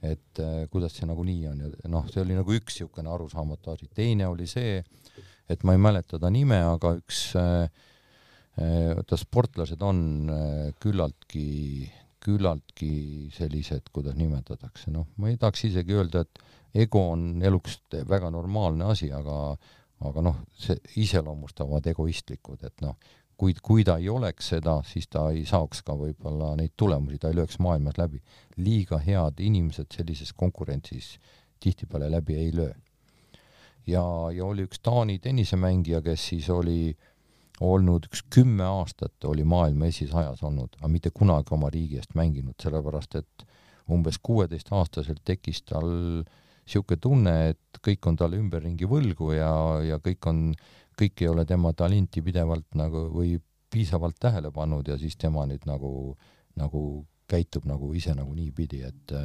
et 0.01 0.39
eh, 0.39 0.63
kuidas 0.71 0.95
see 0.95 1.09
nagu 1.09 1.25
nii 1.27 1.43
on 1.51 1.65
ja 1.65 1.91
noh, 1.91 2.07
see 2.07 2.23
oli 2.23 2.37
nagu 2.37 2.55
üks 2.55 2.79
niisugune 2.79 3.11
arusaamatu 3.11 3.75
asi. 3.75 3.89
teine 3.93 4.31
oli 4.31 4.47
see, 4.47 4.79
et 5.49 5.63
ma 5.63 5.75
ei 5.75 5.81
mäleta 5.81 6.19
ta 6.19 6.29
nime, 6.29 6.59
aga 6.75 6.93
üks 6.99 7.23
oota, 8.61 9.17
sportlased 9.17 9.81
on 9.81 10.01
küllaltki, 10.83 11.45
küllaltki 12.21 12.93
sellised, 13.33 13.89
kuidas 13.95 14.17
nimetatakse, 14.19 14.91
noh, 14.93 15.07
ma 15.17 15.31
ei 15.31 15.39
tahaks 15.41 15.65
isegi 15.69 15.95
öelda, 15.97 16.25
et 16.25 16.83
ego 16.85 17.07
on 17.13 17.41
eluks 17.43 17.79
väga 18.09 18.29
normaalne 18.33 18.91
asi, 18.91 19.11
aga 19.15 19.55
aga 20.01 20.21
noh, 20.25 20.37
see 20.57 20.77
iseloomustavad 21.03 21.85
egoistlikud, 21.91 22.63
et 22.65 22.81
noh, 22.81 22.95
kui, 23.37 23.53
kui 23.61 23.85
ta 23.85 23.97
ei 24.01 24.09
oleks 24.09 24.51
seda, 24.55 24.79
siis 24.85 25.07
ta 25.11 25.27
ei 25.33 25.43
saaks 25.49 25.83
ka 25.85 25.95
võib-olla 25.97 26.55
neid 26.57 26.73
tulemusi, 26.77 27.19
ta 27.21 27.31
ei 27.31 27.37
lööks 27.37 27.59
maailmas 27.61 27.97
läbi. 28.01 28.21
liiga 28.57 28.99
head 29.01 29.39
inimesed 29.39 29.93
sellises 29.93 30.33
konkurentsis 30.33 31.15
tihtipeale 31.61 32.09
läbi 32.11 32.35
ei 32.37 32.51
löö 32.53 32.73
ja, 33.87 34.03
ja 34.33 34.45
oli 34.45 34.65
üks 34.67 34.81
Taani 34.83 35.19
tennisemängija, 35.19 36.01
kes 36.05 36.27
siis 36.31 36.49
oli 36.53 36.91
olnud 37.61 38.07
üks 38.09 38.23
kümme 38.33 38.65
aastat 38.65 39.25
oli 39.29 39.43
maailma 39.45 39.89
esisajas 39.91 40.41
olnud, 40.43 40.77
aga 40.79 40.89
mitte 40.89 41.11
kunagi 41.13 41.53
oma 41.53 41.69
riigi 41.73 41.99
eest 42.01 42.15
mänginud, 42.17 42.57
sellepärast 42.61 43.19
et 43.21 43.45
umbes 43.91 44.17
kuueteistaastaselt 44.23 45.21
tekkis 45.25 45.61
tal 45.69 45.87
niisugune 45.91 47.01
tunne, 47.01 47.35
et 47.51 47.79
kõik 47.83 48.07
on 48.07 48.17
talle 48.17 48.39
ümberringi 48.39 48.87
võlgu 48.89 49.33
ja, 49.35 49.51
ja 49.83 49.97
kõik 50.01 50.27
on, 50.29 50.43
kõik 50.97 51.23
ei 51.23 51.29
ole 51.29 51.45
tema 51.49 51.73
talenti 51.77 52.21
pidevalt 52.23 52.77
nagu 52.79 53.07
või 53.11 53.35
piisavalt 53.71 54.17
tähele 54.19 54.51
pannud 54.53 54.87
ja 54.87 54.97
siis 54.99 55.17
tema 55.19 55.45
nüüd 55.49 55.65
nagu, 55.67 56.15
nagu 56.59 56.83
käitub 57.31 57.65
nagu 57.69 57.91
ise 57.95 58.15
nagu 58.17 58.33
niipidi, 58.35 58.83
et 58.87 59.17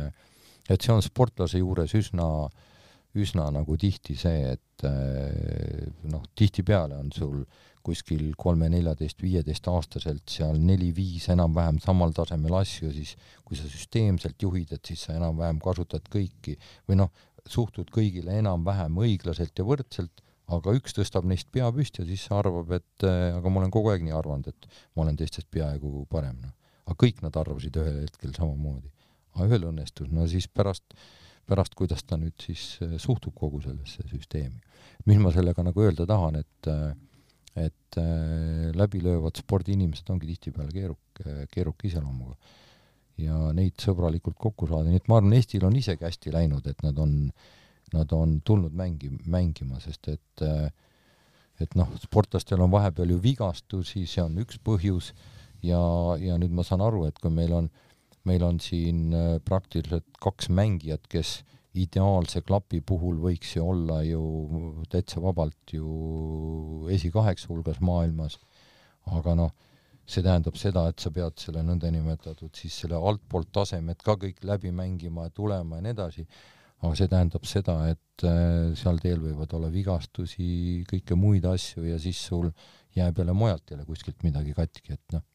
et 0.67 0.83
see 0.83 0.91
on 0.91 1.03
sportlase 1.03 1.61
juures 1.61 1.93
üsna 1.95 2.27
äh, 2.47 2.76
üsna 3.23 3.49
nagu 3.55 3.77
tihti 3.81 4.17
see, 4.19 4.53
et 4.57 4.85
eh, 4.87 5.87
noh, 6.11 6.25
tihtipeale 6.37 6.99
on 7.01 7.13
sul 7.15 7.41
kuskil 7.87 8.33
kolme, 8.39 8.69
neljateist, 8.73 9.21
viieteist 9.23 9.69
aastaselt 9.71 10.27
seal 10.31 10.59
neli-viis 10.59 11.29
enam-vähem 11.35 11.79
samal 11.83 12.15
tasemel 12.17 12.59
asju, 12.59 12.91
siis 12.95 13.15
kui 13.47 13.59
sa 13.59 13.69
süsteemselt 13.71 14.43
juhid, 14.43 14.73
et 14.75 14.91
siis 14.91 15.07
sa 15.07 15.15
enam-vähem 15.15 15.61
kasutad 15.63 16.09
kõiki 16.11 16.57
või 16.89 16.99
noh, 17.03 17.13
suhtud 17.47 17.93
kõigile 17.95 18.41
enam-vähem 18.41 18.99
õiglaselt 19.05 19.55
ja 19.55 19.67
võrdselt, 19.67 20.25
aga 20.51 20.75
üks 20.79 20.97
tõstab 20.97 21.27
neist 21.31 21.49
pea 21.55 21.69
püsti 21.75 22.03
ja 22.03 22.09
siis 22.09 22.27
arvab, 22.35 22.73
et 22.75 23.07
äh, 23.07 23.37
aga 23.37 23.51
ma 23.51 23.63
olen 23.63 23.75
kogu 23.75 23.93
aeg 23.93 24.03
nii 24.07 24.15
arvanud, 24.15 24.51
et 24.51 24.69
ma 24.95 25.05
olen 25.07 25.19
teistest 25.19 25.49
peaaegu 25.55 26.09
parem, 26.11 26.41
noh. 26.43 26.75
aga 26.87 26.99
kõik 27.03 27.23
nad 27.23 27.39
arvasid 27.39 27.79
ühel 27.83 28.03
hetkel 28.03 28.35
samamoodi. 28.35 28.91
aga 29.37 29.47
ühel 29.51 29.71
õnnestus, 29.71 30.11
no 30.11 30.27
siis 30.31 30.51
pärast 30.51 30.87
äh, 30.95 31.07
pärast, 31.47 31.75
kuidas 31.79 32.05
ta 32.07 32.19
nüüd 32.21 32.37
siis 32.43 32.77
äh, 32.85 32.97
suhtub 33.03 33.35
kogu 33.37 33.61
sellesse 33.65 34.05
süsteemi. 34.11 34.61
mis 35.07 35.19
ma 35.23 35.31
sellega 35.35 35.63
nagu 35.63 35.83
öelda 35.83 36.07
tahan, 36.09 36.41
et 36.43 36.71
äh, 36.71 36.95
et 37.57 37.97
äh, 37.97 38.73
läbilöövad 38.77 39.39
spordiinimesed 39.41 40.11
ongi 40.13 40.29
tihtipeale 40.29 40.73
keeruk-, 40.75 41.23
keeruka 41.53 41.89
iseloomuga. 41.89 42.37
ja 43.17 43.53
neid 43.57 43.81
sõbralikult 43.81 44.37
kokku 44.37 44.67
saada, 44.69 44.91
nii 44.91 45.01
et 45.01 45.07
ma 45.09 45.17
arvan, 45.21 45.33
Eestil 45.39 45.65
on 45.65 45.77
isegi 45.77 46.05
hästi 46.05 46.35
läinud, 46.35 46.67
et 46.69 46.83
nad 46.85 46.99
on, 47.01 47.15
nad 47.95 48.13
on 48.13 48.35
tulnud 48.45 48.75
mängi-, 48.77 49.15
mängima, 49.25 49.81
sest 49.81 50.11
et 50.13 50.45
et 51.57 51.73
noh, 51.73 51.89
sportlastel 52.03 52.61
on 52.61 52.69
vahepeal 52.69 53.15
ju 53.15 53.17
vigastusi, 53.23 54.03
see 54.05 54.21
on 54.21 54.37
üks 54.43 54.59
põhjus, 54.61 55.15
ja, 55.65 55.81
ja 56.21 56.37
nüüd 56.37 56.53
ma 56.53 56.67
saan 56.67 56.85
aru, 56.85 57.07
et 57.09 57.17
kui 57.17 57.33
meil 57.33 57.55
on 57.57 57.71
äh, 57.71 57.86
meil 58.27 58.45
on 58.47 58.59
siin 58.63 59.13
äh, 59.15 59.37
praktiliselt 59.45 60.19
kaks 60.23 60.51
mängijat, 60.55 61.07
kes 61.11 61.41
ideaalse 61.77 62.41
klapi 62.47 62.81
puhul 62.87 63.19
võiks 63.21 63.53
ju 63.57 63.65
olla 63.69 64.01
ju 64.07 64.23
täitsa 64.93 65.21
vabalt 65.21 65.75
ju 65.77 66.87
esikaheksa 66.93 67.51
hulgas 67.53 67.83
maailmas, 67.85 68.39
aga 69.13 69.35
noh, 69.39 69.53
see 70.07 70.25
tähendab 70.25 70.57
seda, 70.59 70.87
et 70.91 71.03
sa 71.03 71.11
pead 71.13 71.37
selle 71.43 71.65
nõndanimetatud 71.67 72.55
siis 72.57 72.77
selle 72.83 72.97
altpoolt 72.97 73.51
tasemed 73.53 74.01
ka 74.07 74.17
kõik 74.23 74.45
läbi 74.47 74.73
mängima 74.73 75.27
ja 75.27 75.35
tulema 75.35 75.81
ja 75.81 75.87
nii 75.87 75.97
edasi, 75.97 76.27
aga 76.81 76.95
see 76.97 77.13
tähendab 77.13 77.47
seda, 77.49 77.77
et 77.93 78.27
äh, 78.27 78.73
seal 78.79 79.03
teel 79.03 79.21
võivad 79.23 79.53
olla 79.59 79.71
vigastusi, 79.73 80.83
kõike 80.89 81.19
muid 81.19 81.47
asju 81.51 81.85
ja 81.91 82.01
siis 82.01 82.25
sul 82.31 82.51
jääb 82.97 83.19
jälle 83.21 83.37
mujalt 83.37 83.75
jälle 83.75 83.85
kuskilt 83.85 84.23
midagi 84.25 84.57
katki, 84.57 84.97
et 84.97 85.17
noh 85.19 85.27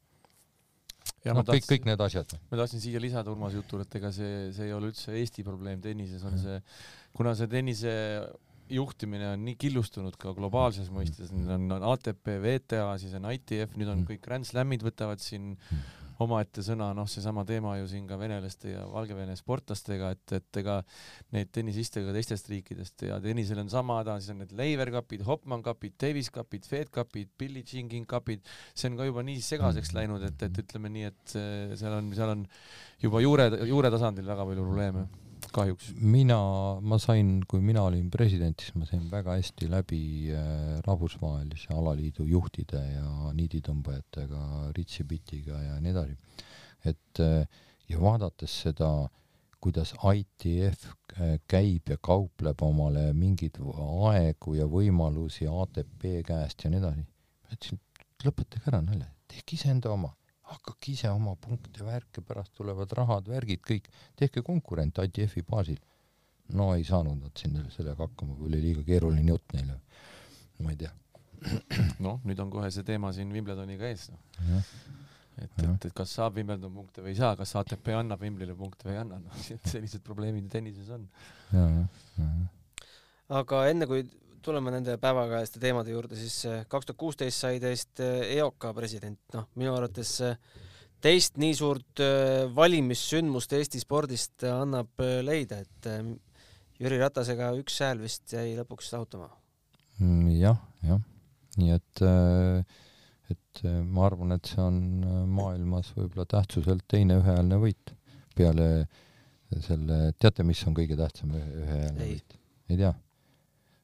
ja 1.26 1.36
no, 1.38 1.43
kõik, 1.47 1.66
kõik 1.70 1.88
need 1.89 2.04
asjad. 2.04 2.36
ma 2.52 2.62
tahtsin 2.62 2.84
siia 2.84 3.02
lisada 3.02 3.34
Urmase 3.34 3.60
jutule, 3.60 3.86
et 3.88 3.99
ega 3.99 4.12
see, 4.16 4.49
see 4.56 4.70
ei 4.70 4.76
ole 4.76 4.91
üldse 4.91 5.14
Eesti 5.18 5.45
probleem 5.47 5.82
tennises, 5.84 6.24
on 6.28 6.38
see, 6.41 6.58
kuna 7.18 7.36
see 7.38 7.49
tennise 7.52 7.93
juhtimine 8.72 9.34
on 9.34 9.41
nii 9.45 9.58
killustunud 9.60 10.16
ka 10.20 10.34
globaalses 10.38 10.89
mõistes, 10.93 11.32
on, 11.36 11.66
on 11.76 11.88
ATP, 11.91 12.38
WTA, 12.39 12.86
siis 13.02 13.16
on 13.20 13.28
ITF, 13.34 13.76
nüüd 13.80 13.91
on 13.91 14.06
kõik 14.08 14.24
Grand 14.24 14.47
Slamid 14.47 14.86
võtavad 14.86 15.22
siin 15.24 15.58
omaette 16.22 16.63
sõna, 16.65 16.91
noh, 16.97 17.07
seesama 17.09 17.43
teema 17.47 17.76
ju 17.80 17.88
siin 17.91 18.07
ka 18.09 18.17
venelaste 18.19 18.74
ja 18.74 18.84
Valgevene 18.91 19.36
sportlastega, 19.39 20.11
et, 20.15 20.36
et 20.38 20.59
ega 20.61 20.80
neid 21.36 21.51
tennisiste 21.55 22.03
ka 22.05 22.15
teistest 22.15 22.51
riikidest 22.51 23.07
ja 23.07 23.19
tennisel 23.24 23.63
on 23.63 23.72
sama 23.72 24.01
häda, 24.01 24.19
siis 24.19 24.36
on 24.36 24.41
need 24.43 24.53
Lever 24.57 24.93
Cupid, 24.97 25.26
Hopman 25.28 25.65
Cupid, 25.65 25.97
Davis 26.01 26.32
Cupid, 26.34 26.67
Fed 26.67 26.93
Cupid, 26.93 27.34
Billie 27.39 27.65
Jean 27.67 27.89
King 27.91 28.07
Cupid, 28.09 28.45
see 28.74 28.91
on 28.91 28.99
ka 28.99 29.09
juba 29.09 29.26
nii 29.28 29.41
segaseks 29.45 29.95
läinud, 29.97 30.24
et, 30.28 30.47
et 30.47 30.61
ütleme 30.65 30.93
nii, 30.93 31.09
et 31.11 31.36
seal 31.80 31.97
on, 31.97 32.13
seal 32.17 32.36
on 32.36 32.45
juba 33.01 33.24
juure, 33.24 33.49
juure 33.69 33.93
tasandil 33.93 34.28
väga 34.28 34.47
palju 34.47 34.69
probleeme 34.69 35.09
kahjuks. 35.56 35.91
mina, 35.99 36.38
ma 36.82 36.97
sain, 37.02 37.39
kui 37.49 37.62
mina 37.64 37.84
olin 37.88 38.10
president, 38.14 38.60
siis 38.60 38.76
ma 38.80 38.88
sain 38.89 39.04
väga 39.12 39.36
hästi 39.38 39.70
läbi 39.72 40.04
äh, 40.36 40.78
rahvusvahelise 40.86 41.74
alaliidu 41.76 42.26
juhtide 42.28 42.82
ja 42.82 43.34
niiditõmbajatega, 43.38 44.43
Ritsi 44.78 45.06
Bitiga 45.08 45.60
ja 45.62 45.80
nii 45.82 45.93
edasi. 45.95 46.18
et 46.86 47.24
äh, 47.24 47.43
ja 47.89 47.99
vaadates 48.02 48.62
seda, 48.66 48.91
kuidas 49.62 49.93
ITF 49.93 50.88
äh, 50.88 51.36
käib 51.47 51.91
ja 51.93 51.99
kaupleb 52.02 52.64
omale 52.66 53.12
mingeid 53.14 53.60
aegu 54.12 54.56
ja 54.58 54.66
võimalusi 54.70 55.49
ATP 55.49 56.24
käest 56.28 56.66
ja 56.66 56.74
nii 56.74 56.82
edasi, 56.82 57.06
ma 57.06 57.58
ütlesin, 57.58 57.84
lõpetage 58.26 58.72
ära 58.72 58.82
nalja, 58.86 59.12
tehke 59.30 59.58
iseenda 59.60 59.93
oma 59.93 60.14
hakake 60.52 60.93
ise 60.93 61.10
oma 61.12 61.36
punkte, 61.39 61.84
värke, 61.86 62.24
pärast 62.26 62.54
tulevad 62.58 62.91
rahad, 62.97 63.28
värgid, 63.32 63.62
kõik, 63.68 63.89
tehke 64.20 64.43
konkurent 64.45 64.99
ITF-i 65.04 65.43
baasil. 65.47 65.80
no 66.52 66.74
ei 66.76 66.84
saanud 66.84 67.22
nad 67.24 67.32
siin 67.39 67.54
sellega 67.72 68.04
hakkama, 68.04 68.36
kui 68.36 68.49
oli 68.49 68.60
liiga 68.60 68.82
keeruline 68.84 69.32
jutt 69.32 69.54
neile. 69.56 69.78
ma 70.62 70.74
ei 70.74 70.80
tea. 70.84 70.91
noh, 72.06 72.20
nüüd 72.28 72.39
on 72.43 72.52
kohe 72.54 72.70
see 72.72 72.86
teema 72.86 73.10
siin 73.16 73.32
Wimbledoniga 73.34 73.88
ees, 73.89 74.10
noh. 74.12 74.20
et, 75.41 75.56
et, 75.64 75.86
et 75.88 75.93
kas 75.97 76.14
saab 76.20 76.38
Wimbledon 76.38 76.74
punkte 76.76 77.02
või 77.02 77.16
ei 77.16 77.20
saa, 77.22 77.34
kas 77.39 77.56
ATP 77.62 77.95
annab 77.97 78.22
Wimbledonile 78.22 78.58
punkte 78.60 78.89
või 78.89 78.97
ei 78.97 79.04
anna, 79.06 79.22
noh, 79.24 79.45
sellised 79.74 80.04
probleemid 80.06 80.52
tennises 80.54 80.91
on. 80.93 81.08
aga 83.41 83.64
enne 83.72 83.88
kui 83.89 84.06
tuleme 84.46 84.74
nende 84.74 84.98
päevakajaliste 85.02 85.62
teemade 85.62 85.94
juurde, 85.94 86.18
siis 86.20 86.42
äh, 86.50 86.64
kaks 86.70 86.89
tuhat 86.89 87.00
kuusteist 87.02 87.44
sai 87.44 87.60
teist 87.62 88.02
äh, 88.04 88.36
EOK 88.38 88.72
president, 88.78 89.20
noh, 89.36 89.48
minu 89.60 89.74
arvates 89.76 90.16
äh, 90.26 90.36
teist 91.02 91.39
nii 91.42 91.54
suurt 91.58 92.02
valimissündmust 92.54 93.56
Eesti 93.58 93.80
spordist 93.82 94.46
annab 94.46 95.02
leida, 95.26 95.58
et 95.64 95.88
Jüri 96.78 97.00
Ratasega 97.02 97.48
üks 97.58 97.80
hääl 97.82 98.04
vist 98.04 98.30
jäi 98.30 98.52
lõpuks 98.60 98.92
lahutama. 98.94 99.32
Mm, 99.98 100.28
jah, 100.38 100.62
jah, 100.86 101.02
nii 101.58 101.74
et, 101.74 102.04
et 103.34 103.64
ma 103.66 104.06
arvan, 104.12 104.38
et 104.38 104.54
see 104.54 104.62
on 104.62 104.78
maailmas 105.34 105.89
võib-olla 105.98 106.30
tähtsuselt 106.38 106.86
teine 106.86 107.18
ühehäälne 107.18 107.58
võit 107.66 107.96
peale 108.38 108.70
selle, 109.58 110.04
teate, 110.22 110.46
mis 110.46 110.62
on 110.70 110.78
kõige 110.78 111.02
tähtsam 111.02 111.34
ühehäälne 111.34 112.12
võit? 112.14 112.38
ei 112.70 112.78
tea 112.78 112.94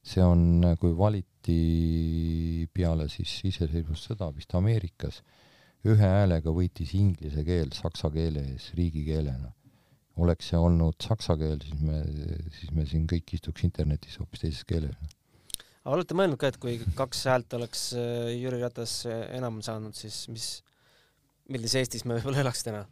see 0.08 0.24
on, 0.24 0.64
kui 0.80 0.93
valiti 0.97 2.68
peale 2.74 3.08
siis 3.12 3.34
iseseisvussõda 3.49 4.30
vist 4.36 4.55
Ameerikas, 4.58 5.22
ühe 5.88 6.10
häälega 6.10 6.51
võitis 6.53 6.93
inglise 6.97 7.43
keel 7.47 7.72
saksa 7.76 8.12
keele 8.14 8.43
ees 8.53 8.72
riigikeelena. 8.78 9.53
oleks 10.18 10.47
see 10.49 10.58
olnud 10.58 10.95
saksa 11.03 11.36
keel, 11.38 11.60
siis 11.62 11.82
me, 11.86 12.01
siis 12.55 12.72
me 12.74 12.86
siin 12.89 13.03
kõik 13.08 13.36
istuks 13.38 13.64
internetis 13.68 14.18
hoopis 14.18 14.41
teises 14.45 14.64
keeles. 14.66 14.95
olete 15.86 16.18
mõelnud 16.18 16.39
ka, 16.41 16.49
et 16.51 16.58
kui 16.58 16.80
kaks 16.95 17.26
häält 17.30 17.53
oleks 17.53 17.91
äh, 17.93 18.34
Jüri 18.36 18.62
Ratas 18.64 19.03
enam 19.08 19.62
saanud, 19.62 19.95
siis 19.95 20.26
mis, 20.34 20.47
millises 21.49 21.84
Eestis 21.84 22.05
me 22.05 22.18
võib-olla 22.18 22.47
elaks 22.47 22.66
täna? 22.66 22.88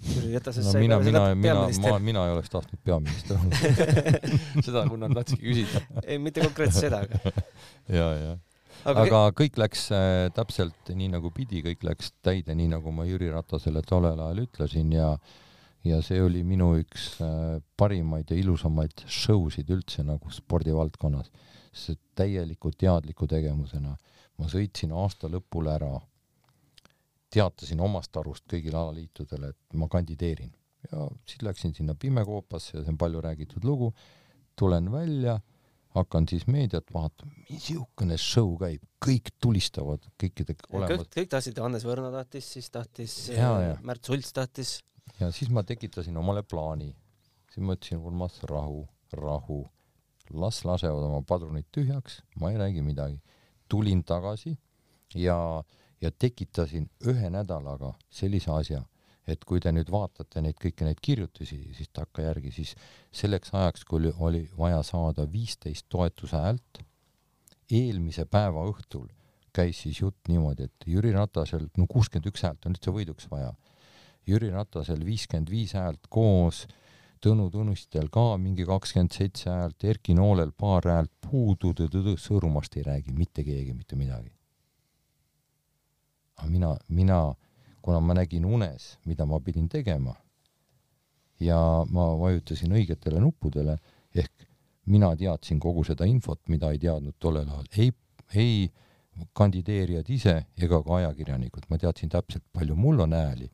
Jüri 0.00 0.32
Ratasest 0.32 0.70
no, 0.72 0.80
mina, 0.80 0.98
mina, 1.04 1.22
mina, 1.36 1.66
ma, 1.84 1.98
mina 2.00 2.22
ei 2.26 2.32
oleks 2.32 2.52
tahtnud 2.52 2.80
peaminister 2.84 3.36
olla 3.42 4.62
seda 4.64 4.84
Gunnar 4.88 5.12
tahtski 5.18 5.40
küsida. 5.42 5.82
ei, 6.06 6.16
mitte 6.22 6.44
konkreetselt 6.44 6.86
seda, 6.86 7.02
aga. 7.04 7.44
ja, 7.98 8.06
ja. 8.16 8.32
aga, 8.88 9.04
aga 9.04 9.20
kõik 9.36 9.60
läks 9.60 9.86
äh, 9.96 10.24
täpselt 10.36 10.92
nii 10.96 11.10
nagu 11.12 11.32
pidi, 11.36 11.60
kõik 11.66 11.84
läks 11.90 12.14
täide, 12.24 12.56
nii 12.56 12.70
nagu 12.72 12.94
ma 12.96 13.04
Jüri 13.08 13.28
Ratasele 13.34 13.84
tollel 13.86 14.16
ajal 14.16 14.44
ütlesin 14.46 14.96
ja 14.96 15.12
ja 15.84 16.02
see 16.04 16.20
oli 16.20 16.42
minu 16.44 16.74
üks 16.80 17.14
äh, 17.24 17.58
parimaid 17.80 18.32
ja 18.32 18.36
ilusamaid 18.40 19.04
show 19.08 19.46
sid 19.52 19.68
üldse 19.72 20.04
nagu 20.04 20.32
spordivaldkonnas, 20.32 21.28
sest 21.72 22.00
täieliku 22.16 22.72
teadliku 22.76 23.28
tegevusena 23.28 23.94
ma 24.40 24.48
sõitsin 24.48 24.92
aasta 24.96 25.28
lõpul 25.28 25.68
ära 25.70 25.92
teatasin 27.30 27.80
omast 27.80 28.16
arust 28.16 28.46
kõigile 28.50 28.78
alaliitudele, 28.80 29.52
et 29.52 29.78
ma 29.78 29.88
kandideerin 29.90 30.52
ja 30.88 31.06
siis 31.26 31.42
läksin 31.42 31.74
sinna 31.74 31.94
pimekoopasse 31.94 32.78
ja 32.78 32.84
see 32.84 32.92
on 32.94 32.98
palju 32.98 33.20
räägitud 33.24 33.64
lugu, 33.64 33.90
tulen 34.58 34.90
välja, 34.92 35.38
hakkan 35.94 36.28
siis 36.28 36.46
meediat 36.46 36.92
vaatama, 36.94 37.32
niisugune 37.48 38.16
show 38.18 38.54
käib, 38.60 38.84
kõik 39.04 39.32
tulistavad 39.42 40.06
kõikide 40.22 40.56
olemas. 40.72 41.02
kõik, 41.04 41.10
kõik 41.18 41.32
tahtsid, 41.34 41.58
Hannes 41.62 41.84
Võrno 41.86 42.12
tahtis, 42.14 42.52
siis 42.56 42.70
tahtis 42.70 43.16
ja, 43.34 43.50
ja. 43.64 43.74
Märt 43.86 44.06
Sults 44.06 44.32
tahtis. 44.36 44.78
ja 45.20 45.30
siis 45.34 45.50
ma 45.50 45.62
tekitasin 45.66 46.16
omale 46.16 46.42
plaani. 46.42 46.94
siis 47.52 47.66
ma 47.66 47.76
ütlesin, 47.76 47.98
Urmas, 47.98 48.42
rahu, 48.48 48.86
rahu, 49.12 49.64
las 50.30 50.64
lasevad 50.64 51.10
oma 51.10 51.22
padrunid 51.26 51.66
tühjaks, 51.74 52.22
ma 52.40 52.50
ei 52.50 52.58
räägi 52.58 52.82
midagi. 52.82 53.20
tulin 53.68 54.04
tagasi 54.04 54.56
ja 55.14 55.36
äh, 55.58 55.79
ja 56.00 56.10
tekitasin 56.10 56.88
ühe 57.06 57.30
nädalaga 57.30 57.92
sellise 58.10 58.50
asja, 58.54 58.82
et 59.28 59.44
kui 59.44 59.60
te 59.60 59.72
nüüd 59.72 59.90
vaatate 59.92 60.42
neid 60.42 60.58
kõiki 60.60 60.86
neid 60.86 61.00
kirjutusi 61.02 61.58
siis 61.76 61.90
takkajärgi, 61.92 62.52
siis 62.54 62.74
selleks 63.12 63.54
ajaks, 63.54 63.84
kui 63.84 64.12
oli 64.18 64.46
vaja 64.58 64.82
saada 64.86 65.26
viisteist 65.32 65.86
toetuse 65.92 66.36
häält, 66.36 66.82
eelmise 67.70 68.24
päeva 68.26 68.64
õhtul 68.70 69.08
käis 69.54 69.82
siis 69.84 70.00
jutt 70.00 70.30
niimoodi, 70.30 70.68
et 70.70 70.86
Jüri 70.86 71.12
Ratasel, 71.14 71.68
no 71.76 71.86
kuuskümmend 71.90 72.30
üks 72.30 72.44
häält 72.46 72.66
on 72.66 72.76
üldse 72.76 72.94
võiduks 72.94 73.26
vaja, 73.30 73.52
Jüri 74.26 74.50
Ratasel 74.54 75.02
viiskümmend 75.06 75.50
viis 75.50 75.74
häält 75.78 76.06
koos, 76.08 76.66
Tõnu 77.20 77.50
Tõnustel 77.52 78.06
ka 78.08 78.38
mingi 78.40 78.64
kakskümmend 78.64 79.12
seitse 79.12 79.50
häält, 79.52 79.84
Erki 79.84 80.14
Noolel 80.16 80.54
paar 80.56 80.88
häält 80.88 81.12
puudu, 81.26 81.74
Sõõrumaast 82.16 82.80
ei 82.80 82.86
räägi 82.86 83.12
mitte 83.12 83.44
keegi 83.44 83.74
mitte 83.76 83.98
midagi 84.00 84.30
aga 86.40 86.50
mina, 86.50 86.74
mina, 86.88 87.20
kuna 87.82 88.00
ma 88.00 88.14
nägin 88.16 88.44
unes, 88.44 88.96
mida 89.06 89.26
ma 89.26 89.40
pidin 89.40 89.68
tegema 89.68 90.14
ja 91.40 91.58
ma 91.88 92.10
vajutasin 92.20 92.72
õigetele 92.76 93.20
nuppudele, 93.20 93.76
ehk 94.14 94.46
mina 94.90 95.12
teadsin 95.16 95.60
kogu 95.60 95.84
seda 95.84 96.08
infot, 96.08 96.40
mida 96.48 96.70
ei 96.72 96.80
teadnud 96.82 97.16
tollel 97.18 97.48
ajal 97.48 97.68
ei, 97.76 97.92
ei 98.34 99.26
kandideerijad 99.36 100.08
ise 100.08 100.36
ega 100.56 100.82
ka 100.84 101.00
ajakirjanikud, 101.00 101.68
ma 101.68 101.78
teadsin 101.78 102.12
täpselt, 102.12 102.44
palju 102.52 102.76
mul 102.76 103.04
on 103.06 103.16
hääli. 103.16 103.50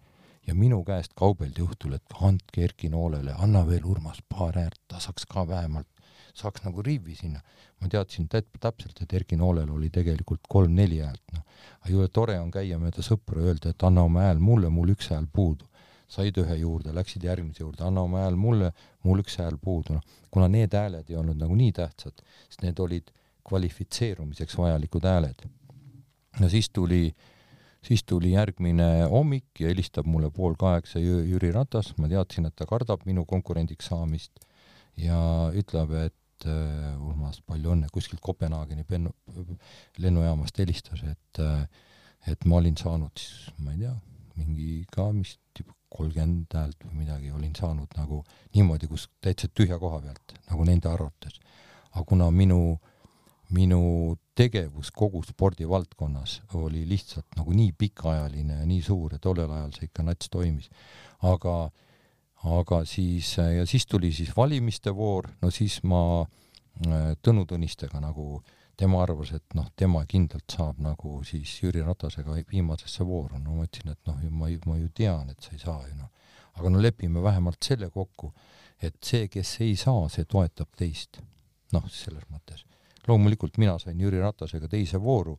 Ja 0.46 0.54
minu 0.54 0.84
käest 0.86 1.10
kaubeldi 1.18 1.64
õhtul, 1.64 1.96
et 1.96 2.14
andke 2.22 2.62
Erki 2.62 2.86
Noolele, 2.88 3.32
anna 3.34 3.64
veel 3.66 3.82
Urmas 3.82 4.20
paar 4.30 4.54
häält, 4.54 4.78
ta 4.86 5.00
saaks 5.02 5.26
ka 5.26 5.42
vähemalt 5.48 5.88
saaks 6.36 6.64
nagu 6.66 6.82
rivi 6.82 7.14
sinna. 7.18 7.40
ma 7.80 7.88
teadsin 7.92 8.28
täpselt, 8.28 9.02
et 9.02 9.12
Erki 9.12 9.36
Noolel 9.36 9.68
oli 9.70 9.90
tegelikult 9.92 10.46
kolm-neli 10.48 11.02
häält, 11.04 11.22
noh. 11.34 11.42
aga 11.80 11.90
jube 11.92 12.08
tore 12.08 12.38
on 12.40 12.50
käia 12.50 12.78
mööda 12.80 13.04
sõpru 13.04 13.42
ja 13.42 13.52
öelda, 13.52 13.72
et 13.74 13.84
anna 13.84 14.04
oma 14.08 14.24
hääl 14.24 14.40
mulle, 14.40 14.70
mul 14.72 14.94
üks 14.94 15.10
hääl 15.12 15.26
puudu. 15.32 15.68
said 16.08 16.36
ühe 16.38 16.54
juurde, 16.60 16.92
läksid 16.94 17.24
järgmise 17.26 17.64
juurde, 17.64 17.82
anna 17.82 18.04
oma 18.06 18.20
hääl 18.22 18.36
mulle, 18.38 18.70
mul 19.02 19.20
üks 19.24 19.40
hääl 19.42 19.58
puudu, 19.58 19.98
noh. 19.98 20.18
kuna 20.30 20.48
need 20.48 20.74
hääled 20.74 21.10
ei 21.10 21.16
olnud 21.16 21.36
nagu 21.36 21.54
nii 21.54 21.72
tähtsad, 21.72 22.22
sest 22.48 22.62
need 22.62 22.78
olid 22.78 23.10
kvalifitseerumiseks 23.48 24.58
vajalikud 24.58 25.04
hääled. 25.04 25.48
no 26.40 26.48
siis 26.48 26.70
tuli 26.70 27.14
siis 27.86 28.04
tuli 28.04 28.32
järgmine 28.32 29.06
hommik 29.10 29.60
ja 29.60 29.68
helistab 29.70 30.06
mulle 30.06 30.30
pool 30.30 30.56
kaheksa 30.58 30.98
Jüri 30.98 31.52
Ratas, 31.54 31.92
ma 31.98 32.08
teadsin, 32.10 32.48
et 32.48 32.56
ta 32.56 32.66
kardab 32.66 33.04
minu 33.06 33.24
konkurendiks 33.28 33.90
saamist 33.92 34.46
ja 35.00 35.18
ütleb, 35.54 35.92
et 36.06 36.16
et 36.36 36.46
äh, 36.52 36.96
Urmas, 37.00 37.40
palju 37.48 37.72
õnne, 37.72 37.88
kuskilt 37.92 38.20
Kopenhaageni 38.24 38.84
pennu, 38.84 39.12
lennujaamast 40.02 40.58
helistas, 40.60 41.02
et 41.08 41.40
äh, 41.40 41.64
et 42.26 42.44
ma 42.44 42.58
olin 42.58 42.76
saanud 42.76 43.14
siis, 43.18 43.52
ma 43.62 43.72
ei 43.72 43.84
tea, 43.84 43.94
mingi 44.36 44.70
ka 44.92 45.08
vist 45.14 45.62
kolmkümmend 45.96 46.52
häält 46.52 46.82
või 46.84 47.04
midagi 47.04 47.30
olin 47.32 47.54
saanud 47.56 47.92
nagu 47.96 48.20
niimoodi, 48.56 48.88
kus 48.90 49.06
täitsa 49.22 49.48
tühja 49.54 49.78
koha 49.80 50.00
pealt, 50.02 50.34
nagu 50.50 50.66
nende 50.66 50.90
arvates. 50.90 51.38
aga 51.94 52.04
kuna 52.04 52.26
minu, 52.30 52.76
minu 53.54 54.16
tegevus 54.36 54.90
kogu 54.90 55.22
spordivaldkonnas 55.24 56.40
oli 56.58 56.82
lihtsalt 56.88 57.38
nagu 57.38 57.54
nii 57.56 57.72
pikaajaline 57.72 58.58
ja 58.60 58.66
nii 58.66 58.82
suur 58.82 59.14
ja 59.14 59.18
tollel 59.18 59.50
ajal 59.50 59.72
see 59.72 59.88
ikka 59.88 60.02
nats 60.02 60.28
toimis, 60.28 60.68
aga 61.22 61.54
äh, 61.64 61.85
aga 62.46 62.82
siis, 62.84 63.36
ja 63.38 63.66
siis 63.66 63.86
tuli 63.86 64.12
siis 64.12 64.30
valimiste 64.36 64.94
voor, 64.94 65.28
no 65.42 65.50
siis 65.50 65.80
ma 65.82 66.02
äh, 66.22 67.14
Tõnu 67.22 67.46
Tõnistega 67.48 68.00
nagu, 68.02 68.40
tema 68.76 69.02
arvas, 69.02 69.32
et 69.36 69.56
noh, 69.56 69.68
tema 69.76 70.04
kindlalt 70.08 70.52
saab 70.52 70.80
nagu 70.84 71.20
siis 71.24 71.56
Jüri 71.62 71.82
Ratasega 71.84 72.36
viimasesse 72.50 73.06
vooru, 73.06 73.40
no 73.40 73.56
ma 73.56 73.66
ütlesin, 73.66 73.94
et 73.94 74.10
noh, 74.10 74.20
ma 74.30 74.50
ju, 74.52 74.60
ma 74.68 74.76
ju 74.78 74.90
tean, 74.94 75.30
et 75.32 75.40
sa 75.40 75.54
ei 75.56 75.62
saa 75.62 75.86
ju 75.88 75.96
noh. 75.96 76.12
aga 76.56 76.70
no 76.72 76.80
lepime 76.80 77.22
vähemalt 77.22 77.62
selle 77.64 77.90
kokku, 77.92 78.32
et 78.80 78.96
see, 79.04 79.28
kes 79.28 79.56
ei 79.64 79.76
saa, 79.76 80.06
see 80.12 80.24
toetab 80.24 80.68
teist. 80.76 81.20
noh, 81.72 81.88
selles 81.90 82.24
mõttes. 82.30 82.64
loomulikult 83.08 83.58
mina 83.58 83.78
sain 83.78 84.00
Jüri 84.00 84.20
Ratasega 84.20 84.68
teise 84.68 85.00
vooru 85.02 85.38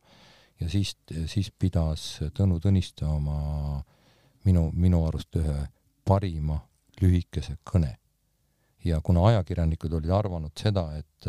ja 0.60 0.68
siis, 0.68 0.96
siis 1.26 1.50
pidas 1.50 2.18
Tõnu 2.34 2.58
Tõniste 2.60 3.06
oma 3.06 3.82
minu, 4.44 4.70
minu 4.74 5.06
arust 5.06 5.36
ühe 5.36 5.60
parima 6.04 6.58
lühikese 7.02 7.56
kõne. 7.64 7.96
ja 8.84 9.00
kuna 9.00 9.26
ajakirjanikud 9.26 9.92
olid 9.92 10.10
arvanud 10.10 10.52
seda, 10.56 10.90
et 10.96 11.26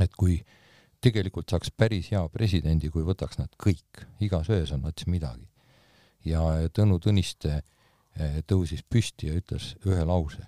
et 0.00 0.12
kui 0.16 0.38
tegelikult 1.00 1.50
saaks 1.50 1.72
päris 1.76 2.10
hea 2.12 2.22
presidendi, 2.32 2.90
kui 2.92 3.04
võtaks 3.06 3.40
nad 3.40 3.52
kõik, 3.60 4.04
igas 4.20 4.50
öös 4.52 4.72
on 4.76 4.84
nad 4.86 4.96
siis 4.96 5.08
midagi. 5.08 5.48
ja 6.24 6.40
Tõnu 6.76 6.98
Tõniste 7.00 7.60
eh, 7.60 8.40
tõusis 8.46 8.82
püsti 8.82 9.30
ja 9.30 9.34
ütles 9.34 9.74
ühe 9.86 10.04
lause. 10.04 10.44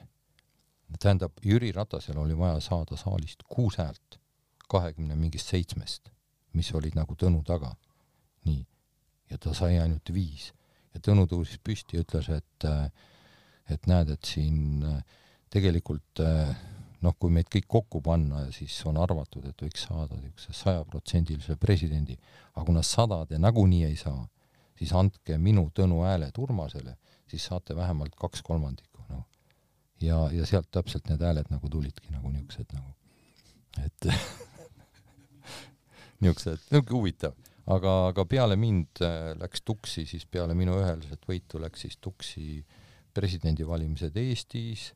tähendab, 0.99 1.33
Jüri 1.43 1.73
Ratasel 1.73 2.19
oli 2.19 2.37
vaja 2.37 2.61
saada 2.61 2.97
saalist 2.97 3.43
kuus 3.49 3.79
häält 3.79 4.19
kahekümne 4.69 5.17
mingist 5.17 5.49
seitsmest, 5.49 6.11
mis 6.53 6.73
olid 6.75 6.95
nagu 6.95 7.15
Tõnu 7.15 7.43
taga. 7.45 7.75
nii. 8.45 8.67
ja 9.31 9.39
ta 9.39 9.55
sai 9.55 9.79
ainult 9.79 10.13
viis. 10.13 10.53
ja 10.95 11.01
Tõnu 11.01 11.27
tõusis 11.27 11.59
püsti 11.59 11.97
ja 11.97 12.05
ütles, 12.05 12.29
et 12.29 12.65
äh, 12.65 12.91
et 13.71 13.87
näed, 13.87 14.11
et 14.15 14.25
siin 14.27 14.83
äh, 14.87 15.01
tegelikult 15.53 16.23
äh, 16.25 16.55
noh, 17.03 17.15
kui 17.19 17.33
meid 17.35 17.51
kõik 17.53 17.67
kokku 17.71 18.01
panna, 18.05 18.45
siis 18.55 18.75
on 18.89 18.99
arvatud, 19.03 19.45
et 19.49 19.65
võiks 19.65 19.87
saada 19.89 20.17
niisuguse 20.19 20.55
sajaprotsendilise 20.57 21.57
presidendi, 21.61 22.17
aga 22.55 22.65
kuna 22.69 22.83
sada 22.87 23.23
te 23.29 23.41
nagunii 23.43 23.85
ei 23.89 23.99
saa, 23.99 24.23
siis 24.79 24.95
andke 24.97 25.39
minu 25.39 25.69
Tõnu 25.75 26.03
hääled 26.07 26.39
Urmasele, 26.39 26.97
siis 27.31 27.47
saate 27.51 27.77
vähemalt 27.77 28.15
kaks 28.19 28.43
kolmandikku, 28.47 29.05
noh. 29.11 29.25
ja, 30.03 30.25
ja 30.35 30.47
sealt 30.49 30.71
täpselt 30.71 31.11
need 31.11 31.23
hääled 31.23 31.51
nagu 31.53 31.71
tulidki 31.71 32.13
nagu 32.15 32.31
niisugused 32.31 32.75
nagu, 32.77 32.95
et 33.83 34.11
niisugused, 36.23 36.69
niisugune 36.71 36.99
huvitav. 36.99 37.35
aga, 37.67 37.97
aga 38.13 38.27
peale 38.27 38.57
mind 38.57 39.03
äh, 39.03 39.33
läks 39.41 39.67
tuksi, 39.67 40.07
siis 40.07 40.27
peale 40.27 40.55
minu 40.55 40.79
üheliselt 40.79 41.27
võitu 41.29 41.61
läks 41.63 41.87
siis 41.87 41.99
tuksi 42.03 42.47
äh, 42.61 42.82
presidendivalimised 43.15 44.17
Eestis, 44.21 44.91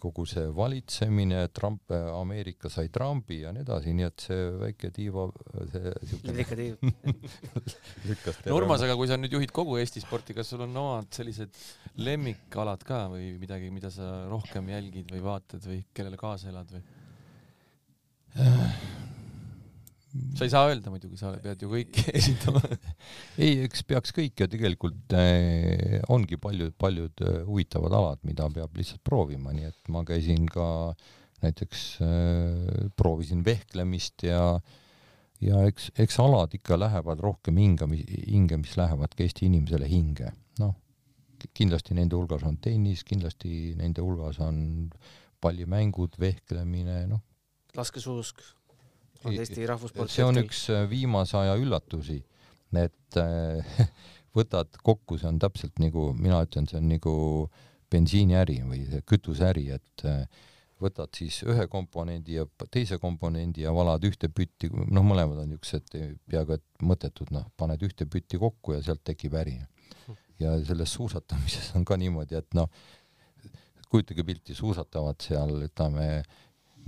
kogu 0.00 0.26
see 0.28 0.44
valitsemine, 0.52 1.46
Trump, 1.56 1.90
Ameerika 1.90 2.68
sai 2.72 2.90
Trumpi 2.92 3.40
ja 3.40 3.52
nii 3.54 3.64
edasi, 3.64 3.94
nii 3.96 4.06
et 4.06 4.24
see 4.26 4.42
väike 4.60 4.90
tiiva, 4.94 5.24
see 5.72 5.94
siuke 6.10 6.34
ikka 6.44 6.58
tiiv 6.58 6.76
no 8.50 8.58
Urmas, 8.58 8.84
aga 8.84 8.96
kui 8.98 9.08
sa 9.08 9.16
nüüd 9.18 9.32
juhid 9.38 9.54
kogu 9.56 9.78
Eesti 9.80 10.04
sporti, 10.04 10.36
kas 10.36 10.52
sul 10.52 10.66
on 10.66 10.76
omad 10.82 11.08
sellised 11.16 11.56
lemmikalad 12.04 12.84
ka 12.86 13.06
või 13.14 13.32
midagi, 13.40 13.72
mida 13.72 13.90
sa 13.94 14.26
rohkem 14.30 14.68
jälgid 14.74 15.16
või 15.16 15.24
vaatad 15.24 15.64
või 15.64 15.80
kellele 15.96 16.20
kaasa 16.20 16.52
elad 16.52 16.76
või? 16.76 16.84
Sa 20.36 20.46
ei 20.46 20.52
saa 20.52 20.70
öelda 20.70 20.92
muidugi, 20.92 21.18
sa 21.20 21.32
pead 21.42 21.62
ju 21.64 21.70
kõiki 21.72 22.06
esindama 22.18 22.62
ei, 22.64 23.66
eks 23.66 23.84
peaks 23.88 24.14
kõik 24.16 24.44
ja 24.44 24.48
tegelikult 24.50 25.16
äh, 25.16 26.00
ongi 26.12 26.38
paljud, 26.40 26.74
paljud 26.78 27.24
äh, 27.24 27.42
huvitavad 27.48 27.94
alad, 27.98 28.22
mida 28.28 28.48
peab 28.52 28.76
lihtsalt 28.78 29.02
proovima, 29.06 29.54
nii 29.56 29.68
et 29.70 29.92
ma 29.92 30.04
käisin 30.06 30.48
ka 30.50 30.66
näiteks 31.44 31.84
äh, 32.04 32.88
proovisin 32.96 33.44
vehklemist 33.46 34.26
ja 34.26 34.42
ja 35.44 35.60
eks, 35.68 35.90
eks 36.00 36.18
alad 36.22 36.54
ikka 36.56 36.78
lähevad 36.80 37.20
rohkem 37.20 37.58
hinga, 37.60 37.88
hinge, 37.92 38.56
mis 38.60 38.76
lähevad 38.78 39.12
ka 39.12 39.24
Eesti 39.24 39.50
inimesele 39.50 39.88
hinge. 39.90 40.32
noh, 40.60 40.72
kindlasti 41.56 41.96
nende 41.96 42.16
hulgas 42.16 42.44
on 42.48 42.56
tennis, 42.64 43.04
kindlasti 43.04 43.74
nende 43.76 44.04
hulgas 44.04 44.40
on 44.40 44.88
pallimängud, 45.44 46.16
vehklemine, 46.20 47.02
noh. 47.10 47.20
laskesuusk 47.76 48.40
on 49.24 49.36
Eesti 49.36 49.66
rahvussport. 49.68 50.12
see 50.12 50.26
on 50.26 50.40
üks 50.42 50.66
äh, 50.72 50.84
viimase 50.90 51.38
aja 51.40 51.54
üllatusi, 51.60 52.18
et 52.76 53.20
äh, 53.20 53.86
võtad 54.36 54.76
kokku, 54.82 55.18
see 55.20 55.30
on 55.30 55.40
täpselt 55.42 55.80
nagu, 55.82 56.10
mina 56.18 56.42
ütlen, 56.44 56.68
see 56.70 56.80
on 56.80 56.90
nagu 56.90 57.14
bensiiniäri 57.92 58.60
või 58.66 58.82
kütuseäri, 59.08 59.68
et 59.76 60.06
äh, 60.08 60.26
võtad 60.82 61.12
siis 61.16 61.38
ühe 61.48 61.64
komponendi 61.72 62.36
ja 62.36 62.44
teise 62.72 62.98
komponendi 63.00 63.64
ja 63.64 63.72
valad 63.74 64.04
ühte 64.04 64.28
pütti, 64.28 64.68
noh, 64.68 65.06
mõlemad 65.06 65.40
on 65.44 65.54
niisugused 65.54 65.88
peaaegu 66.28 66.58
et 66.58 66.84
mõttetud, 66.84 67.32
noh, 67.32 67.46
paned 67.56 67.82
ühte 67.86 68.08
pütti 68.10 68.40
kokku 68.40 68.76
ja 68.76 68.82
sealt 68.84 69.04
tekib 69.06 69.38
äri. 69.40 69.56
ja 70.38 70.52
selles 70.68 70.92
suusatamises 70.92 71.70
on 71.78 71.84
ka 71.88 71.96
niimoodi, 71.96 72.36
et 72.36 72.54
noh, 72.54 72.68
kujutage 73.88 74.24
pilti, 74.26 74.54
suusatavad 74.54 75.22
seal, 75.24 75.54
ütleme, 75.64 76.24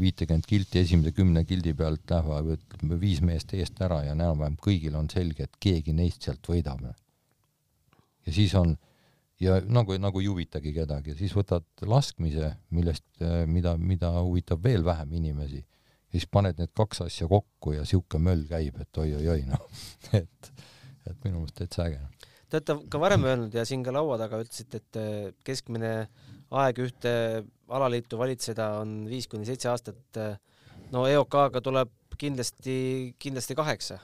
viitekümmet 0.00 0.46
kilti 0.46 0.82
esimese 0.84 1.12
kümne 1.16 1.44
kildi 1.44 1.74
pealt 1.74 2.10
lähevad, 2.10 2.52
ütleme, 2.56 3.00
viis 3.00 3.22
meest 3.24 3.54
eest 3.54 3.80
ära 3.82 4.02
ja 4.06 4.14
enam-vähem 4.14 4.58
kõigil 4.62 4.96
on 4.98 5.10
selge, 5.10 5.48
et 5.48 5.58
keegi 5.60 5.94
neist 5.96 6.26
sealt 6.26 6.46
võidab. 6.46 6.84
ja 8.26 8.32
siis 8.32 8.54
on 8.54 8.76
ja 9.40 9.58
nagu, 9.66 9.96
nagu 10.00 10.20
ei 10.22 10.28
huvitagi 10.28 10.72
kedagi, 10.74 11.14
siis 11.18 11.34
võtad 11.36 11.66
laskmise, 11.86 12.52
millest, 12.74 13.06
äh, 13.22 13.44
mida, 13.46 13.76
mida 13.78 14.12
huvitab 14.18 14.62
veel 14.64 14.84
vähem 14.86 15.12
inimesi, 15.20 15.62
siis 16.12 16.26
paned 16.26 16.58
need 16.58 16.72
kaks 16.76 17.04
asja 17.06 17.28
kokku 17.30 17.76
ja 17.76 17.84
sihuke 17.88 18.20
möll 18.22 18.46
käib, 18.50 18.80
et 18.82 19.02
oi-oi-oi, 19.04 19.44
noh, 19.48 19.66
et, 20.20 20.52
et 21.06 21.26
minu 21.26 21.42
meelest 21.42 21.60
täitsa 21.62 21.86
äge. 21.88 22.02
Te 22.48 22.56
olete 22.56 22.78
ka 22.88 23.00
varem 23.00 23.26
öelnud 23.28 23.54
ja 23.54 23.64
siin 23.68 23.82
ka 23.84 23.92
laua 23.92 24.16
taga 24.20 24.40
ütlesite, 24.42 24.80
et 24.82 25.00
äh, 25.00 25.30
keskmine 25.46 25.92
aeg 26.50 26.78
ühte 26.84 27.14
alaliitu 27.68 28.18
valitseda 28.18 28.78
on 28.80 29.02
viis 29.10 29.28
kuni 29.28 29.44
seitse 29.48 29.68
aastat. 29.68 30.20
No 30.92 31.04
EOK-ga 31.04 31.60
tuleb 31.60 31.90
kindlasti, 32.18 32.78
kindlasti 33.20 33.56
kaheksa 33.58 33.98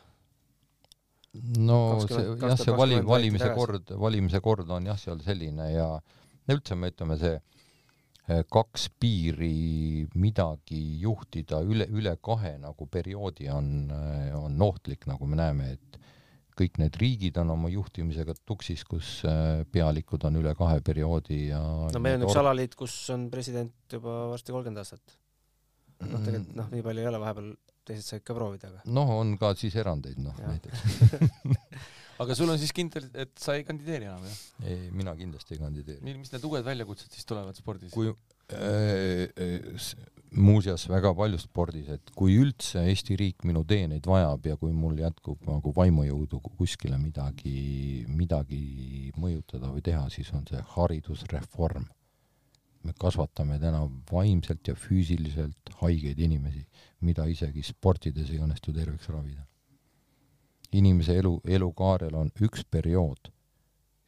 no 1.58 1.78
20, 2.00 2.08
see 2.08 2.48
jah, 2.48 2.58
see 2.60 2.76
vali, 2.76 3.00
valimise 3.06 3.50
kord, 3.56 3.90
valimise 3.98 4.40
kord 4.44 4.70
on 4.70 4.86
jah, 4.90 4.98
seal 5.00 5.20
selline 5.24 5.70
ja 5.72 5.88
üldse 6.52 6.76
me 6.78 6.90
ütleme, 6.92 7.16
see 7.18 7.34
eh, 7.34 8.44
kaks 8.52 8.88
piiri 9.00 10.06
midagi 10.20 10.82
juhtida 11.02 11.62
üle, 11.66 11.88
üle 11.90 12.14
kahe 12.22 12.54
nagu 12.62 12.88
perioodi 12.90 13.50
on, 13.52 13.72
eh, 13.90 14.30
on 14.38 14.62
ohtlik, 14.68 15.08
nagu 15.10 15.28
me 15.30 15.40
näeme, 15.40 15.74
et 15.74 16.00
kõik 16.58 16.78
need 16.82 16.96
riigid 17.00 17.38
on 17.42 17.52
oma 17.54 17.70
juhtimisega 17.72 18.36
tuksis, 18.46 18.84
kus 18.86 19.16
eh, 19.28 19.64
pealikud 19.74 20.26
on 20.28 20.40
üle 20.40 20.54
kahe 20.58 20.80
perioodi 20.84 21.48
ja 21.48 21.60
no 21.94 22.02
meil 22.02 22.18
on 22.20 22.28
üks 22.28 22.38
alaliit, 22.40 22.76
kus 22.78 22.94
on 23.14 23.28
president 23.32 23.74
juba 23.98 24.24
varsti 24.32 24.54
kolmkümmend 24.54 24.82
aastat. 24.82 25.18
noh, 26.04 26.20
tegelikult 26.20 26.56
noh, 26.60 26.70
nii 26.74 26.86
palju 26.86 27.04
ei 27.04 27.10
ole, 27.10 27.20
vahepeal 27.22 27.50
teised 27.84 28.08
said 28.08 28.24
ka 28.24 28.36
proovida, 28.36 28.70
aga. 28.70 28.86
noh, 28.96 29.12
on 29.18 29.36
ka 29.40 29.52
siis 29.58 29.76
erandeid, 29.80 30.20
noh 30.22 30.38
näiteks 30.40 30.86
aga 32.22 32.36
sul 32.38 32.52
on 32.52 32.60
siis 32.60 32.72
kindel, 32.74 33.06
et 33.18 33.32
sa 33.40 33.56
ei 33.58 33.66
kandideeri 33.66 34.08
enam, 34.08 34.24
jah? 34.28 34.42
ei, 34.70 34.88
mina 34.94 35.14
kindlasti 35.18 35.56
ei 35.56 35.62
kandideeri. 35.62 36.16
mis 36.22 36.32
need 36.34 36.48
uued 36.48 36.66
väljakutsed 36.66 37.14
siis 37.14 37.28
tulevad 37.28 37.58
spordis? 37.58 37.94
kui 37.94 38.10
äh, 38.10 39.26
äh, 39.34 39.88
muuseas 40.36 40.88
väga 40.90 41.12
palju 41.14 41.38
spordis, 41.38 41.88
et 41.94 42.10
kui 42.16 42.36
üldse 42.42 42.82
Eesti 42.90 43.16
riik 43.18 43.44
minu 43.46 43.64
teeneid 43.68 44.06
vajab 44.06 44.46
ja 44.50 44.56
kui 44.60 44.72
mul 44.74 44.98
jätkub 44.98 45.44
nagu 45.48 45.72
vaimujõudu 45.76 46.40
kuskile 46.44 46.98
midagi, 46.98 48.04
midagi 48.08 49.12
mõjutada 49.18 49.70
või 49.70 49.84
teha, 49.84 50.08
siis 50.10 50.32
on 50.34 50.46
see 50.50 50.62
haridusreform 50.74 51.86
me 52.84 52.92
kasvatame 53.00 53.58
täna 53.58 53.80
vaimselt 54.12 54.68
ja 54.68 54.74
füüsiliselt 54.76 55.72
haigeid 55.80 56.18
inimesi, 56.20 56.64
mida 57.00 57.26
isegi 57.30 57.64
sportides 57.64 58.30
ei 58.30 58.40
õnnestu 58.44 58.74
terveks 58.76 59.08
ravida. 59.08 59.46
inimese 60.74 61.14
elu, 61.14 61.36
elukaarel 61.46 62.14
on 62.18 62.30
üks 62.42 62.64
periood 62.70 63.28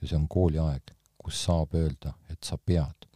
ja 0.01 0.09
see 0.09 0.17
on 0.19 0.27
kooliaeg, 0.29 0.91
kus 1.17 1.45
saab 1.45 1.77
öelda, 1.79 2.17
et 2.29 2.43
sa 2.43 2.59
pead 2.59 3.07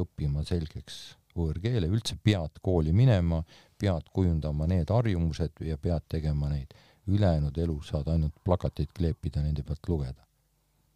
õppima 0.00 0.44
selgeks 0.44 1.18
võõrkeele, 1.36 1.88
üldse 1.90 2.16
pead 2.22 2.60
kooli 2.62 2.92
minema, 2.92 3.42
pead 3.78 4.08
kujundama 4.14 4.68
need 4.70 4.90
harjumused 4.90 5.62
ja 5.66 5.78
pead 5.78 6.06
tegema 6.08 6.50
neid. 6.52 6.74
ülejäänud 7.06 7.58
elu 7.60 7.74
saad 7.84 8.06
ainult 8.08 8.32
plakateid 8.44 8.88
kleepida, 8.96 9.42
nende 9.42 9.62
pealt 9.62 9.88
lugeda. 9.88 10.24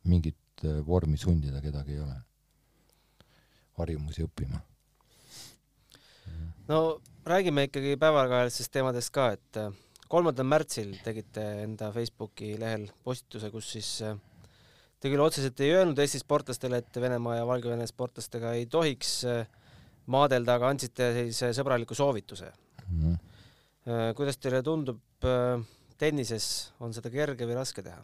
mingit 0.04 0.64
äh, 0.64 0.86
vormi 0.86 1.16
sundida 1.16 1.60
kedagi 1.60 1.92
ei 1.92 2.00
ole 2.00 2.14
harjumusi 3.76 4.24
õppima. 4.24 4.60
no 6.68 7.00
räägime 7.26 7.68
ikkagi 7.68 7.96
päevakajalistest 7.96 8.72
teemadest 8.72 9.12
ka, 9.12 9.30
et 9.36 9.60
äh, 9.60 9.72
kolmandal 10.08 10.48
märtsil 10.48 10.96
tegite 11.04 11.44
enda 11.64 11.92
Facebooki 11.92 12.54
lehel 12.60 12.88
postituse, 13.04 13.50
kus 13.50 13.72
siis 13.76 13.90
äh, 14.06 14.16
te 15.00 15.12
küll 15.12 15.22
otseselt 15.22 15.60
ei 15.60 15.74
öelnud 15.76 15.98
Eesti 15.98 16.22
sportlastele, 16.22 16.80
et 16.82 17.00
Venemaa 17.00 17.38
ja 17.38 17.46
Valgevene 17.46 17.86
sportlastega 17.86 18.54
ei 18.56 18.66
tohiks 18.70 19.18
äh, 19.28 19.46
maadelda, 20.08 20.58
aga 20.58 20.72
andsite 20.72 21.10
sellise 21.16 21.52
sõbraliku 21.56 21.96
soovituse 21.96 22.52
mm. 22.86 23.00
-hmm. 23.00 24.14
kuidas 24.16 24.36
teile 24.36 24.62
tundub, 24.62 25.00
tennises 25.98 26.72
on 26.80 26.94
seda 26.96 27.10
kerge 27.10 27.46
või 27.46 27.58
raske 27.58 27.82
teha? 27.82 28.00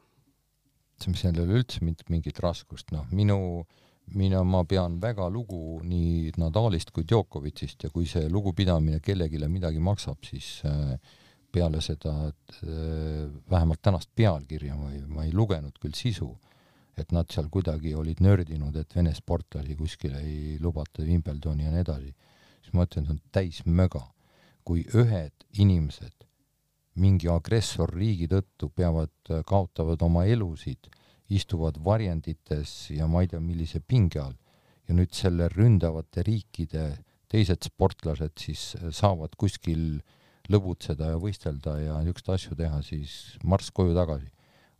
seal 1.05 1.35
ei 1.35 1.43
ole 1.43 1.59
üldse 1.61 1.83
mingit 1.85 2.39
raskust, 2.41 2.93
noh, 2.95 3.05
minu 3.11 3.39
äh, 3.61 3.81
mina, 4.13 4.43
ma 4.45 4.65
pean 4.69 4.99
väga 5.01 5.29
lugu 5.33 5.81
nii 5.85 6.33
Nadalist 6.41 6.93
kui 6.95 7.05
Djokovicist 7.09 7.87
ja 7.87 7.91
kui 7.91 8.07
see 8.09 8.29
lugupidamine 8.31 9.01
kellelegi 9.05 9.41
midagi 9.49 9.81
maksab, 9.83 10.21
siis 10.27 10.61
äh, 10.69 10.97
peale 11.53 11.81
seda 11.85 12.15
äh, 12.29 13.31
vähemalt 13.51 13.83
tänast 13.83 14.11
pealkirja 14.15 14.77
ma 14.77 14.93
ei, 14.93 15.01
ma 15.09 15.25
ei 15.25 15.33
lugenud 15.33 15.79
küll 15.81 15.97
sisu, 15.97 16.35
et 16.99 17.13
nad 17.13 17.31
seal 17.33 17.49
kuidagi 17.53 17.95
olid 17.95 18.21
nördinud, 18.25 18.77
et 18.77 18.97
Vene 18.97 19.15
sportlasi 19.15 19.77
kuskile 19.79 20.21
ei 20.23 20.59
lubata 20.63 21.03
Wimbledoni 21.03 21.67
ja 21.67 21.73
nii 21.73 21.83
edasi, 21.83 22.13
siis 22.63 22.75
ma 22.77 22.87
ütlen, 22.87 23.07
see 23.07 23.17
on 23.17 23.23
täis 23.33 23.63
möga. 23.67 24.11
kui 24.65 24.81
ühed 24.97 25.43
inimesed 25.61 26.25
mingi 26.97 27.29
agressorriigi 27.29 28.31
tõttu 28.31 28.71
peavad, 28.73 29.13
kaotavad 29.45 30.01
oma 30.07 30.23
elusid 30.25 30.89
istuvad 31.29 31.77
varjendites 31.85 32.73
ja 32.97 33.05
ma 33.11 33.21
ei 33.21 33.29
tea, 33.29 33.43
millise 33.45 33.81
pinge 33.81 34.23
all. 34.23 34.39
ja 34.89 34.95
nüüd 34.95 35.13
selle 35.17 35.49
ründavate 35.49 36.23
riikide 36.25 37.05
teised 37.33 37.65
sportlased 37.65 38.35
siis 38.37 38.75
saavad 38.93 39.33
kuskil 39.41 40.03
lõbutseda 40.53 41.15
ja 41.15 41.21
võistelda 41.21 41.79
ja 41.81 41.95
niisuguseid 42.05 42.35
asju 42.35 42.57
teha, 42.59 42.81
siis 42.85 43.39
marss 43.45 43.73
koju 43.73 43.95
tagasi. 43.97 44.29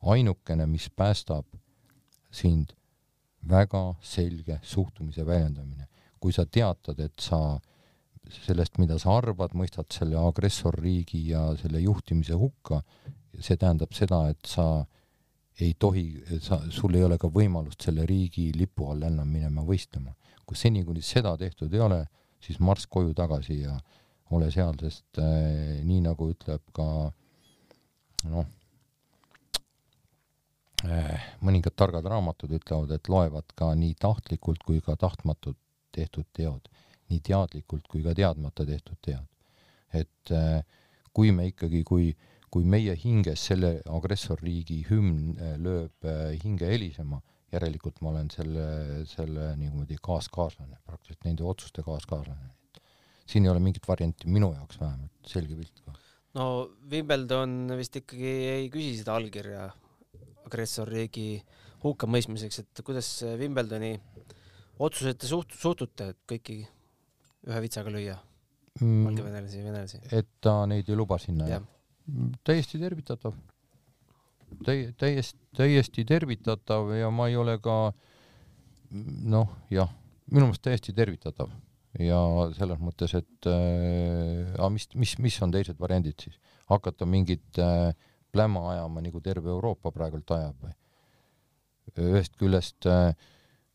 ainukene, 0.05 0.67
mis 0.67 0.91
päästab 0.91 1.47
sind, 2.35 2.75
väga 3.49 3.95
selge 4.03 4.59
suhtumise 4.63 5.27
väljendamine. 5.27 5.89
kui 6.25 6.33
sa 6.33 6.47
teatad, 6.49 7.01
et 7.05 7.21
sa 7.21 7.61
sellest, 8.33 8.79
mida 8.81 8.97
sa 8.97 9.19
arvad, 9.19 9.53
mõistad 9.53 9.85
selle 9.93 10.17
agressorriigi 10.17 11.19
ja 11.29 11.43
selle 11.61 11.83
juhtimise 11.83 12.39
hukka, 12.41 12.79
see 13.37 13.59
tähendab 13.61 13.93
seda, 13.93 14.23
et 14.33 14.49
sa 14.49 14.87
ei 15.61 15.75
tohi, 15.79 16.07
sa, 16.41 16.63
sul 16.73 16.97
ei 16.97 17.05
ole 17.05 17.19
ka 17.21 17.29
võimalust 17.29 17.85
selle 17.85 18.07
riigi 18.09 18.47
lipu 18.57 18.89
all 18.89 19.05
enam 19.05 19.29
minema 19.29 19.67
võistlema. 19.69 20.15
kui 20.47 20.57
seni, 20.57 20.81
kuni 20.85 21.01
seda 21.05 21.37
tehtud 21.41 21.73
ei 21.73 21.81
ole, 21.81 22.01
siis 22.41 22.59
marss 22.61 22.89
koju 22.89 23.13
tagasi 23.17 23.61
ja 23.61 23.77
ole 24.37 24.51
seal, 24.53 24.75
sest 24.81 25.21
äh, 25.21 25.85
nii 25.85 26.01
nagu 26.05 26.29
ütleb 26.33 26.65
ka 26.73 26.89
noh 28.33 28.49
mõningad 31.45 31.77
targad 31.77 32.07
raamatud 32.11 32.53
ütlevad, 32.59 32.93
et 32.97 33.09
loevad 33.09 33.55
ka 33.57 33.73
nii 33.79 33.95
tahtlikult 34.01 34.65
kui 34.67 34.81
ka 34.85 34.97
tahtmatult 35.01 35.59
tehtud 35.95 36.27
teod, 36.37 36.69
nii 37.13 37.21
teadlikult 37.25 37.87
kui 37.91 38.03
ka 38.05 38.15
teadmata 38.17 38.67
tehtud 38.67 38.99
teod. 39.05 39.29
et 39.95 40.31
äh, 40.35 40.65
kui 41.15 41.31
me 41.31 41.47
ikkagi, 41.47 41.85
kui 41.87 42.15
kui 42.51 42.65
meie 42.71 42.95
hinges 42.95 43.43
selle 43.49 43.81
agressorriigi 43.91 44.85
hümn 44.89 45.35
äh, 45.35 45.55
lööb 45.59 46.07
hinge 46.43 46.69
helisema, 46.71 47.21
järelikult 47.55 48.01
ma 48.03 48.13
olen 48.13 48.31
selle, 48.31 48.67
selle 49.11 49.53
niimoodi 49.59 49.99
kaaskaaslane, 50.03 50.79
praktiliselt 50.87 51.27
nende 51.27 51.47
otsuste 51.47 51.83
kaaskaaslane. 51.87 52.53
siin 53.27 53.47
ei 53.47 53.51
ole 53.51 53.61
mingit 53.63 53.87
varianti 53.89 54.29
minu 54.29 54.53
jaoks 54.53 54.81
vähemalt, 54.81 55.15
selge 55.27 55.57
pilt 55.57 55.81
ka. 55.85 55.95
no 56.39 56.47
Wimbledon 56.91 57.73
vist 57.79 57.97
ikkagi 58.03 58.35
ei 58.57 58.69
küsi 58.71 58.99
seda 59.01 59.17
allkirja 59.19 59.71
agressorriigi 60.45 61.29
hukkamõistmiseks, 61.85 62.63
et 62.63 62.85
kuidas 62.85 63.09
Wimbledoni 63.41 63.95
otsuseid 64.83 65.19
te 65.21 65.29
suht-, 65.31 65.57
suhtute, 65.61 66.13
et 66.15 66.21
kõiki 66.31 66.63
ühe 67.49 67.65
vitsaga 67.65 67.93
lüüa? 67.93 68.17
mm, 68.81 69.03
valgevenelasi 69.07 69.59
ja 69.59 69.65
venelasi. 69.65 70.01
et 70.11 70.31
ta 70.43 70.55
neid 70.71 70.89
ei 70.89 70.97
luba 70.99 71.19
sinna 71.23 71.49
jah, 71.49 71.67
täiesti 72.45 72.81
tervitatav. 72.83 73.37
Täi-, 74.65 74.93
täiesti, 74.99 75.39
täiesti 75.57 76.05
tervitatav 76.07 76.93
ja 76.95 77.11
ma 77.11 77.29
ei 77.31 77.37
ole 77.37 77.57
ka 77.63 77.93
noh, 79.35 79.55
jah, 79.73 79.91
minu 80.31 80.49
meelest 80.49 80.65
täiesti 80.67 80.95
tervitatav 80.97 81.53
ja 82.03 82.19
selles 82.57 82.81
mõttes, 82.83 83.15
et 83.19 83.49
äh, 83.51 84.71
mis, 84.71 84.89
mis, 84.99 85.17
mis 85.23 85.39
on 85.47 85.55
teised 85.55 85.79
variandid 85.81 86.27
siis, 86.27 86.39
hakata 86.71 87.07
mingit 87.07 87.63
äh, 87.63 87.95
pläma 88.35 88.65
ajama, 88.73 89.03
nagu 89.05 89.21
terve 89.23 89.53
Euroopa 89.55 89.95
praegult 89.95 90.35
ajab 90.35 90.67
või? 90.67 90.75
ühest 91.95 92.35
küljest 92.41 92.89
äh, 92.91 93.13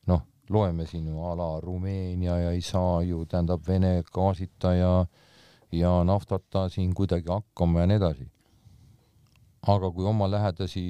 noh, 0.10 0.26
loeme 0.52 0.86
siin 0.90 1.08
ju 1.08 1.24
a 1.24 1.36
la 1.40 1.50
Rumeenia 1.64 2.36
ja 2.42 2.52
ei 2.52 2.62
saa 2.66 3.00
ju 3.06 3.24
tähendab 3.30 3.64
Vene 3.68 4.02
gaasita 4.12 4.74
ja 4.76 4.94
ja 5.72 6.04
naftata 6.04 6.68
siin 6.70 6.94
kuidagi 6.98 7.30
hakkama 7.30 7.84
ja 7.84 7.88
nii 7.90 8.00
edasi. 8.02 8.28
aga 9.68 9.90
kui 9.92 10.06
oma 10.08 10.30
lähedasi, 10.32 10.82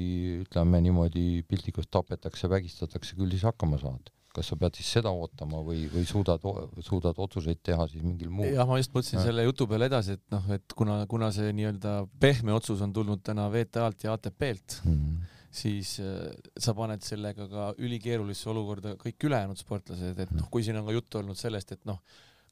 ütleme 0.44 0.78
niimoodi 0.80 1.42
piltlikult 1.48 1.90
tapetakse, 1.90 2.48
vägistatakse, 2.48 3.16
küll 3.18 3.32
siis 3.34 3.42
hakkama 3.42 3.80
saad. 3.82 4.12
Kas 4.34 4.46
sa 4.52 4.56
pead 4.60 4.76
siis 4.78 4.92
seda 4.98 5.10
ootama 5.10 5.58
või, 5.66 5.88
või 5.90 6.04
suudad, 6.06 6.44
suudad 6.86 7.18
otsuseid 7.18 7.58
teha 7.66 7.86
siis 7.90 8.04
mingil 8.06 8.30
muul? 8.30 8.52
jah, 8.54 8.66
ma 8.68 8.78
just 8.78 8.94
mõtlesin 8.94 9.18
Jah. 9.18 9.26
selle 9.30 9.44
jutu 9.48 9.66
peale 9.70 9.88
edasi, 9.90 10.14
et 10.20 10.24
noh, 10.34 10.46
et 10.54 10.76
kuna, 10.78 11.00
kuna 11.10 11.32
see 11.34 11.50
nii-öelda 11.58 11.96
pehme 12.22 12.54
otsus 12.54 12.80
on 12.86 12.92
tulnud 12.94 13.22
täna 13.26 13.48
VTA-lt 13.50 14.06
ja 14.06 14.14
ATP-lt, 14.18 14.80
Mm. 14.86 15.20
siis 15.50 15.96
äh, 15.98 16.30
sa 16.62 16.74
paned 16.78 17.02
sellega 17.02 17.48
ka 17.50 17.68
ülikeerulisse 17.82 18.50
olukorda 18.52 18.94
kõik 19.00 19.26
ülejäänud 19.26 19.58
sportlased, 19.58 20.18
et 20.22 20.30
noh, 20.36 20.46
kui 20.50 20.62
siin 20.62 20.78
on 20.78 20.86
ka 20.86 20.94
juttu 20.94 21.18
olnud 21.18 21.38
sellest, 21.38 21.72
et 21.74 21.82
noh, 21.90 21.98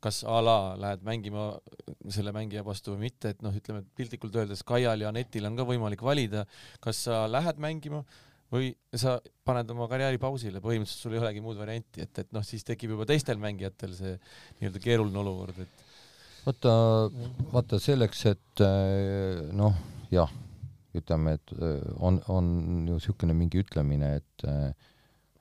kas 0.02 0.20
a 0.26 0.40
la 0.42 0.56
lähed 0.78 1.02
mängima 1.06 1.48
selle 2.14 2.30
mängija 2.34 2.62
vastu 2.66 2.92
või 2.96 3.08
mitte, 3.08 3.32
et 3.34 3.40
noh, 3.42 3.54
ütleme 3.54 3.84
piltlikult 3.98 4.34
öeldes 4.38 4.62
Kaial 4.66 5.00
ja 5.02 5.08
Anetil 5.10 5.46
on 5.46 5.56
ka 5.58 5.64
võimalik 5.66 6.02
valida, 6.06 6.44
kas 6.82 7.00
sa 7.08 7.24
lähed 7.30 7.58
mängima 7.62 8.04
või 8.52 8.70
sa 8.96 9.18
paned 9.46 9.68
oma 9.74 9.88
karjääri 9.90 10.20
pausile, 10.22 10.62
põhimõtteliselt 10.64 11.04
sul 11.04 11.16
ei 11.16 11.22
olegi 11.22 11.42
muud 11.44 11.58
varianti, 11.60 12.04
et, 12.04 12.24
et 12.24 12.32
noh, 12.36 12.44
siis 12.46 12.64
tekib 12.64 12.94
juba 12.94 13.06
teistel 13.08 13.40
mängijatel 13.42 13.94
see 13.96 14.14
nii-öelda 14.60 14.82
keeruline 14.84 15.20
olukord, 15.22 15.62
et 15.64 15.86
vaata, 16.46 16.74
vaata 17.52 17.80
selleks, 17.82 18.26
et 18.32 18.64
äh, 18.64 19.40
noh, 19.56 19.76
jah, 20.14 20.30
ütleme, 20.96 21.36
et 21.38 21.56
äh, 21.58 21.82
on, 22.00 22.20
on 22.32 22.52
ju 22.88 22.98
niisugune 22.98 23.36
mingi 23.36 23.62
ütlemine, 23.64 24.16
et 24.22 24.48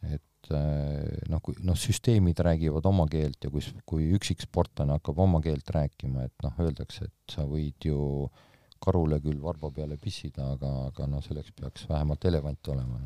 et 0.07 0.51
äh, 0.53 1.29
noh, 1.31 1.41
kui 1.43 1.57
noh, 1.65 1.77
süsteemid 1.79 2.39
räägivad 2.43 2.85
oma 2.87 3.07
keelt 3.11 3.43
ja 3.43 3.51
kui, 3.51 3.63
kui 3.87 4.11
üksiksportlane 4.15 4.97
hakkab 4.97 5.19
oma 5.23 5.41
keelt 5.43 5.69
rääkima, 5.73 6.27
et 6.27 6.45
noh, 6.45 6.59
öeldakse, 6.63 7.07
et 7.09 7.35
sa 7.35 7.47
võid 7.47 7.89
ju 7.89 8.27
karule 8.81 9.19
küll 9.23 9.39
varba 9.41 9.71
peale 9.73 9.97
pissida, 10.01 10.51
aga, 10.55 10.71
aga 10.89 11.07
noh, 11.11 11.23
selleks 11.25 11.53
peaks 11.57 11.87
vähemalt 11.89 12.25
elevant 12.29 12.73
olema. 12.73 13.05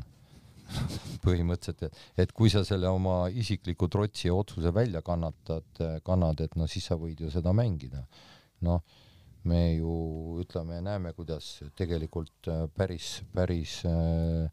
põhimõtteliselt, 1.24 1.82
et, 1.84 2.02
et 2.24 2.32
kui 2.32 2.48
sa 2.52 2.62
selle 2.64 2.88
oma 2.88 3.26
isikliku 3.28 3.90
trotsi 3.92 4.30
otsuse 4.32 4.72
välja 4.72 5.02
kannatad, 5.04 5.82
kannad, 6.06 6.40
et 6.40 6.54
no 6.56 6.68
siis 6.70 6.86
sa 6.88 6.96
võid 6.96 7.20
ju 7.20 7.30
seda 7.34 7.52
mängida. 7.56 8.06
noh, 8.62 8.78
me 9.44 9.74
ju 9.74 9.92
ütleme, 10.42 10.78
näeme, 10.86 11.12
kuidas 11.16 11.56
tegelikult 11.78 12.48
äh, 12.48 12.66
päris, 12.76 13.16
päris 13.34 13.80
äh, 13.88 14.46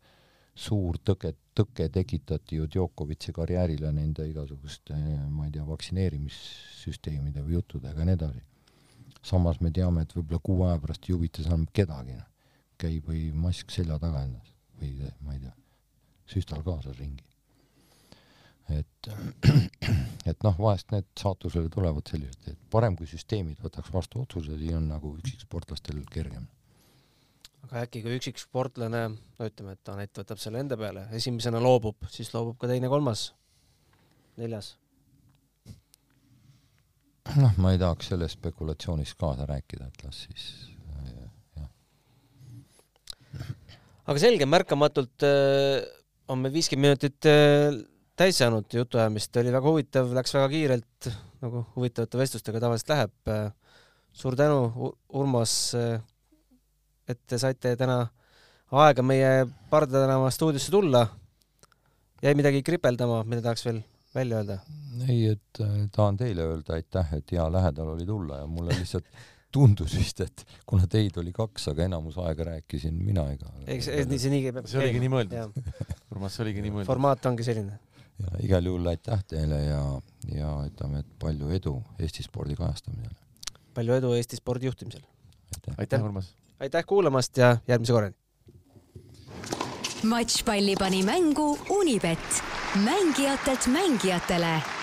suur 0.57 0.97
tõke, 1.05 1.35
tõke 1.55 1.89
tekitati 1.93 2.59
ju 2.59 2.67
Djokovic'i 2.67 3.33
karjäärile 3.35 3.91
nende 3.95 4.25
igasuguste, 4.27 4.97
ma 5.29 5.47
ei 5.47 5.53
tea, 5.55 5.65
vaktsineerimissüsteemide 5.67 7.45
või 7.45 7.59
juttudega 7.59 8.01
ja 8.01 8.09
nii 8.09 8.17
edasi. 8.17 8.48
Samas 9.25 9.59
me 9.61 9.71
teame, 9.75 10.03
et 10.05 10.13
võib-olla 10.15 10.39
kuu 10.43 10.63
aja 10.67 10.79
pärast 10.81 11.07
ei 11.07 11.15
huvita 11.15 11.43
see 11.43 11.51
enam 11.51 11.65
kedagi, 11.73 12.15
noh. 12.15 12.27
käib 12.79 13.09
või 13.11 13.25
mask 13.35 13.71
selja 13.75 13.99
taga 13.99 14.23
endas 14.23 14.53
või 14.79 15.09
ma 15.25 15.35
ei 15.35 15.41
tea, 15.43 15.55
süstal 16.33 16.63
kaasas 16.63 16.97
ringi. 16.99 17.25
et, 18.69 19.09
et 20.29 20.45
noh, 20.45 20.55
vahest 20.59 20.93
need 20.93 21.07
saatusele 21.19 21.71
tulevad 21.73 22.07
sellised, 22.07 22.51
et 22.51 22.59
parem 22.71 22.95
kui 22.95 23.09
süsteemid 23.09 23.59
võtaks 23.63 23.91
vastu 23.93 24.23
otsused, 24.23 24.59
siis 24.61 24.77
on 24.77 24.87
nagu 24.91 25.15
üksiksportlastel 25.17 26.03
kergem. 26.13 26.47
aga 27.65 27.83
äkki 27.83 28.03
kui 28.05 28.15
üksik 28.19 28.39
sportlane, 28.39 29.07
no 29.09 29.49
ütleme, 29.49 29.75
et 29.75 29.89
Anett 29.91 30.21
võtab 30.21 30.39
selle 30.39 30.61
enda 30.63 30.77
peale, 30.77 31.07
esimesena 31.17 31.59
loobub, 31.59 32.07
siis 32.13 32.31
loobub 32.33 32.59
ka 32.61 32.69
teine-kolmas, 32.71 33.33
neljas. 34.37 34.77
noh, 37.37 37.53
ma 37.61 37.73
ei 37.73 37.79
tahaks 37.81 38.11
selles 38.11 38.35
spekulatsioonis 38.37 39.13
kaasa 39.19 39.45
rääkida, 39.49 39.89
et 39.89 40.03
las 40.05 40.23
siis 40.25 40.45
äh, 40.95 41.13
jah, 41.59 41.69
aga 44.09 44.21
selge, 44.21 44.47
märkamatult 44.49 45.25
äh, 45.27 45.83
on 46.29 46.41
meil 46.43 46.53
viiskümmend 46.55 46.87
minutit 46.89 47.29
äh, 47.29 47.77
täis 48.19 48.39
saanud 48.41 48.67
jutuajamist, 48.73 49.37
oli 49.41 49.53
väga 49.53 49.71
huvitav, 49.71 50.13
läks 50.15 50.35
väga 50.35 50.49
kiirelt, 50.51 51.09
nagu 51.43 51.63
huvitavate 51.75 52.19
vestlustega 52.19 52.61
tavaliselt 52.65 52.95
läheb 52.95 53.33
äh,. 53.33 53.49
suur 54.19 54.35
tänu, 54.35 54.89
Urmas, 55.15 55.53
et 57.07 57.19
te 57.29 57.37
saite 57.39 57.75
täna 57.77 57.99
aega 58.71 59.05
meie 59.05 59.45
Parda 59.69 60.01
tänava 60.03 60.31
stuudiosse 60.33 60.71
tulla. 60.73 61.07
jäi 62.21 62.33
midagi 62.35 62.63
kripeldama, 62.63 63.23
mida 63.23 63.41
tahaks 63.41 63.63
veel 63.65 63.79
välja 64.15 64.37
öelda? 64.37 64.59
ei, 65.07 65.27
et 65.33 65.61
äh, 65.61 65.75
tahan 65.95 66.17
teile 66.17 66.45
öelda 66.53 66.77
aitäh, 66.77 67.13
et 67.17 67.31
hea 67.31 67.45
lähedal 67.51 67.93
oli 67.95 68.05
tulla 68.05 68.41
ja 68.43 68.47
mulle 68.47 68.75
lihtsalt 68.77 69.05
tundus 69.53 69.95
vist, 69.97 70.21
et 70.21 70.45
kuna 70.69 70.87
teid 70.89 71.17
oli 71.17 71.33
kaks, 71.33 71.69
aga 71.71 71.85
enamus 71.87 72.17
aega 72.21 72.45
rääkisin 72.51 72.97
mina 72.97 73.25
ega. 73.33 73.51
eks 73.65 73.89
nii 74.09 74.19
see 74.21 74.33
nii 74.33 74.51
peab 74.53 74.67
see 74.69 74.81
oligi 74.81 75.01
nii 75.03 75.13
mõeldud. 75.13 75.61
Urmas, 76.13 76.35
see 76.35 76.45
oligi 76.45 76.65
nii 76.65 76.73
mõeldud. 76.75 76.89
formaat 76.89 77.25
ongi 77.29 77.45
selline. 77.47 77.79
ja 78.19 78.43
igal 78.45 78.69
juhul 78.69 78.91
aitäh 78.91 79.23
teile 79.33 79.61
ja, 79.63 79.81
ja 80.35 80.51
ütleme, 80.67 81.01
et 81.05 81.17
palju 81.21 81.49
edu 81.57 81.75
Eesti 81.99 82.25
spordi 82.25 82.57
kajastamisel. 82.59 83.15
palju 83.77 83.97
edu 83.97 84.13
Eesti 84.17 84.37
spordi 84.41 84.69
juhtimisel. 84.69 85.05
aitäh. 85.55 85.75
aitäh, 85.77 86.05
Urmas. 86.05 86.33
aitäh 86.59 86.85
kuulamast 86.85 87.37
ja 87.41 87.55
järgmise 87.67 87.97
korrani. 87.97 88.17
Matšpalli 90.03 90.75
pani 90.75 91.03
mängu 91.03 91.57
Unibet, 91.69 92.43
mängijatelt 92.75 93.67
mängijatele 93.67 94.78